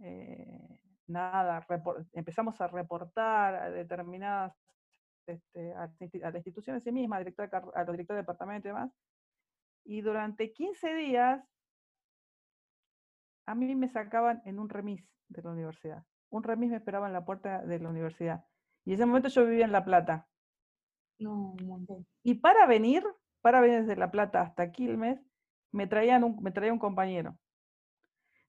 eh, 0.01 0.79
nada, 1.07 1.67
empezamos 2.13 2.61
a 2.61 2.69
reportar 2.69 3.55
a 3.55 3.71
determinadas, 3.71 4.55
este, 5.27 5.73
a, 5.75 5.91
las 6.23 6.35
instituciones 6.35 6.81
en 6.87 6.93
sí 6.93 6.93
mismas, 6.93 7.19
a, 7.19 7.21
director, 7.21 7.73
a 7.75 7.85
los 7.85 7.93
directores 7.93 8.19
de 8.19 8.23
departamento 8.23 8.69
y 8.69 8.71
demás, 8.71 8.93
y 9.85 10.01
durante 10.01 10.53
15 10.53 10.95
días 10.95 11.43
a 13.47 13.55
mí 13.55 13.75
me 13.75 13.89
sacaban 13.89 14.43
en 14.45 14.59
un 14.59 14.69
remis 14.69 15.05
de 15.29 15.43
la 15.43 15.51
universidad. 15.51 16.05
Un 16.31 16.43
remis 16.43 16.71
me 16.71 16.77
esperaba 16.77 17.09
en 17.09 17.13
la 17.13 17.25
puerta 17.25 17.63
de 17.63 17.79
la 17.81 17.89
universidad. 17.89 18.45
Y 18.85 18.91
en 18.91 18.95
ese 18.95 19.07
momento 19.07 19.29
yo 19.29 19.45
vivía 19.45 19.65
en 19.65 19.73
La 19.73 19.85
Plata. 19.85 20.29
No, 21.19 21.53
un 21.53 21.67
montón. 21.67 22.07
Y 22.23 22.35
para 22.35 22.67
venir, 22.67 23.05
para 23.41 23.61
venir 23.61 23.81
desde 23.81 23.97
La 23.97 24.11
Plata 24.11 24.43
hasta 24.43 24.71
Quilmes, 24.73 25.21
me, 25.73 25.87
traían 25.87 26.25
un, 26.25 26.43
me 26.43 26.51
traía 26.51 26.73
un 26.73 26.79
compañero. 26.79 27.39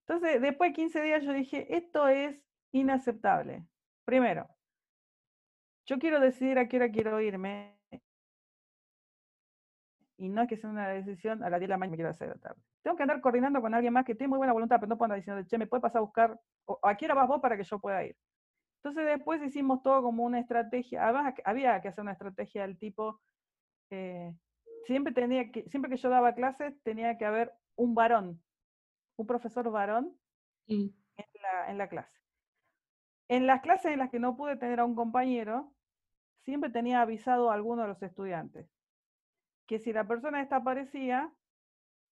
Entonces, 0.08 0.42
después 0.42 0.72
de 0.72 0.76
15 0.76 1.02
días 1.02 1.24
yo 1.24 1.34
dije, 1.34 1.76
esto 1.76 2.08
es 2.08 2.42
inaceptable. 2.72 3.66
Primero, 4.06 4.48
yo 5.86 6.00
quiero 6.00 6.20
decidir 6.20 6.58
a 6.60 6.68
qué 6.68 6.78
hora 6.78 6.92
quiero 6.92 7.20
irme 7.22 7.78
y 10.22 10.30
no 10.30 10.44
es 10.44 10.48
que 10.48 10.56
sea 10.56 10.70
una 10.70 10.88
decisión 10.88 11.44
a 11.44 11.50
las 11.50 11.60
10 11.60 11.68
de 11.68 11.74
la 11.74 11.78
mañana 11.78 11.92
me 11.92 11.98
quiero 11.98 12.12
hacer 12.12 12.30
la 12.30 12.36
tarde. 12.36 12.62
Tengo 12.84 12.96
que 12.96 13.04
andar 13.04 13.22
coordinando 13.22 13.60
con 13.60 13.74
alguien 13.74 13.92
más 13.92 14.06
que 14.06 14.14
tiene 14.14 14.30
muy 14.30 14.38
buena 14.38 14.54
voluntad, 14.54 14.78
pero 14.80 14.88
no 14.88 14.98
puedo 14.98 15.06
andar 15.06 15.18
diciendo, 15.18 15.44
che, 15.48 15.58
me 15.58 15.66
puede 15.66 15.82
pasar 15.82 15.98
a 15.98 16.02
buscar, 16.02 16.40
o 16.66 16.80
a 16.84 16.96
qué 16.96 17.06
hora 17.06 17.16
vas 17.16 17.28
vos 17.28 17.42
para 17.42 17.58
que 17.58 17.64
yo 17.64 17.80
pueda 17.80 18.04
ir. 18.04 18.16
Entonces 18.84 19.06
después 19.06 19.42
hicimos 19.42 19.82
todo 19.82 20.04
como 20.04 20.24
una 20.24 20.40
estrategia, 20.40 21.08
había 21.44 21.82
que 21.82 21.88
hacer 21.88 22.04
una 22.04 22.12
estrategia 22.12 22.62
del 22.62 22.78
tipo, 22.78 23.20
eh, 23.90 24.32
siempre, 24.86 25.14
tenía 25.14 25.52
que, 25.52 25.68
siempre 25.70 25.90
que 25.90 25.98
yo 25.98 26.10
daba 26.10 26.34
clases 26.34 26.82
tenía 26.84 27.18
que 27.18 27.26
haber 27.26 27.54
un 27.76 27.96
varón, 27.96 28.42
un 29.18 29.28
profesor 29.28 29.70
varón 29.72 30.18
en, 30.68 30.94
la, 31.42 31.70
en 31.70 31.78
la 31.78 31.90
clase. 31.90 32.20
En 33.28 33.48
las 33.48 33.62
clases 33.62 33.94
en 33.94 34.00
las 34.00 34.10
que 34.10 34.20
no 34.20 34.36
pude 34.36 34.58
tener 34.58 34.80
a 34.80 34.86
un 34.86 34.96
compañero, 34.96 35.74
siempre 36.44 36.70
tenía 36.70 37.02
avisado 37.02 37.50
a 37.50 37.54
alguno 37.54 37.84
de 37.84 37.88
los 37.90 38.04
estudiantes 38.04 38.70
que 39.72 39.80
si 39.80 39.94
la 39.94 40.06
persona 40.06 40.40
desaparecía, 40.40 41.34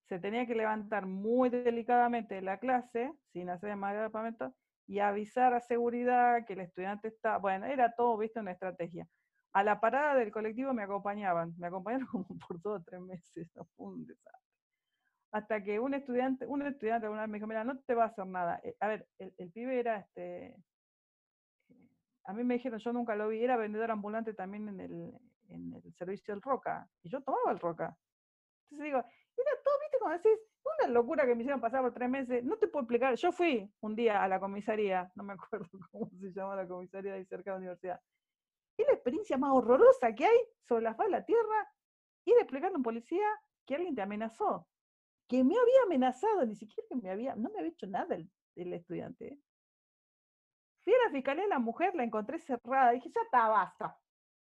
se 0.08 0.18
tenía 0.18 0.46
que 0.46 0.56
levantar 0.56 1.06
muy 1.06 1.50
delicadamente 1.50 2.36
de 2.36 2.42
la 2.42 2.58
clase, 2.58 3.12
sin 3.34 3.50
hacer 3.50 3.76
más 3.76 3.94
departamento, 3.94 4.56
y 4.88 5.00
avisar 5.00 5.54
a 5.54 5.60
seguridad 5.60 6.46
que 6.46 6.54
el 6.54 6.62
estudiante 6.62 7.10
está, 7.10 7.38
bueno, 7.38 7.66
era 7.66 7.94
todo, 7.96 8.18
viste, 8.18 8.40
una 8.40 8.54
estrategia. 8.54 9.10
A 9.54 9.64
la 9.64 9.80
parada 9.80 10.16
del 10.16 10.32
colectivo 10.32 10.74
me 10.74 10.84
acompañaban, 10.84 11.54
me 11.58 11.68
acompañaron 11.68 12.08
como 12.12 12.28
por 12.48 12.62
dos 12.62 12.82
o 12.82 12.84
tres 12.84 13.02
meses, 13.02 13.52
fue 13.76 13.88
un 13.88 14.06
desastre. 14.06 14.40
Hasta 15.32 15.64
que 15.64 15.80
un 15.80 15.94
estudiante, 15.94 16.48
un 16.48 16.64
estudiante 16.64 17.06
alguna 17.06 17.22
vez 17.22 17.30
me 17.30 17.38
dijo, 17.38 17.48
mira, 17.48 17.64
no 17.64 17.80
te 17.80 17.94
va 17.94 18.06
a 18.06 18.08
hacer 18.08 18.26
nada. 18.26 18.60
Eh, 18.64 18.76
a 18.80 18.88
ver, 18.88 19.08
el, 19.20 19.34
el 19.38 19.52
pibe 19.52 19.80
era 19.80 20.00
este, 20.00 20.56
eh, 21.70 21.90
a 22.26 22.34
mí 22.34 22.44
me 22.44 22.56
dijeron, 22.56 22.80
yo 22.80 22.94
nunca 22.94 23.16
lo 23.16 23.30
vi, 23.30 23.44
era 23.44 23.58
vendedor 23.58 23.92
ambulante 23.92 24.34
también 24.34 24.68
en 24.70 24.80
el, 24.80 25.14
en 25.50 25.74
el 25.74 25.94
servicio 25.96 26.34
del 26.34 26.42
Roca, 26.42 26.88
y 27.02 27.10
yo 27.10 27.22
tomaba 27.22 27.52
el 27.52 27.60
Roca. 27.60 27.98
Entonces 28.66 28.86
digo, 28.86 29.00
era 29.00 29.52
todo, 29.64 29.80
viste, 29.82 29.98
como 30.00 30.12
decís, 30.12 30.40
una 30.78 30.94
locura 30.94 31.26
que 31.26 31.34
me 31.34 31.42
hicieron 31.42 31.62
pasar 31.62 31.82
por 31.82 31.94
tres 31.94 32.10
meses, 32.10 32.44
no 32.44 32.58
te 32.58 32.68
puedo 32.68 32.84
explicar, 32.84 33.16
yo 33.16 33.32
fui 33.32 33.72
un 33.82 33.96
día 33.96 34.24
a 34.24 34.28
la 34.28 34.40
comisaría, 34.40 35.12
no 35.16 35.24
me 35.24 35.34
acuerdo 35.40 35.68
cómo 35.92 36.10
se 36.20 36.32
llama 36.32 36.56
la 36.56 36.68
comisaría 36.68 37.14
ahí 37.14 37.26
cerca 37.26 37.52
de 37.52 37.56
la 37.56 37.58
universidad, 37.58 38.02
la 38.90 38.96
experiencia 38.96 39.38
más 39.38 39.52
horrorosa 39.54 40.14
que 40.14 40.26
hay 40.26 40.38
sobre 40.68 40.84
la 40.84 40.96
faz 40.96 41.08
de 41.08 41.12
la 41.12 41.26
tierra, 41.26 41.72
ir 42.26 42.36
a 42.38 42.42
explicarle 42.42 42.76
a 42.76 42.78
un 42.78 42.84
policía 42.84 43.26
que 43.66 43.76
alguien 43.76 43.96
te 43.96 44.02
amenazó, 44.02 44.68
que 45.28 45.44
me 45.44 45.56
había 45.58 45.84
amenazado, 45.86 46.46
ni 46.46 46.56
siquiera 46.56 46.88
que 46.90 46.96
me 46.96 47.10
había, 47.10 47.36
no 47.36 47.50
me 47.50 47.60
había 47.60 47.72
hecho 47.72 47.88
nada 47.88 48.16
el, 48.16 48.74
estudiante. 48.74 49.40
Fui 50.82 50.94
a 50.94 51.06
la 51.06 51.12
fiscalía 51.12 51.44
de 51.44 51.50
la 51.50 51.60
mujer, 51.60 51.96
la 51.96 52.04
encontré 52.04 52.40
cerrada, 52.40 52.92
dije, 52.92 53.10
ya 53.14 53.22
está, 53.22 53.48
basta. 53.48 53.98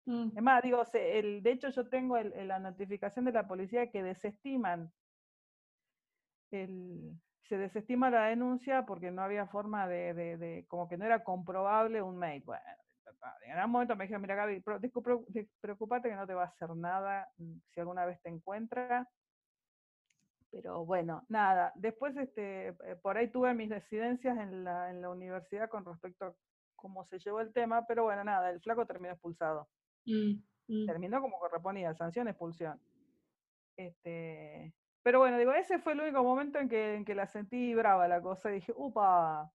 Mm. 0.05 0.37
Es 0.37 0.43
más, 0.43 0.61
digo, 0.61 0.83
el, 0.93 1.41
de 1.41 1.51
hecho 1.51 1.69
yo 1.69 1.87
tengo 1.89 2.17
la 2.19 2.59
notificación 2.59 3.25
de 3.25 3.31
la 3.31 3.47
policía 3.47 3.89
que 3.89 4.03
desestiman, 4.03 4.91
el, 6.51 7.19
se 7.43 7.57
desestima 7.57 8.09
la 8.09 8.25
denuncia 8.25 8.85
porque 8.85 9.11
no 9.11 9.21
había 9.21 9.47
forma 9.47 9.87
de, 9.87 10.13
de, 10.13 10.65
como 10.67 10.87
que 10.87 10.97
no 10.97 11.05
era 11.05 11.23
comprobable 11.23 12.01
un 12.01 12.17
mail. 12.17 12.43
Bueno, 12.45 12.63
en 13.43 13.57
algún 13.57 13.71
momento 13.71 13.95
me 13.95 14.05
dijeron, 14.05 14.21
mira 14.21 14.35
Gaby, 14.35 14.63
preocupate 15.61 16.09
que 16.09 16.15
no 16.15 16.27
te 16.27 16.33
va 16.33 16.43
a 16.43 16.47
hacer 16.47 16.69
nada 16.75 17.27
mm, 17.37 17.57
si 17.69 17.79
alguna 17.79 18.05
vez 18.05 18.21
te 18.21 18.29
encuentra. 18.29 19.09
Pero 20.51 20.85
bueno, 20.85 21.25
nada, 21.27 21.71
después 21.75 22.15
este, 22.17 22.69
eh, 22.69 22.95
por 23.01 23.17
ahí 23.17 23.29
tuve 23.29 23.53
mis 23.53 23.69
residencias 23.69 24.37
en 24.37 24.63
la, 24.63 24.89
en 24.89 25.01
la 25.01 25.09
universidad 25.09 25.69
con 25.69 25.83
respecto 25.83 26.25
a 26.25 26.35
cómo 26.75 27.03
se 27.03 27.19
llevó 27.19 27.41
el 27.41 27.51
tema, 27.51 27.85
pero 27.87 28.03
bueno, 28.03 28.23
nada, 28.23 28.49
el 28.49 28.61
flaco 28.61 28.85
terminó 28.85 29.13
expulsado. 29.13 29.67
Mm, 30.05 30.39
mm. 30.67 30.85
Terminó 30.85 31.19
como 31.21 31.39
correspondía, 31.39 31.93
sanción, 31.93 32.27
expulsión. 32.27 32.79
Este, 33.75 34.73
pero 35.03 35.19
bueno, 35.19 35.37
digo, 35.37 35.51
ese 35.51 35.79
fue 35.79 35.93
el 35.93 36.01
único 36.01 36.23
momento 36.23 36.57
en 36.59 36.69
que, 36.69 36.95
en 36.95 37.05
que 37.05 37.15
la 37.15 37.27
sentí 37.27 37.75
brava 37.75 38.07
la 38.07 38.21
cosa. 38.21 38.49
Y 38.49 38.55
dije, 38.55 38.73
upa, 38.75 39.51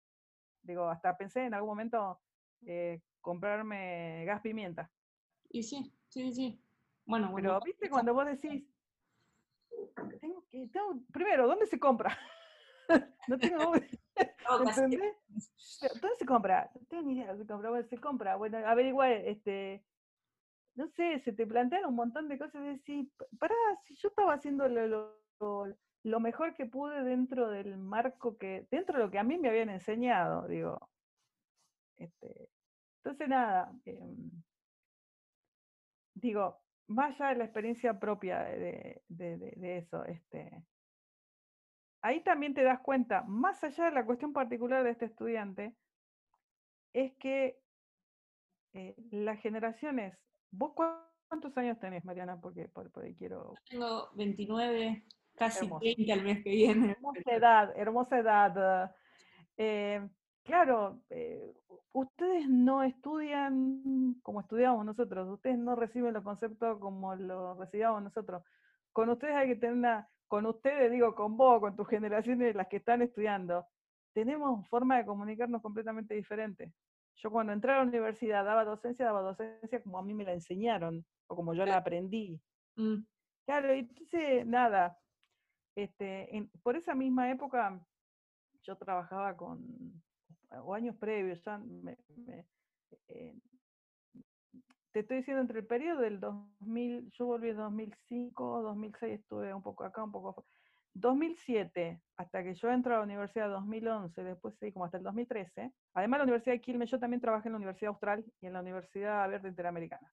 digo, 0.63 0.89
hasta 0.89 1.17
pensé 1.17 1.45
en 1.45 1.55
algún 1.55 1.71
momento 1.71 2.21
eh, 2.67 3.01
comprarme 3.21 4.25
gas 4.25 4.41
pimienta. 4.41 4.91
Y 5.51 5.63
sí, 5.63 5.93
sí, 6.09 6.33
sí. 6.33 6.63
Bueno, 7.05 7.33
Pero, 7.35 7.61
viste, 7.65 7.91
cuando 7.91 8.15
vos 8.15 8.27
decís, 8.27 8.65
tengo 10.21 10.45
que, 10.49 10.69
primero, 11.13 11.47
¿dónde 11.47 11.67
se 11.67 11.79
compra? 11.79 12.17
no 13.29 13.39
tengo 13.39 13.73
¿Dónde 16.03 16.17
se 16.19 16.27
compra? 16.27 16.71
No 16.75 16.87
tengo 16.87 17.03
ni 17.03 17.15
idea 17.15 17.29
dónde 17.29 17.45
se 17.45 17.49
compra. 17.49 17.71
Bueno, 17.71 17.89
se 17.89 17.99
compra. 17.99 18.37
Bueno, 18.37 18.59
averigua 18.59 19.11
este, 19.11 19.85
no 20.75 20.89
sé, 20.89 21.19
se 21.21 21.33
te 21.33 21.47
plantean 21.47 21.87
un 21.87 21.95
montón 21.95 22.29
de 22.29 22.39
cosas, 22.39 22.63
de 22.63 22.71
decir, 22.71 23.11
pará, 23.39 23.55
si 23.85 23.95
yo 23.97 24.09
estaba 24.09 24.35
haciendo 24.35 24.69
lo, 24.69 26.21
mejor 26.21 26.55
que 26.55 26.67
pude 26.67 27.03
dentro 27.03 27.51
del 27.51 27.77
marco 27.77 28.37
que, 28.37 28.67
dentro 28.71 28.99
de 28.99 29.05
lo 29.05 29.11
que 29.11 29.19
a 29.19 29.25
mí 29.25 29.39
me 29.39 29.49
habían 29.49 29.71
enseñado, 29.71 30.47
digo. 30.49 30.89
Este, 31.97 32.49
entonces, 33.03 33.29
nada, 33.29 33.73
em, 33.85 34.31
digo, 36.15 36.61
más 36.87 37.21
allá 37.21 37.31
de 37.31 37.37
la 37.37 37.45
experiencia 37.45 37.99
propia 37.99 38.41
de, 38.41 39.03
de, 39.09 39.79
eso, 39.79 40.05
este, 40.05 40.65
ahí 42.03 42.23
también 42.23 42.55
te 42.55 42.63
das 42.63 42.81
cuenta, 42.81 43.23
más 43.23 43.63
allá 43.65 43.87
de 43.87 43.93
la 43.93 44.07
cuestión 44.07 44.33
particular 44.33 44.85
de 44.85 44.91
este 44.91 45.07
estudiante, 45.07 45.75
es 46.93 47.15
que 47.17 47.61
eh, 48.73 48.95
las 49.11 49.41
generaciones 49.41 50.19
¿Vos 50.51 50.73
cuántos 50.75 51.57
años 51.57 51.79
tenés, 51.79 52.05
Mariana? 52.05 52.41
Porque 52.41 52.69
por, 52.69 52.91
ahí 53.03 53.15
quiero. 53.15 53.55
Tengo 53.69 54.11
29. 54.15 55.05
casi 55.37 55.65
Hermoso. 55.65 55.81
30 55.81 56.13
el 56.13 56.23
mes 56.23 56.43
que 56.43 56.51
viene. 56.51 56.91
Hermosa 56.93 57.33
edad, 57.33 57.73
hermosa 57.77 58.19
edad. 58.19 58.95
Eh, 59.57 60.09
claro, 60.45 61.01
eh, 61.11 61.55
ustedes 61.93 62.49
no 62.49 62.83
estudian 62.83 64.17
como 64.23 64.41
estudiamos 64.41 64.85
nosotros, 64.85 65.29
ustedes 65.29 65.59
no 65.59 65.77
reciben 65.77 66.15
los 66.15 66.25
conceptos 66.25 66.79
como 66.79 67.15
los 67.15 67.59
recibíamos 67.59 68.03
nosotros. 68.03 68.43
Con 68.93 69.09
ustedes 69.11 69.35
hay 69.35 69.49
que 69.49 69.57
tener 69.57 69.77
una, 69.77 70.09
con 70.29 70.47
ustedes 70.47 70.91
digo, 70.91 71.15
con 71.15 71.37
vos, 71.37 71.61
con 71.61 71.77
tus 71.77 71.89
generaciones, 71.89 72.55
las 72.55 72.69
que 72.69 72.77
están 72.79 73.03
estudiando, 73.03 73.67
tenemos 74.13 74.69
forma 74.69 74.97
de 74.99 75.07
comunicarnos 75.07 75.63
completamente 75.63 76.15
diferente. 76.15 76.73
Yo 77.17 77.31
cuando 77.31 77.53
entré 77.53 77.73
a 77.73 77.77
la 77.77 77.83
universidad 77.83 78.45
daba 78.45 78.65
docencia, 78.65 79.05
daba 79.05 79.21
docencia 79.23 79.83
como 79.83 79.99
a 79.99 80.03
mí 80.03 80.15
me 80.15 80.25
la 80.25 80.33
enseñaron, 80.33 81.05
o 81.29 81.37
como 81.37 81.55
yo 81.55 81.65
la 81.67 81.77
aprendí. 81.77 82.41
Mm, 82.77 83.05
Claro, 83.47 83.71
entonces, 83.73 84.47
nada, 84.47 84.97
este, 85.75 86.37
en- 86.37 86.51
por 86.63 86.77
esa 86.77 86.95
misma 86.95 87.31
época 87.31 87.85
yo 88.63 88.77
trabajaba 88.77 89.37
con, 89.37 90.03
o 90.51 90.75
años 90.75 90.97
previos, 90.97 91.43
ya 91.45 91.61
eh, 93.09 93.35
te 94.93 95.01
estoy 95.01 95.19
diciendo 95.19 95.41
entre 95.41 95.61
el 95.61 95.67
periodo 95.67 96.01
del 96.01 96.19
2000, 96.19 97.11
yo 97.13 97.27
volví 97.27 97.51
en 97.51 97.57
2005, 97.57 98.63
2006 98.63 99.21
estuve 99.21 99.55
un 99.55 99.63
poco 99.63 99.85
acá, 99.85 100.03
un 100.03 100.11
poco 100.11 100.35
afu- 100.35 100.45
2007, 100.93 102.03
hasta 102.17 102.43
que 102.43 102.55
yo 102.55 102.69
entro 102.69 102.95
a 102.95 102.99
la 102.99 103.05
universidad 103.05 103.49
2011, 103.49 104.25
después 104.25 104.57
sí, 104.59 104.73
como 104.73 104.85
hasta 104.87 104.97
el 104.99 105.05
2013. 105.05 105.73
Además, 105.95 106.19
la 106.19 106.25
Universidad 106.25 106.55
de 106.57 106.61
Quilmes, 106.61 106.91
yo 106.91 106.99
también 106.99 107.21
trabajé 107.21 107.49
en 107.49 107.53
la 107.53 107.59
Universidad 107.59 107.91
Austral 107.91 108.25
y 108.41 108.47
en 108.47 108.53
la 108.53 108.61
Universidad 108.61 109.23
Abierta 109.23 109.47
Interamericana. 109.47 110.13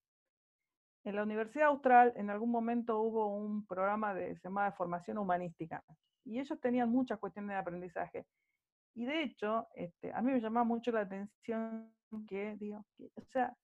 En 1.03 1.15
la 1.15 1.23
Universidad 1.23 1.69
Austral, 1.69 2.13
en 2.15 2.29
algún 2.29 2.51
momento 2.51 2.99
hubo 2.99 3.35
un 3.35 3.65
programa 3.65 4.13
de, 4.13 4.35
se 4.35 4.43
llamaba 4.49 4.71
formación 4.73 5.17
humanística, 5.17 5.83
y 6.23 6.39
ellos 6.39 6.59
tenían 6.59 6.89
muchas 6.91 7.17
cuestiones 7.17 7.49
de 7.49 7.55
aprendizaje. 7.55 8.25
Y 8.97 9.05
de 9.05 9.21
hecho, 9.21 9.67
este, 9.75 10.11
a 10.11 10.23
mí 10.23 10.31
me 10.31 10.41
llamaba 10.41 10.63
mucho 10.63 10.91
la 10.91 11.01
atención 11.01 11.93
que, 12.27 12.55
digo, 12.57 12.83
o 13.13 13.21
sea, 13.31 13.55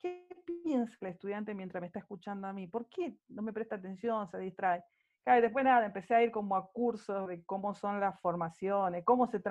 ¿qué 0.00 0.26
piensa 0.46 0.96
el 1.02 1.08
estudiante 1.08 1.52
mientras 1.52 1.82
me 1.82 1.88
está 1.88 1.98
escuchando 1.98 2.46
a 2.46 2.54
mí? 2.54 2.66
¿Por 2.66 2.88
qué 2.88 3.18
no 3.28 3.42
me 3.42 3.52
presta 3.52 3.76
atención, 3.76 4.26
se 4.26 4.38
distrae? 4.38 4.82
Después 5.26 5.66
nada, 5.66 5.84
empecé 5.84 6.14
a 6.14 6.22
ir 6.22 6.30
como 6.30 6.56
a 6.56 6.72
cursos 6.72 7.28
de 7.28 7.44
cómo 7.44 7.74
son 7.74 8.00
las 8.00 8.18
formaciones, 8.22 9.04
cómo, 9.04 9.26
se 9.26 9.42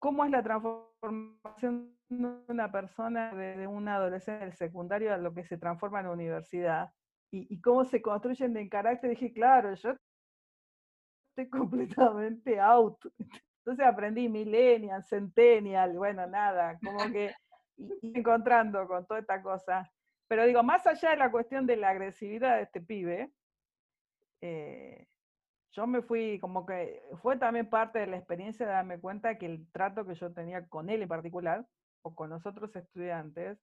cómo 0.00 0.24
es 0.24 0.30
la 0.32 0.42
transformación 0.42 1.96
de 2.08 2.42
una 2.48 2.72
persona 2.72 3.32
de, 3.32 3.56
de 3.56 3.66
un 3.68 3.86
adolescente 3.86 4.44
del 4.44 4.54
secundario 4.54 5.14
a 5.14 5.18
lo 5.18 5.32
que 5.32 5.44
se 5.44 5.56
transforma 5.56 6.00
en 6.00 6.06
la 6.06 6.12
universidad. 6.12 6.92
Y, 7.30 7.46
y 7.48 7.60
cómo 7.60 7.84
se 7.84 8.02
construyen 8.02 8.56
en 8.56 8.68
carácter. 8.68 9.10
Dije, 9.10 9.32
claro, 9.32 9.72
yo 9.74 9.94
estoy 11.30 11.48
completamente 11.48 12.58
out. 12.58 12.98
Entonces 13.64 13.86
aprendí 13.86 14.28
millennial, 14.28 15.02
centennial, 15.02 15.96
bueno, 15.96 16.26
nada, 16.26 16.78
como 16.84 17.10
que 17.10 17.34
encontrando 18.02 18.86
con 18.86 19.06
toda 19.06 19.20
esta 19.20 19.40
cosa. 19.40 19.90
Pero 20.28 20.44
digo, 20.44 20.62
más 20.62 20.86
allá 20.86 21.10
de 21.10 21.16
la 21.16 21.30
cuestión 21.30 21.66
de 21.66 21.76
la 21.76 21.88
agresividad 21.88 22.56
de 22.56 22.62
este 22.62 22.82
pibe, 22.82 23.32
eh, 24.42 25.06
yo 25.72 25.86
me 25.86 26.02
fui, 26.02 26.38
como 26.40 26.66
que 26.66 27.02
fue 27.22 27.38
también 27.38 27.70
parte 27.70 28.00
de 28.00 28.06
la 28.06 28.18
experiencia 28.18 28.66
de 28.66 28.72
darme 28.72 29.00
cuenta 29.00 29.38
que 29.38 29.46
el 29.46 29.66
trato 29.72 30.04
que 30.04 30.14
yo 30.14 30.32
tenía 30.32 30.68
con 30.68 30.90
él 30.90 31.00
en 31.00 31.08
particular, 31.08 31.66
o 32.02 32.14
con 32.14 32.28
los 32.28 32.44
otros 32.44 32.76
estudiantes, 32.76 33.58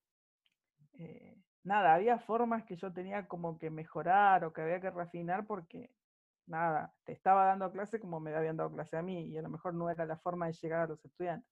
eh, 0.98 1.38
nada, 1.64 1.94
había 1.94 2.18
formas 2.18 2.64
que 2.64 2.76
yo 2.76 2.92
tenía 2.92 3.28
como 3.28 3.60
que 3.60 3.70
mejorar 3.70 4.44
o 4.46 4.52
que 4.52 4.62
había 4.62 4.82
que 4.82 4.90
refinar 4.90 5.46
porque, 5.46 5.92
nada, 6.52 6.94
te 7.06 7.14
estaba 7.14 7.46
dando 7.46 7.72
clase 7.72 8.00
como 8.00 8.20
me 8.20 8.36
habían 8.36 8.58
dado 8.58 8.72
clase 8.72 8.98
a 8.98 9.02
mí 9.04 9.28
y 9.30 9.38
a 9.38 9.42
lo 9.44 9.50
mejor 9.50 9.74
no 9.76 9.90
era 9.90 10.06
la 10.06 10.18
forma 10.20 10.48
de 10.48 10.54
llegar 10.54 10.82
a 10.82 10.88
los 10.88 11.04
estudiantes. 11.06 11.50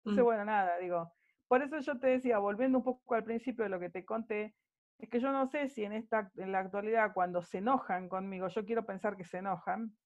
Entonces, 0.00 0.22
Mm. 0.22 0.24
bueno, 0.24 0.44
nada, 0.46 0.78
digo, 0.78 1.14
por 1.48 1.62
eso 1.62 1.78
yo 1.80 2.00
te 2.00 2.08
decía, 2.08 2.38
volviendo 2.38 2.78
un 2.78 2.84
poco 2.84 3.14
al 3.14 3.24
principio 3.24 3.64
de 3.64 3.70
lo 3.70 3.80
que 3.80 3.90
te 3.90 4.04
conté, 4.04 4.56
es 4.98 5.08
que 5.10 5.20
yo 5.20 5.32
no 5.32 5.46
sé 5.46 5.68
si 5.68 5.84
en 5.84 5.92
esta, 5.92 6.30
en 6.36 6.52
la 6.52 6.60
actualidad, 6.60 7.12
cuando 7.14 7.42
se 7.42 7.58
enojan 7.58 8.08
conmigo, 8.08 8.48
yo 8.48 8.64
quiero 8.64 8.86
pensar 8.86 9.16
que 9.16 9.24
se 9.24 9.38
enojan, 9.38 9.96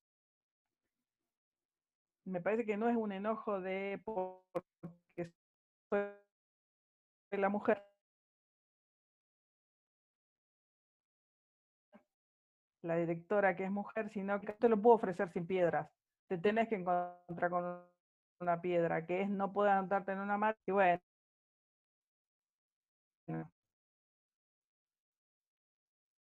me 2.26 2.40
parece 2.40 2.64
que 2.64 2.76
no 2.76 2.88
es 2.88 2.96
un 2.96 3.12
enojo 3.12 3.60
de 3.60 4.00
porque 4.04 5.32
soy 5.90 6.08
la 7.32 7.48
mujer, 7.48 7.82
la 12.82 12.96
directora 12.96 13.56
que 13.56 13.64
es 13.64 13.70
mujer, 13.70 14.10
sino 14.10 14.40
que 14.40 14.52
te 14.52 14.68
lo 14.68 14.80
puedo 14.80 14.96
ofrecer 14.96 15.30
sin 15.32 15.46
piedras. 15.46 15.88
Te 16.28 16.38
tenés 16.38 16.68
que 16.68 16.76
encontrar 16.76 17.50
con 17.50 17.82
una 18.40 18.60
piedra, 18.60 19.06
que 19.06 19.22
es 19.22 19.30
no 19.30 19.52
poder 19.52 19.72
anotarte 19.72 20.12
en 20.12 20.20
una 20.20 20.38
mano. 20.38 20.56
Y 20.66 20.72
bueno, 20.72 21.00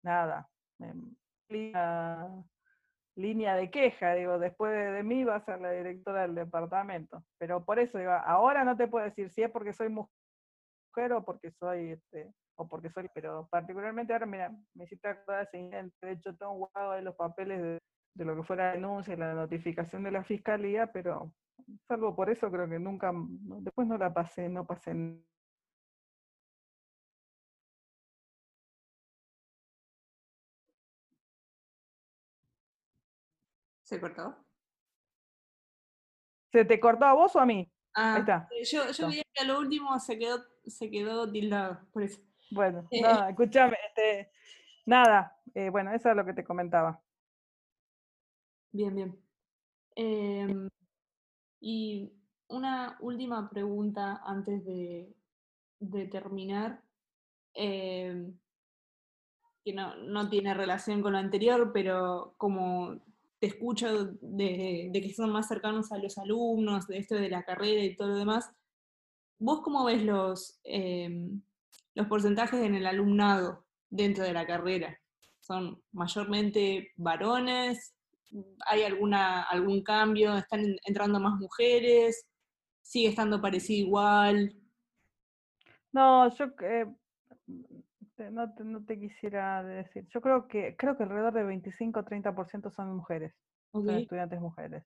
nada, 0.02 0.48
em, 0.80 1.14
línea, 1.48 2.28
línea 3.16 3.56
de 3.56 3.70
queja, 3.70 4.14
digo, 4.14 4.38
después 4.38 4.72
de, 4.72 4.92
de 4.92 5.02
mí 5.02 5.24
va 5.24 5.36
a 5.36 5.44
ser 5.44 5.60
la 5.60 5.70
directora 5.72 6.22
del 6.22 6.34
departamento. 6.34 7.24
Pero 7.38 7.64
por 7.64 7.78
eso, 7.78 7.98
digo, 7.98 8.12
ahora 8.12 8.64
no 8.64 8.76
te 8.76 8.88
puedo 8.88 9.04
decir 9.04 9.30
si 9.30 9.42
es 9.42 9.50
porque 9.50 9.72
soy 9.72 9.88
mujer 9.90 10.19
o 10.96 11.24
porque 11.24 11.50
soy, 11.52 11.92
este, 11.92 12.32
o 12.56 12.68
porque 12.68 12.90
soy, 12.90 13.08
pero 13.14 13.48
particularmente 13.50 14.12
ahora, 14.12 14.26
mira, 14.26 14.50
me 14.74 14.84
hiciste 14.84 15.08
acordar 15.08 15.38
de 15.38 15.44
ese 15.44 15.58
incidente, 15.58 16.06
de 16.06 16.12
hecho 16.12 16.36
tengo 16.36 16.54
guardado 16.54 16.92
ahí 16.92 17.02
los 17.02 17.16
papeles 17.16 17.62
de, 17.62 17.78
de 18.14 18.24
lo 18.24 18.36
que 18.36 18.42
fue 18.42 18.56
la 18.56 18.72
denuncia 18.72 19.14
y 19.14 19.16
la 19.16 19.34
notificación 19.34 20.02
de 20.02 20.10
la 20.10 20.24
fiscalía, 20.24 20.92
pero 20.92 21.32
salvo 21.88 22.14
por 22.14 22.30
eso 22.30 22.50
creo 22.50 22.68
que 22.68 22.78
nunca, 22.78 23.12
después 23.14 23.86
no 23.88 23.96
la 23.98 24.12
pasé, 24.12 24.48
no 24.48 24.66
pasé 24.66 24.92
¿Se 33.82 34.00
cortó? 34.00 34.36
¿Se 36.52 36.64
te 36.64 36.78
cortó 36.78 37.04
a 37.06 37.12
vos 37.12 37.34
o 37.34 37.40
a 37.40 37.46
mí? 37.46 37.68
Ah, 37.94 38.18
está, 38.20 38.48
eh, 38.52 38.64
yo, 38.64 38.90
yo 38.92 39.08
vi 39.08 39.22
que 39.32 39.42
a 39.42 39.44
lo 39.44 39.58
último 39.58 39.98
se 39.98 40.18
quedó, 40.18 40.44
se 40.66 40.90
quedó 40.90 41.30
tildado, 41.30 41.80
por 41.92 42.02
eso. 42.02 42.20
Bueno, 42.50 42.86
Eh, 42.90 43.00
nada, 43.00 43.30
escúchame, 43.30 43.76
este, 43.88 44.30
nada, 44.86 45.36
eh, 45.54 45.70
bueno, 45.70 45.92
eso 45.92 46.10
es 46.10 46.16
lo 46.16 46.24
que 46.24 46.32
te 46.34 46.44
comentaba. 46.44 47.00
Bien, 48.72 48.94
bien. 48.94 49.18
Em, 49.96 50.68
y 51.60 52.12
una 52.48 52.96
última 53.00 53.50
pregunta 53.50 54.20
antes 54.24 54.64
de, 54.64 55.12
de 55.80 56.06
terminar, 56.06 56.82
em, 57.54 58.38
que 59.64 59.72
no, 59.72 59.96
no 59.96 60.28
tiene 60.30 60.54
relación 60.54 61.02
con 61.02 61.12
lo 61.12 61.18
anterior, 61.18 61.70
pero 61.72 62.34
como 62.36 63.00
te 63.40 63.46
escucho 63.46 64.04
de, 64.20 64.90
que 64.92 65.14
son 65.14 65.30
más 65.30 65.48
cercanos 65.48 65.90
a 65.92 65.98
los 65.98 66.18
alumnos, 66.18 66.86
de 66.86 66.98
esto 66.98 67.14
de 67.14 67.30
la 67.30 67.42
carrera 67.42 67.82
y 67.82 67.96
todo 67.96 68.08
lo 68.08 68.16
demás, 68.16 68.50
¿vos 69.38 69.62
cómo 69.62 69.84
ves 69.84 70.02
los, 70.04 70.60
em, 70.62 71.40
los 71.94 72.06
porcentajes 72.06 72.60
en 72.60 72.74
el 72.74 72.86
alumnado 72.86 73.64
dentro 73.88 74.24
de 74.24 74.34
la 74.34 74.46
carrera? 74.46 74.98
¿Son 75.40 75.82
mayormente 75.92 76.92
varones? 76.96 77.94
¿Hay 78.66 78.82
alguna, 78.82 79.42
algún 79.44 79.82
cambio? 79.82 80.36
¿Están 80.36 80.60
en- 80.60 80.76
entrando 80.84 81.18
más 81.18 81.38
mujeres? 81.40 82.26
¿Sigue 82.82 83.08
estando 83.08 83.40
parecido 83.40 83.86
igual? 83.86 84.54
No, 85.92 86.28
yo 86.36 86.44
eh, 86.62 86.86
no, 88.30 88.52
te, 88.52 88.64
no 88.64 88.84
te 88.84 88.98
quisiera 88.98 89.62
decir, 89.62 90.06
yo 90.08 90.20
creo 90.20 90.48
que, 90.48 90.76
creo 90.76 90.96
que 90.96 91.04
alrededor 91.04 91.32
de 91.32 91.44
25 91.44 92.00
o 92.00 92.04
30% 92.04 92.70
son 92.70 92.94
mujeres, 92.96 93.32
son 93.72 93.96
estudiantes 93.96 94.40
mujeres, 94.40 94.84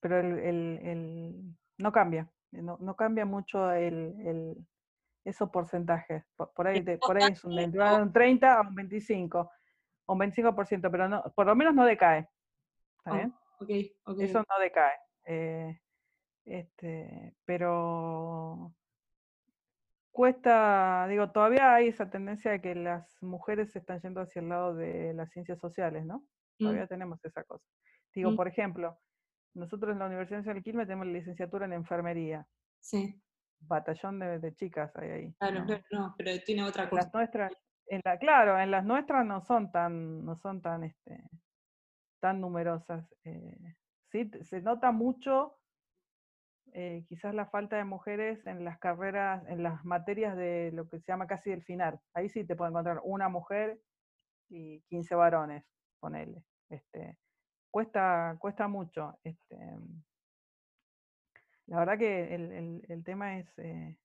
pero 0.00 0.20
el, 0.20 0.38
el, 0.38 0.78
el- 0.82 1.56
no 1.78 1.90
cambia, 1.90 2.30
eh, 2.52 2.60
no, 2.62 2.76
no 2.80 2.94
cambia 2.94 3.24
mucho 3.24 3.72
el, 3.72 4.14
el, 4.26 4.66
esos 5.24 5.48
porcentajes, 5.50 6.22
por, 6.36 6.52
por 6.52 6.66
ahí, 6.66 6.84
te- 6.84 6.98
por 6.98 7.16
ahí 7.16 7.30
es 7.32 7.42
un, 7.44 7.56
de 7.56 7.78
un 8.02 8.12
30 8.12 8.58
a 8.58 8.60
un 8.60 8.74
25, 8.74 9.50
o 10.06 10.12
un 10.12 10.18
25%, 10.20 10.90
pero 10.90 11.08
no, 11.08 11.22
por 11.34 11.46
lo 11.46 11.56
menos 11.56 11.74
no 11.74 11.84
decae, 11.86 12.28
¿está 12.98 13.10
Oh, 13.12 13.16
bien? 13.16 13.34
ok, 13.60 13.70
ok. 14.04 14.20
Eso 14.20 14.38
no 14.38 14.58
decae. 14.60 14.92
eh, 15.24 15.80
este, 16.44 17.34
pero 17.44 18.72
cuesta, 20.20 21.06
digo, 21.08 21.30
todavía 21.32 21.74
hay 21.74 21.88
esa 21.88 22.10
tendencia 22.10 22.50
de 22.50 22.60
que 22.60 22.74
las 22.74 23.16
mujeres 23.22 23.72
se 23.72 23.78
están 23.78 24.00
yendo 24.02 24.20
hacia 24.20 24.40
el 24.42 24.50
lado 24.50 24.74
de 24.74 25.14
las 25.14 25.30
ciencias 25.30 25.58
sociales, 25.58 26.04
¿no? 26.04 26.18
Mm, 26.58 26.64
Todavía 26.64 26.86
tenemos 26.86 27.24
esa 27.24 27.42
cosa. 27.44 27.64
Digo, 28.14 28.30
Mm. 28.32 28.36
por 28.36 28.46
ejemplo, 28.46 28.98
nosotros 29.54 29.92
en 29.94 29.98
la 29.98 30.06
Universidad 30.08 30.40
Nacional 30.40 30.58
de 30.58 30.62
Quilmes 30.64 30.86
tenemos 30.88 31.06
la 31.06 31.14
licenciatura 31.14 31.64
en 31.64 31.72
enfermería, 31.72 32.46
sí, 32.80 33.18
batallón 33.60 34.18
de, 34.18 34.38
de 34.40 34.54
chicas 34.54 34.94
hay 34.96 35.10
ahí. 35.10 35.34
claro, 35.38 35.64
¿no? 35.64 35.80
no, 35.90 36.14
pero 36.18 36.30
tiene 36.44 36.64
otra 36.64 36.90
cosa. 36.90 37.02
las 37.04 37.14
nuestras, 37.14 37.52
en 37.86 38.02
la, 38.04 38.18
claro, 38.18 38.60
en 38.60 38.70
las 38.70 38.84
nuestras 38.84 39.24
no 39.24 39.40
son 39.40 39.72
tan, 39.72 40.22
no 40.22 40.36
son 40.36 40.60
tan, 40.60 40.84
este, 40.84 41.24
tan 42.20 42.42
numerosas. 42.42 43.06
Eh, 43.24 43.74
sí, 44.12 44.30
se 44.42 44.60
nota 44.60 44.92
mucho 44.92 45.59
eh, 46.74 47.04
quizás 47.08 47.34
la 47.34 47.46
falta 47.46 47.76
de 47.76 47.84
mujeres 47.84 48.46
en 48.46 48.64
las 48.64 48.78
carreras, 48.78 49.44
en 49.48 49.62
las 49.62 49.84
materias 49.84 50.36
de 50.36 50.70
lo 50.72 50.88
que 50.88 50.98
se 51.00 51.06
llama 51.06 51.26
casi 51.26 51.50
el 51.50 51.62
final. 51.62 52.00
Ahí 52.14 52.28
sí 52.28 52.44
te 52.44 52.56
puede 52.56 52.70
encontrar 52.70 53.00
una 53.02 53.28
mujer 53.28 53.80
y 54.48 54.80
15 54.82 55.14
varones, 55.14 55.64
ponele. 55.98 56.44
Este, 56.68 57.18
cuesta, 57.70 58.36
cuesta 58.38 58.68
mucho. 58.68 59.18
Este, 59.24 59.56
la 61.66 61.78
verdad 61.78 61.98
que 61.98 62.34
el, 62.34 63.04
tema 63.04 63.38
es... 63.38 63.58
Eh, 63.58 63.96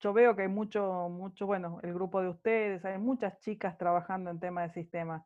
yo 0.00 0.12
veo 0.12 0.34
que 0.34 0.42
hay 0.42 0.48
mucho, 0.48 1.08
mucho, 1.10 1.46
bueno, 1.46 1.78
el 1.82 1.92
grupo 1.92 2.22
de 2.22 2.28
ustedes, 2.28 2.84
hay 2.84 2.98
muchas 2.98 3.38
chicas 3.40 3.76
trabajando 3.76 4.30
en 4.30 4.40
tema 4.40 4.62
de 4.62 4.70
sistemas. 4.70 5.22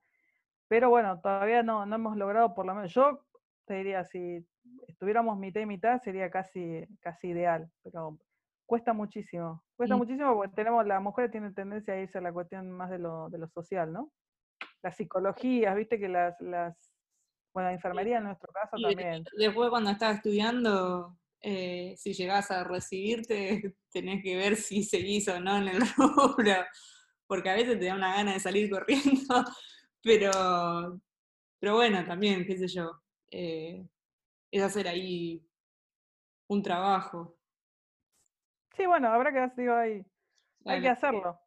Pero 0.69 0.91
bueno, 0.91 1.21
todavía 1.21 1.63
no, 1.63 1.87
no 1.87 1.95
hemos 1.95 2.17
logrado, 2.17 2.55
por 2.55 2.67
lo 2.67 2.75
menos, 2.75 2.93
yo 2.93 3.25
te 3.67 3.75
diría, 3.75 4.05
si 4.05 4.47
estuviéramos 4.89 5.39
mitad 5.39 5.61
y 5.61 5.67
mitad 5.67 6.01
sería 6.03 6.31
casi, 6.31 6.87
casi 7.01 7.29
ideal, 7.29 7.71
pero 7.83 8.19
cuesta 8.67 8.93
muchísimo. 8.93 9.63
Cuesta 9.77 9.97
muchísimo 9.97 10.35
porque 10.35 10.55
tenemos, 10.55 10.87
las 10.87 11.03
mujeres 11.03 11.31
tienen 11.31 11.55
tendencia 11.55 11.95
a 11.95 12.01
irse 12.01 12.19
a 12.19 12.23
la 12.23 12.33
cuestión 12.33 12.71
más 12.71 12.91
de 12.91 12.99
lo, 12.99 13.29
de 13.29 13.39
lo 13.39 13.49
social, 13.49 13.93
¿no? 13.93 14.13
Las 14.83 14.97
psicologías, 14.97 15.75
viste 15.77 15.99
que 15.99 16.09
las, 16.09 16.41
las 16.41 16.77
bueno, 17.55 17.69
la 17.69 17.75
enfermería 17.75 18.19
en 18.19 18.25
nuestro 18.25 18.53
caso 18.53 18.77
también. 18.81 19.25
Después 19.39 19.71
cuando 19.71 19.91
estás 19.91 20.17
estudiando, 20.17 21.17
eh, 21.41 21.95
si 21.97 22.13
llegás 22.13 22.51
a 22.51 22.65
recibirte, 22.65 23.77
tenés 23.93 24.23
que 24.23 24.37
ver 24.37 24.57
si 24.57 24.83
seguís 24.83 25.29
o 25.29 25.41
no 25.41 25.57
en 25.59 25.69
el 25.69 25.81
rubro, 25.97 26.65
porque 27.27 27.51
a 27.51 27.55
veces 27.55 27.79
te 27.79 27.87
da 27.87 27.95
una 27.95 28.17
gana 28.17 28.33
de 28.33 28.41
salir 28.41 28.71
corriendo, 28.71 29.45
pero, 30.03 31.01
pero 31.61 31.75
bueno, 31.75 32.05
también, 32.05 32.45
qué 32.45 32.59
sé 32.59 32.69
yo, 32.69 33.01
eh, 33.31 33.87
es 34.55 34.63
hacer 34.63 34.87
ahí 34.87 35.45
un 36.49 36.63
trabajo. 36.63 37.37
Sí, 38.77 38.87
bueno, 38.87 39.09
habrá 39.09 39.33
que 39.33 39.61
digo, 39.61 39.75
hay, 39.75 40.07
hay 40.65 40.81
que 40.81 40.89
hacerlo. 40.89 41.41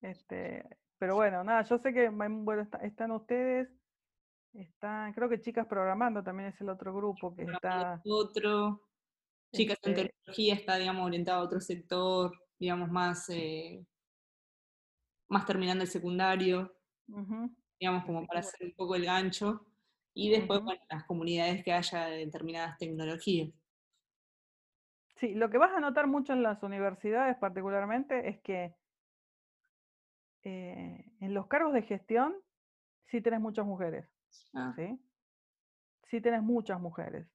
Este, 0.00 0.64
pero 0.98 1.14
bueno, 1.14 1.44
nada, 1.44 1.62
yo 1.62 1.78
sé 1.78 1.92
que 1.92 2.08
bueno, 2.08 2.68
están 2.82 3.12
ustedes, 3.12 3.68
están, 4.52 5.12
creo 5.12 5.28
que 5.28 5.40
Chicas 5.40 5.68
Programando 5.68 6.22
también 6.24 6.48
es 6.48 6.60
el 6.60 6.68
otro 6.68 6.92
grupo 6.92 7.34
que 7.34 7.44
está. 7.44 8.02
Otro. 8.04 8.82
Chicas 9.52 9.78
en 9.82 9.92
este 9.92 10.04
Tecnología 10.06 10.54
está, 10.54 10.76
digamos, 10.78 11.06
orientado 11.06 11.40
a 11.40 11.44
otro 11.44 11.60
sector, 11.60 12.32
digamos, 12.58 12.90
más, 12.90 13.28
eh, 13.28 13.86
más 15.28 15.46
terminando 15.46 15.84
el 15.84 15.90
secundario, 15.90 16.76
digamos, 17.78 18.04
como 18.04 18.26
para 18.26 18.40
hacer 18.40 18.66
un 18.66 18.74
poco 18.74 18.96
el 18.96 19.04
gancho 19.04 19.64
y 20.18 20.30
después, 20.30 20.62
las 20.88 21.04
comunidades 21.04 21.62
que 21.62 21.74
haya 21.74 22.06
de 22.06 22.16
determinadas 22.24 22.78
tecnologías. 22.78 23.50
Sí, 25.16 25.34
lo 25.34 25.50
que 25.50 25.58
vas 25.58 25.72
a 25.72 25.80
notar 25.80 26.06
mucho 26.06 26.32
en 26.32 26.42
las 26.42 26.62
universidades 26.62 27.36
particularmente 27.36 28.30
es 28.30 28.40
que 28.40 28.74
eh, 30.42 31.04
en 31.20 31.34
los 31.34 31.48
cargos 31.48 31.74
de 31.74 31.82
gestión 31.82 32.34
sí 33.04 33.20
tenés 33.20 33.40
muchas 33.40 33.66
mujeres. 33.66 34.08
Ah. 34.54 34.72
¿sí? 34.74 34.98
sí 36.04 36.22
tenés 36.22 36.42
muchas 36.42 36.80
mujeres. 36.80 37.28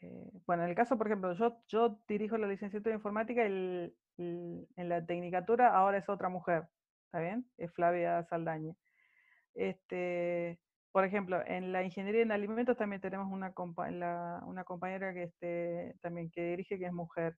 Eh, 0.00 0.32
bueno, 0.46 0.62
en 0.62 0.70
el 0.70 0.74
caso, 0.76 0.96
por 0.96 1.08
ejemplo, 1.08 1.34
yo, 1.34 1.62
yo 1.68 2.00
dirijo 2.08 2.38
la 2.38 2.46
licenciatura 2.46 2.92
de 2.92 2.96
informática 2.96 3.46
y 3.46 3.94
en 4.18 4.88
la 4.88 5.04
tecnicatura 5.04 5.76
ahora 5.76 5.98
es 5.98 6.08
otra 6.08 6.30
mujer, 6.30 6.68
¿está 7.04 7.20
bien? 7.20 7.46
Es 7.58 7.70
Flavia 7.72 8.24
Saldaña. 8.24 8.74
Este, 9.54 10.58
por 10.92 11.04
ejemplo, 11.04 11.42
en 11.46 11.72
la 11.72 11.82
ingeniería 11.82 12.22
en 12.22 12.32
alimentos 12.32 12.76
también 12.76 13.00
tenemos 13.00 13.30
una, 13.30 13.52
una 14.46 14.64
compañera 14.64 15.12
que 15.12 15.24
este, 15.24 15.94
también 16.00 16.30
que 16.30 16.42
dirige, 16.50 16.78
que 16.78 16.86
es 16.86 16.92
mujer. 16.92 17.36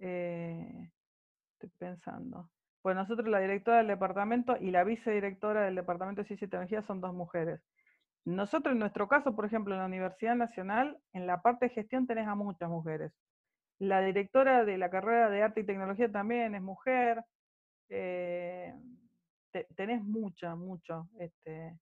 Eh, 0.00 0.90
estoy 1.52 1.70
pensando. 1.78 2.50
Pues 2.82 2.96
nosotros, 2.96 3.28
la 3.28 3.40
directora 3.40 3.78
del 3.78 3.88
departamento 3.88 4.56
y 4.58 4.70
la 4.70 4.84
vicedirectora 4.84 5.62
del 5.62 5.74
departamento 5.74 6.22
de 6.22 6.26
ciencia 6.28 6.46
y 6.46 6.48
tecnología 6.48 6.82
son 6.82 7.00
dos 7.00 7.12
mujeres. 7.12 7.60
Nosotros, 8.24 8.72
en 8.72 8.78
nuestro 8.78 9.08
caso, 9.08 9.34
por 9.34 9.46
ejemplo, 9.46 9.74
en 9.74 9.80
la 9.80 9.86
Universidad 9.86 10.36
Nacional, 10.36 10.98
en 11.12 11.26
la 11.26 11.42
parte 11.42 11.66
de 11.66 11.74
gestión 11.74 12.06
tenés 12.06 12.28
a 12.28 12.34
muchas 12.34 12.68
mujeres. 12.68 13.12
La 13.78 14.00
directora 14.00 14.64
de 14.64 14.78
la 14.78 14.90
carrera 14.90 15.30
de 15.30 15.42
arte 15.42 15.60
y 15.60 15.66
tecnología 15.66 16.10
también 16.10 16.54
es 16.54 16.62
mujer. 16.62 17.24
Eh, 17.88 18.74
tenés 19.76 20.02
mucha, 20.02 20.54
mucho. 20.56 21.08
Este, 21.18 21.78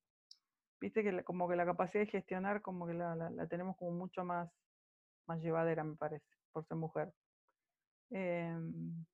viste 0.81 1.03
que 1.03 1.25
como 1.25 1.49
que 1.49 1.57
la 1.57 1.67
capacidad 1.67 2.05
de 2.05 2.11
gestionar 2.11 2.63
como 2.63 2.87
que 2.87 2.95
la, 2.95 3.47
tenemos 3.49 3.77
como 3.77 3.93
mucho 3.93 4.25
más, 4.25 4.51
más 5.27 5.41
llevadera, 5.41 5.85
me 5.85 5.97
parece, 5.97 6.27
por 6.53 6.67
ser 6.67 6.77
mujer. 6.77 7.13
Em, 8.11 9.05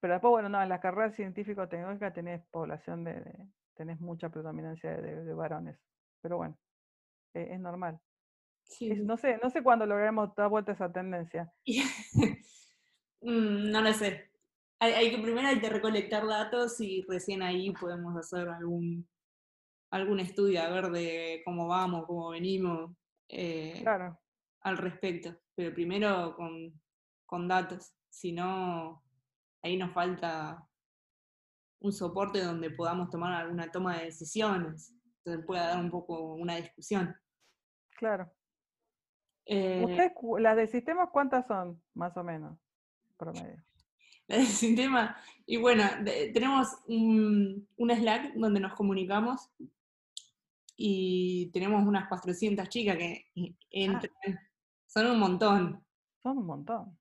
pero 0.00 0.14
después, 0.14 0.30
bueno, 0.30 0.48
no, 0.48 0.62
en 0.62 0.68
las 0.68 0.80
carreras 0.80 1.14
científico-tecnológicas 1.14 2.14
tenés 2.14 2.44
población 2.50 3.04
de, 3.04 3.22
tenés 3.74 4.00
mucha 4.00 4.28
predominancia 4.28 4.90
de, 5.00 5.34
varones. 5.34 5.78
Pero 6.20 6.38
bueno, 6.38 6.58
e, 7.34 7.54
es 7.54 7.60
normal. 7.60 8.00
no 9.04 9.16
sé, 9.16 9.38
no 9.42 9.50
sé 9.50 9.62
cuándo 9.62 9.86
lograremos 9.86 10.34
dar 10.34 10.48
vuelta 10.48 10.72
esa 10.72 10.92
tendencia. 10.92 11.52
Mm, 13.22 13.72
no 13.72 13.80
lo 13.80 13.92
sé. 13.94 14.30
Hay, 14.78 14.92
hay, 14.92 15.10
que 15.10 15.20
primero 15.20 15.48
hay 15.48 15.58
que 15.58 15.70
recolectar 15.70 16.26
datos 16.26 16.78
y 16.80 17.02
recién 17.08 17.42
ahí 17.42 17.72
podemos 17.72 18.14
hacer 18.14 18.46
algún 18.46 19.08
algún 19.90 20.20
estudio 20.20 20.62
a 20.62 20.68
ver 20.68 20.90
de 20.90 21.42
cómo 21.44 21.68
vamos, 21.68 22.06
cómo 22.06 22.30
venimos 22.30 22.92
eh, 23.28 23.84
al 24.60 24.76
respecto. 24.76 25.34
Pero 25.54 25.74
primero 25.74 26.36
con, 27.26 27.48
datos, 27.48 27.92
si 28.10 28.32
no, 28.32 29.02
ahí 29.62 29.76
nos 29.76 29.92
falta 29.92 30.66
un 31.80 31.92
soporte 31.92 32.42
donde 32.42 32.70
podamos 32.70 33.10
tomar 33.10 33.32
alguna 33.32 33.70
toma 33.70 33.98
de 33.98 34.06
decisiones, 34.06 34.94
donde 35.24 35.44
pueda 35.44 35.68
dar 35.68 35.82
un 35.82 35.90
poco 35.90 36.34
una 36.34 36.56
discusión. 36.56 37.14
Claro. 37.96 38.30
Eh, 39.46 39.82
¿Ustedes, 39.84 40.12
las 40.40 40.56
de 40.56 40.66
sistemas 40.66 41.08
cuántas 41.12 41.46
son, 41.46 41.80
más 41.94 42.16
o 42.16 42.24
menos, 42.24 42.58
promedio? 43.16 43.62
Las 44.28 44.38
de 44.40 44.46
sistema, 44.46 45.16
y 45.46 45.56
bueno, 45.56 45.84
tenemos 46.34 46.66
un, 46.88 47.68
un, 47.76 47.90
Slack 47.92 48.34
donde 48.34 48.58
nos 48.58 48.74
comunicamos 48.74 49.52
y 50.76 51.50
tenemos 51.52 51.86
unas 51.86 52.08
400 52.08 52.68
chicas 52.68 52.96
que 52.96 53.26
ah. 53.36 53.66
entran. 53.70 54.12
Son 54.86 55.06
un 55.06 55.18
montón. 55.18 55.84
Son 56.22 56.38
un 56.38 56.46
montón. 56.46 56.98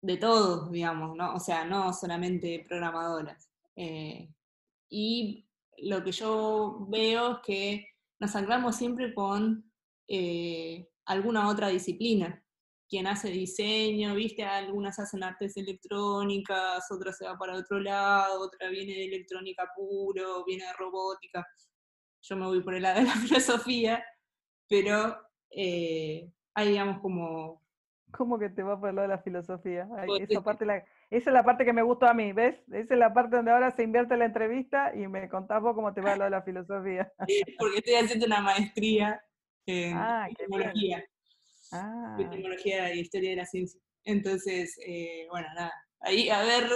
De 0.00 0.16
todos, 0.16 0.70
digamos, 0.70 1.16
¿no? 1.16 1.34
O 1.34 1.40
sea, 1.40 1.64
no 1.64 1.92
solamente 1.92 2.64
programadoras. 2.68 3.50
Eh, 3.74 4.28
y 4.88 5.48
lo 5.78 6.04
que 6.04 6.12
yo 6.12 6.86
veo 6.88 7.32
es 7.32 7.38
que 7.44 7.86
nos 8.20 8.36
anclamos 8.36 8.76
siempre 8.76 9.12
con 9.12 9.70
eh, 10.06 10.88
alguna 11.06 11.48
otra 11.48 11.68
disciplina. 11.68 12.40
Quien 12.86 13.06
hace 13.06 13.30
diseño, 13.30 14.14
viste, 14.14 14.44
algunas 14.44 14.98
hacen 14.98 15.24
artes 15.24 15.56
electrónicas, 15.56 16.84
otra 16.90 17.12
se 17.12 17.24
va 17.24 17.36
para 17.36 17.56
otro 17.56 17.80
lado, 17.80 18.42
otra 18.42 18.68
viene 18.68 18.92
de 18.92 19.06
electrónica 19.06 19.68
puro, 19.74 20.44
viene 20.44 20.64
de 20.66 20.72
robótica 20.74 21.44
yo 22.24 22.36
me 22.36 22.46
voy 22.46 22.62
por 22.62 22.74
el 22.74 22.82
lado 22.82 23.00
de 23.00 23.06
la 23.06 23.12
filosofía, 23.28 24.04
pero 24.68 25.16
eh, 25.50 26.30
hay, 26.54 26.68
digamos, 26.68 27.00
como... 27.00 27.62
¿Cómo 28.12 28.38
que 28.38 28.48
te 28.48 28.62
va 28.62 28.78
por 28.78 28.90
el 28.90 28.96
lado 28.96 29.08
de 29.08 29.14
la 29.16 29.22
filosofía? 29.22 29.88
esa, 30.20 30.40
parte 30.40 30.64
esa 31.10 31.30
es 31.30 31.34
la 31.34 31.42
parte 31.42 31.64
que 31.64 31.72
me 31.72 31.82
gustó 31.82 32.06
a 32.06 32.14
mí, 32.14 32.32
¿ves? 32.32 32.54
Esa 32.72 32.94
es 32.94 33.00
la 33.00 33.12
parte 33.12 33.36
donde 33.36 33.50
ahora 33.50 33.72
se 33.72 33.82
invierte 33.82 34.16
la 34.16 34.26
entrevista 34.26 34.94
y 34.94 35.08
me 35.08 35.28
contás 35.28 35.60
vos 35.60 35.74
cómo 35.74 35.92
te 35.92 36.00
va 36.00 36.12
el 36.12 36.20
lado 36.20 36.30
de 36.30 36.36
la 36.36 36.42
filosofía. 36.42 37.12
Porque 37.58 37.78
estoy 37.78 37.94
haciendo 37.94 38.26
una 38.26 38.40
maestría 38.40 39.20
en 39.66 39.96
ah, 39.96 40.28
tecnología. 40.36 41.04
Ah. 41.72 42.16
tecnología 42.16 42.94
y 42.94 43.00
historia 43.00 43.30
de 43.30 43.36
la 43.36 43.46
ciencia. 43.46 43.80
Entonces, 44.04 44.78
eh, 44.86 45.26
bueno, 45.28 45.48
nada, 45.54 45.72
ahí 45.98 46.28
a 46.28 46.40
ver 46.42 46.70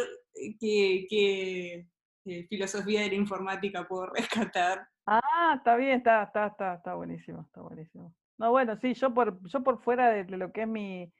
qué, 0.58 1.06
qué 1.08 1.86
eh, 2.24 2.46
filosofía 2.48 3.02
de 3.02 3.08
la 3.08 3.14
informática 3.14 3.86
puedo 3.86 4.06
rescatar 4.14 4.88
Ah, 5.10 5.54
está 5.56 5.76
bien, 5.76 5.96
está, 5.96 6.22
está, 6.24 6.48
está, 6.48 6.74
está 6.74 6.94
buenísimo, 6.94 7.40
está 7.40 7.62
buenísimo. 7.62 8.14
No, 8.36 8.50
bueno, 8.50 8.76
sí, 8.76 8.92
yo 8.92 9.14
por, 9.14 9.42
yo 9.48 9.62
por 9.62 9.82
fuera 9.82 10.10
de, 10.10 10.24
lo 10.36 10.52
que 10.52 10.62
es 10.62 10.68
mi, 10.68 11.10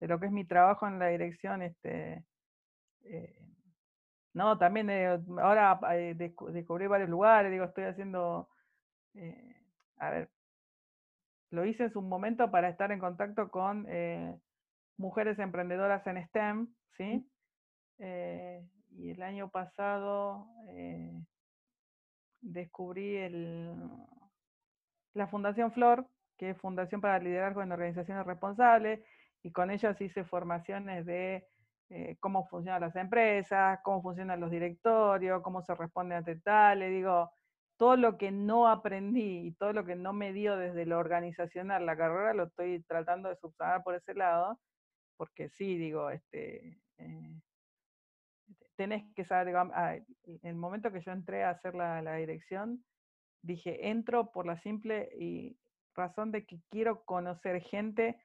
de 0.00 0.08
lo 0.08 0.18
que 0.18 0.26
es 0.26 0.32
mi 0.32 0.46
trabajo 0.46 0.86
en 0.86 0.98
la 0.98 1.08
dirección, 1.08 1.60
este, 1.60 2.24
eh, 3.02 3.36
no, 4.32 4.56
también 4.56 4.88
eh, 4.88 5.20
ahora 5.42 5.78
eh, 5.92 6.14
descubrí 6.16 6.86
varios 6.86 7.10
lugares, 7.10 7.52
digo, 7.52 7.66
estoy 7.66 7.84
haciendo, 7.84 8.48
a 9.98 10.10
ver, 10.10 10.30
lo 11.50 11.66
hice 11.66 11.84
en 11.84 11.92
su 11.92 12.00
momento 12.00 12.50
para 12.50 12.70
estar 12.70 12.92
en 12.92 12.98
contacto 12.98 13.50
con 13.50 13.86
mujeres 14.96 15.38
emprendedoras 15.38 16.06
en 16.06 16.26
STEM, 16.28 16.74
¿sí? 16.96 17.30
y 17.98 19.10
el 19.10 19.22
año 19.22 19.50
pasado 19.50 20.48
descubrí 22.44 23.16
el, 23.16 23.72
la 25.14 25.26
Fundación 25.26 25.72
Flor, 25.72 26.06
que 26.36 26.50
es 26.50 26.58
Fundación 26.58 27.00
para 27.00 27.18
Liderazgo 27.18 27.62
en 27.62 27.72
Organizaciones 27.72 28.26
Responsables, 28.26 29.00
y 29.42 29.50
con 29.50 29.70
ellos 29.70 30.00
hice 30.00 30.24
formaciones 30.24 31.06
de 31.06 31.46
eh, 31.90 32.16
cómo 32.20 32.46
funcionan 32.48 32.80
las 32.80 32.96
empresas, 32.96 33.80
cómo 33.82 34.02
funcionan 34.02 34.40
los 34.40 34.50
directorios, 34.50 35.42
cómo 35.42 35.62
se 35.62 35.74
responde 35.74 36.14
ante 36.14 36.36
tal. 36.36 36.78
Le 36.80 36.88
digo, 36.88 37.30
todo 37.76 37.96
lo 37.96 38.16
que 38.16 38.30
no 38.30 38.68
aprendí 38.68 39.46
y 39.46 39.52
todo 39.52 39.72
lo 39.72 39.84
que 39.84 39.96
no 39.96 40.12
me 40.12 40.32
dio 40.32 40.56
desde 40.56 40.86
lo 40.86 40.98
organizacional 40.98 41.86
la 41.86 41.96
carrera 41.96 42.34
lo 42.34 42.44
estoy 42.44 42.82
tratando 42.84 43.28
de 43.28 43.36
subsanar 43.36 43.82
por 43.82 43.94
ese 43.94 44.14
lado, 44.14 44.58
porque 45.16 45.48
sí, 45.50 45.76
digo, 45.76 46.10
este, 46.10 46.78
eh, 46.98 47.40
tenés 48.76 49.04
que 49.14 49.24
saber, 49.24 49.56
ah, 49.56 49.96
el 50.42 50.54
momento 50.54 50.92
que 50.92 51.00
yo 51.00 51.12
entré 51.12 51.44
a 51.44 51.50
hacer 51.50 51.74
la, 51.74 52.02
la 52.02 52.16
dirección, 52.16 52.84
dije, 53.42 53.88
entro 53.88 54.32
por 54.32 54.46
la 54.46 54.56
simple 54.58 55.10
y 55.18 55.56
razón 55.94 56.32
de 56.32 56.44
que 56.44 56.60
quiero 56.70 57.04
conocer 57.04 57.60
gente 57.60 58.18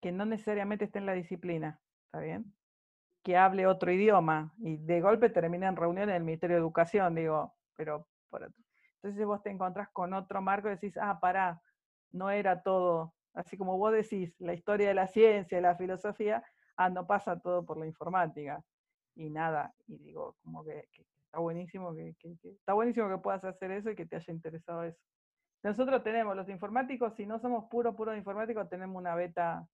que 0.00 0.12
no 0.12 0.26
necesariamente 0.26 0.84
esté 0.84 0.98
en 0.98 1.06
la 1.06 1.14
disciplina, 1.14 1.80
¿está 2.06 2.20
bien? 2.20 2.52
Que 3.22 3.36
hable 3.36 3.66
otro 3.66 3.90
idioma 3.90 4.52
y 4.58 4.76
de 4.76 5.00
golpe 5.00 5.30
termina 5.30 5.68
en 5.68 5.76
reunión 5.76 6.10
en 6.10 6.16
el 6.16 6.24
Ministerio 6.24 6.56
de 6.56 6.60
Educación, 6.60 7.14
digo, 7.14 7.54
pero 7.74 8.06
por 8.28 8.42
otro. 8.42 8.62
Entonces 8.96 9.26
vos 9.26 9.42
te 9.42 9.50
encontrás 9.50 9.88
con 9.90 10.12
otro 10.12 10.42
marco 10.42 10.68
y 10.68 10.72
decís, 10.72 10.96
ah, 11.00 11.18
pará, 11.20 11.62
no 12.12 12.30
era 12.30 12.62
todo, 12.62 13.14
así 13.32 13.56
como 13.56 13.78
vos 13.78 13.92
decís, 13.92 14.34
la 14.38 14.54
historia 14.54 14.88
de 14.88 14.94
la 14.94 15.06
ciencia, 15.06 15.60
la 15.60 15.76
filosofía, 15.76 16.44
ah, 16.76 16.90
no 16.90 17.06
pasa 17.06 17.38
todo 17.38 17.64
por 17.64 17.78
la 17.78 17.86
informática. 17.86 18.62
Y 19.16 19.30
nada, 19.30 19.74
y 19.86 19.98
digo, 19.98 20.36
como 20.42 20.64
que, 20.64 20.88
está 21.26 21.38
buenísimo 21.38 21.94
que, 21.94 22.14
está 22.42 22.72
buenísimo 22.72 23.08
que 23.08 23.18
puedas 23.18 23.44
hacer 23.44 23.70
eso 23.70 23.90
y 23.90 23.96
que 23.96 24.06
te 24.06 24.16
haya 24.16 24.32
interesado 24.32 24.84
eso. 24.84 25.00
Nosotros 25.62 26.02
tenemos, 26.02 26.36
los 26.36 26.48
informáticos, 26.48 27.14
si 27.14 27.24
no 27.26 27.38
somos 27.38 27.64
puro, 27.70 27.96
puro 27.96 28.14
informáticos, 28.14 28.68
tenemos 28.68 28.96
una 28.96 29.14
beta 29.14 29.66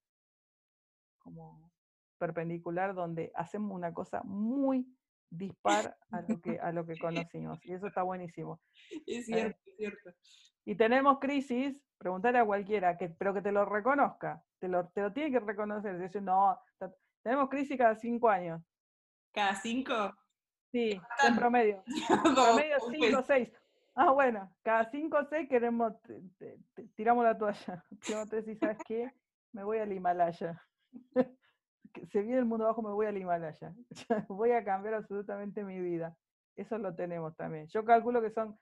como 1.19 1.71
perpendicular 2.19 2.95
donde 2.95 3.33
hacemos 3.35 3.75
una 3.75 3.93
cosa 3.93 4.23
muy 4.25 4.87
dispar 5.31 5.97
a 6.11 6.23
lo 6.23 6.41
que, 6.41 6.59
a 6.59 6.73
lo 6.73 6.87
que 6.87 6.97
conocimos. 6.99 7.59
Y 7.65 7.73
eso 7.73 7.87
está 7.87 8.03
buenísimo. 8.03 8.61
Es 9.07 9.29
¿Eh? 9.29 9.33
cierto, 9.35 9.61
es 9.67 9.77
cierto. 9.77 10.11
Y 10.65 10.75
tenemos 10.77 11.19
crisis, 11.19 11.83
preguntarle 11.99 12.39
a 12.39 12.45
cualquiera, 12.45 12.97
que, 12.97 13.09
pero 13.09 13.33
que 13.33 13.43
te 13.43 13.53
lo 13.53 13.65
reconozca, 13.65 14.43
te 14.59 14.69
lo, 14.69 14.89
te 14.89 15.01
lo 15.01 15.13
tiene 15.13 15.33
que 15.33 15.41
reconocer. 15.41 15.99
Decir, 15.99 16.23
no, 16.23 16.59
tenemos 17.23 17.49
crisis 17.49 17.79
cada 17.79 17.95
cinco 17.97 18.29
años. 18.29 18.63
¿Cada 19.33 19.55
cinco? 19.57 20.15
Sí, 20.73 21.01
en 21.27 21.37
promedio. 21.37 21.83
En 21.87 22.35
promedio 22.35 22.77
cinco 22.91 23.19
o 23.19 23.23
seis. 23.23 23.51
Ah, 23.95 24.13
bueno, 24.13 24.51
cada 24.63 24.91
cinco 24.91 25.19
o 25.19 25.25
seis 25.25 25.49
queremos, 25.49 25.93
tiramos 26.95 27.25
la 27.25 27.37
toalla. 27.37 27.85
te 28.31 28.37
decís, 28.37 28.59
¿sabes 28.59 28.79
qué? 28.87 29.13
Me 29.53 29.65
voy 29.65 29.79
al 29.79 29.93
Himalaya. 29.93 30.61
Se 32.13 32.23
viene 32.23 32.39
el 32.39 32.45
mundo 32.45 32.65
abajo, 32.65 32.83
me 32.83 32.93
voy 32.93 33.07
al 33.07 33.19
Himalaya. 33.19 33.75
voy 34.29 34.53
a 34.53 34.65
cambiar 34.65 34.95
absolutamente 34.95 35.65
mi 35.65 35.81
vida. 35.81 36.17
Eso 36.57 36.79
lo 36.79 36.95
tenemos 36.95 37.37
también. 37.37 37.67
Yo 37.69 37.85
calculo 37.85 38.23
que 38.23 38.31
son, 38.31 38.57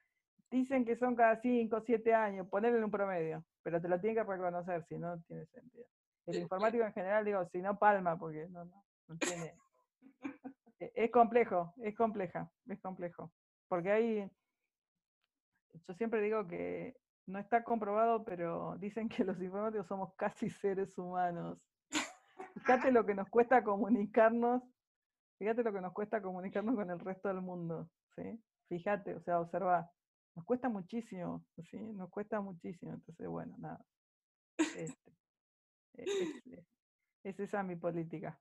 dicen 0.51 0.85
que 0.85 0.97
son 0.97 1.15
cada 1.15 1.41
cinco 1.41 1.77
o 1.77 1.81
siete 1.83 2.15
años, 2.15 2.49
ponerle 2.49 2.79
en 2.79 2.85
un 2.85 2.91
promedio, 2.91 3.45
pero 3.63 3.81
te 3.81 3.89
lo 3.89 4.01
tienen 4.01 4.17
que 4.17 4.31
reconocer, 4.31 4.85
si 4.87 4.99
no, 4.99 5.21
tiene 5.23 5.45
sentido. 5.47 5.87
El 6.27 6.37
informático 6.37 6.85
en 6.85 6.93
general, 6.93 7.25
digo, 7.25 7.45
si 7.47 7.61
no, 7.61 7.79
palma, 7.79 8.19
porque 8.19 8.49
no, 8.49 8.65
no, 8.65 8.85
no 9.09 9.17
tiene. 9.19 9.55
E, 10.81 10.93
es 10.95 11.11
complejo, 11.11 11.75
es 11.83 11.95
compleja, 11.97 12.51
es 12.69 12.81
complejo. 12.81 13.33
Porque 13.69 13.91
hay, 13.91 14.31
yo 15.87 15.95
siempre 15.95 16.21
digo 16.21 16.47
que 16.47 16.97
no 17.27 17.39
está 17.39 17.63
comprobado, 17.63 18.25
pero 18.25 18.77
dicen 18.79 19.09
que 19.09 19.25
los 19.25 19.41
informáticos 19.41 19.87
somos 19.87 20.15
casi 20.15 20.49
seres 20.51 20.97
humanos. 20.97 21.59
Fíjate 22.55 22.91
lo 22.91 23.05
que 23.05 23.15
nos 23.15 23.29
cuesta 23.29 23.63
comunicarnos, 23.63 24.63
fíjate 25.39 25.63
lo 25.63 25.73
que 25.73 25.81
nos 25.81 25.93
cuesta 25.93 26.23
comunicarnos 26.23 26.75
con 26.75 26.91
el 26.91 26.99
resto 26.99 27.29
del 27.29 27.43
mundo, 27.43 27.91
¿sí? 28.17 28.43
Fíjate, 28.69 29.15
o 29.15 29.21
sea, 29.21 29.41
observa, 29.41 29.91
nos 30.35 30.45
cuesta 30.45 30.69
muchísimo, 30.69 31.45
¿sí? 31.71 31.79
Nos 31.79 32.11
cuesta 32.11 32.41
muchísimo, 32.41 32.95
entonces, 32.95 33.27
bueno, 33.29 33.55
nada. 33.59 33.85
Este, 34.59 35.13
e, 35.95 36.03
es, 36.03 36.67
es 37.25 37.41
esa 37.41 37.63
mi 37.63 37.77
política. 37.77 38.39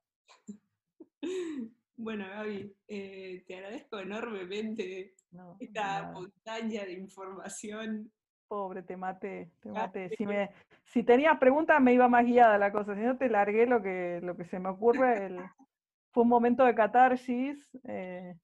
Bueno, 1.98 2.28
Gaby, 2.30 2.76
eh, 2.88 3.44
te 3.48 3.56
agradezco 3.56 3.98
enormemente 4.00 5.16
esta 5.60 6.12
montaña 6.12 6.86
de 6.86 6.94
información. 6.94 8.12
Pobre, 8.48 8.84
te 8.84 8.96
maté, 8.96 9.52
te 9.62 9.72
maté. 9.72 10.10
Si, 10.16 10.26
me, 10.28 10.52
si 10.86 11.02
tenías 11.02 11.40
preguntas 11.40 11.82
me 11.82 11.94
iba 11.94 12.08
más 12.08 12.24
guiada 12.24 12.60
la 12.60 12.72
cosa, 12.72 12.94
si 12.96 13.02
no 13.02 13.18
te 13.18 13.30
largué 13.30 13.66
lo 13.66 13.82
que, 13.82 14.20
lo 14.22 14.38
que 14.38 14.46
se 14.46 14.60
me 14.60 14.70
ocurre. 14.70 15.26
El, 15.26 15.40
fue 16.14 16.22
un 16.22 16.30
momento 16.30 16.64
de 16.66 16.76
catarsis. 16.76 17.68
Eh, 17.88 18.36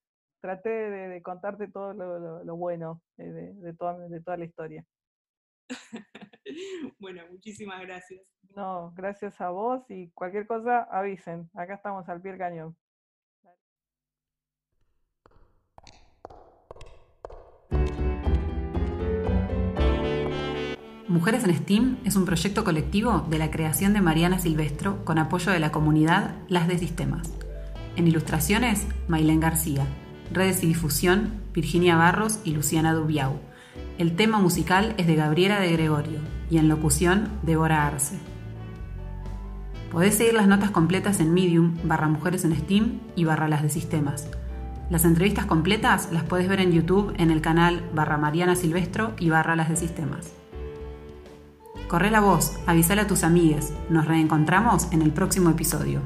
traté 0.42 0.70
de, 0.70 1.22
contarte 1.22 1.68
todo 1.68 1.94
lo, 1.94 2.56
bueno 2.58 3.02
eh, 3.18 3.32
de, 3.32 3.54
de, 3.54 3.74
toda, 3.76 4.10
de 4.10 4.20
toda 4.20 4.36
la 4.36 4.46
historia. 4.46 4.84
bueno, 7.00 7.22
muchísimas 7.30 7.82
gracias. 7.82 8.22
No, 8.56 8.92
gracias 8.96 9.40
a 9.40 9.52
vos 9.52 9.90
y 9.90 10.10
cualquier 10.10 10.48
cosa 10.48 10.88
avisen. 10.92 11.50
Acá 11.54 11.76
estamos 11.76 12.10
al 12.10 12.20
pie 12.20 12.32
del 12.32 12.40
cañón. 12.40 12.76
Mujeres 21.14 21.44
en 21.44 21.56
STEAM 21.56 21.98
es 22.06 22.16
un 22.16 22.26
proyecto 22.26 22.64
colectivo 22.64 23.24
de 23.30 23.38
la 23.38 23.52
creación 23.52 23.94
de 23.94 24.02
Mariana 24.02 24.40
Silvestro 24.40 25.06
con 25.06 25.20
apoyo 25.20 25.52
de 25.52 25.60
la 25.60 25.72
comunidad 25.72 26.34
Las 26.48 26.68
de 26.68 26.80
Sistemas. 26.80 27.32
En 27.96 28.08
ilustraciones, 28.08 28.88
Mailén 29.08 29.40
García. 29.40 29.86
Redes 30.32 30.64
y 30.64 30.68
difusión, 30.68 31.34
Virginia 31.54 31.98
Barros 31.98 32.40
y 32.44 32.50
Luciana 32.50 32.96
Dubiau. 32.96 33.40
El 34.00 34.16
tema 34.16 34.40
musical 34.40 34.96
es 34.98 35.06
de 35.06 35.14
Gabriela 35.14 35.60
de 35.60 35.72
Gregorio 35.74 36.18
y 36.50 36.58
en 36.58 36.68
locución, 36.68 37.30
Débora 37.44 37.86
Arce. 37.86 38.18
Podés 39.92 40.16
seguir 40.16 40.34
las 40.34 40.48
notas 40.48 40.72
completas 40.72 41.20
en 41.20 41.32
Medium, 41.32 41.76
barra 41.84 42.08
Mujeres 42.08 42.44
en 42.44 42.56
STEAM 42.56 43.02
y 43.16 43.26
barra 43.26 43.48
Las 43.48 43.62
de 43.62 43.70
Sistemas. 43.70 44.32
Las 44.90 45.06
entrevistas 45.06 45.46
completas 45.46 46.12
las 46.12 46.24
puedes 46.24 46.50
ver 46.50 46.60
en 46.60 46.72
YouTube 46.72 47.14
en 47.20 47.30
el 47.30 47.42
canal 47.42 47.88
barra 47.94 48.18
Mariana 48.18 48.56
Silvestro 48.56 49.14
y 49.20 49.30
barra 49.30 49.56
Las 49.56 49.70
de 49.70 49.76
Sistemas. 49.76 50.43
Corre 51.94 52.10
la 52.10 52.22
voz, 52.22 52.54
avísale 52.66 53.02
a 53.02 53.08
tus 53.08 53.24
amigues. 53.24 53.72
Nos 53.88 54.08
reencontramos 54.08 54.92
en 54.92 55.04
el 55.04 55.12
próximo 55.12 55.52
episodio. 55.52 56.02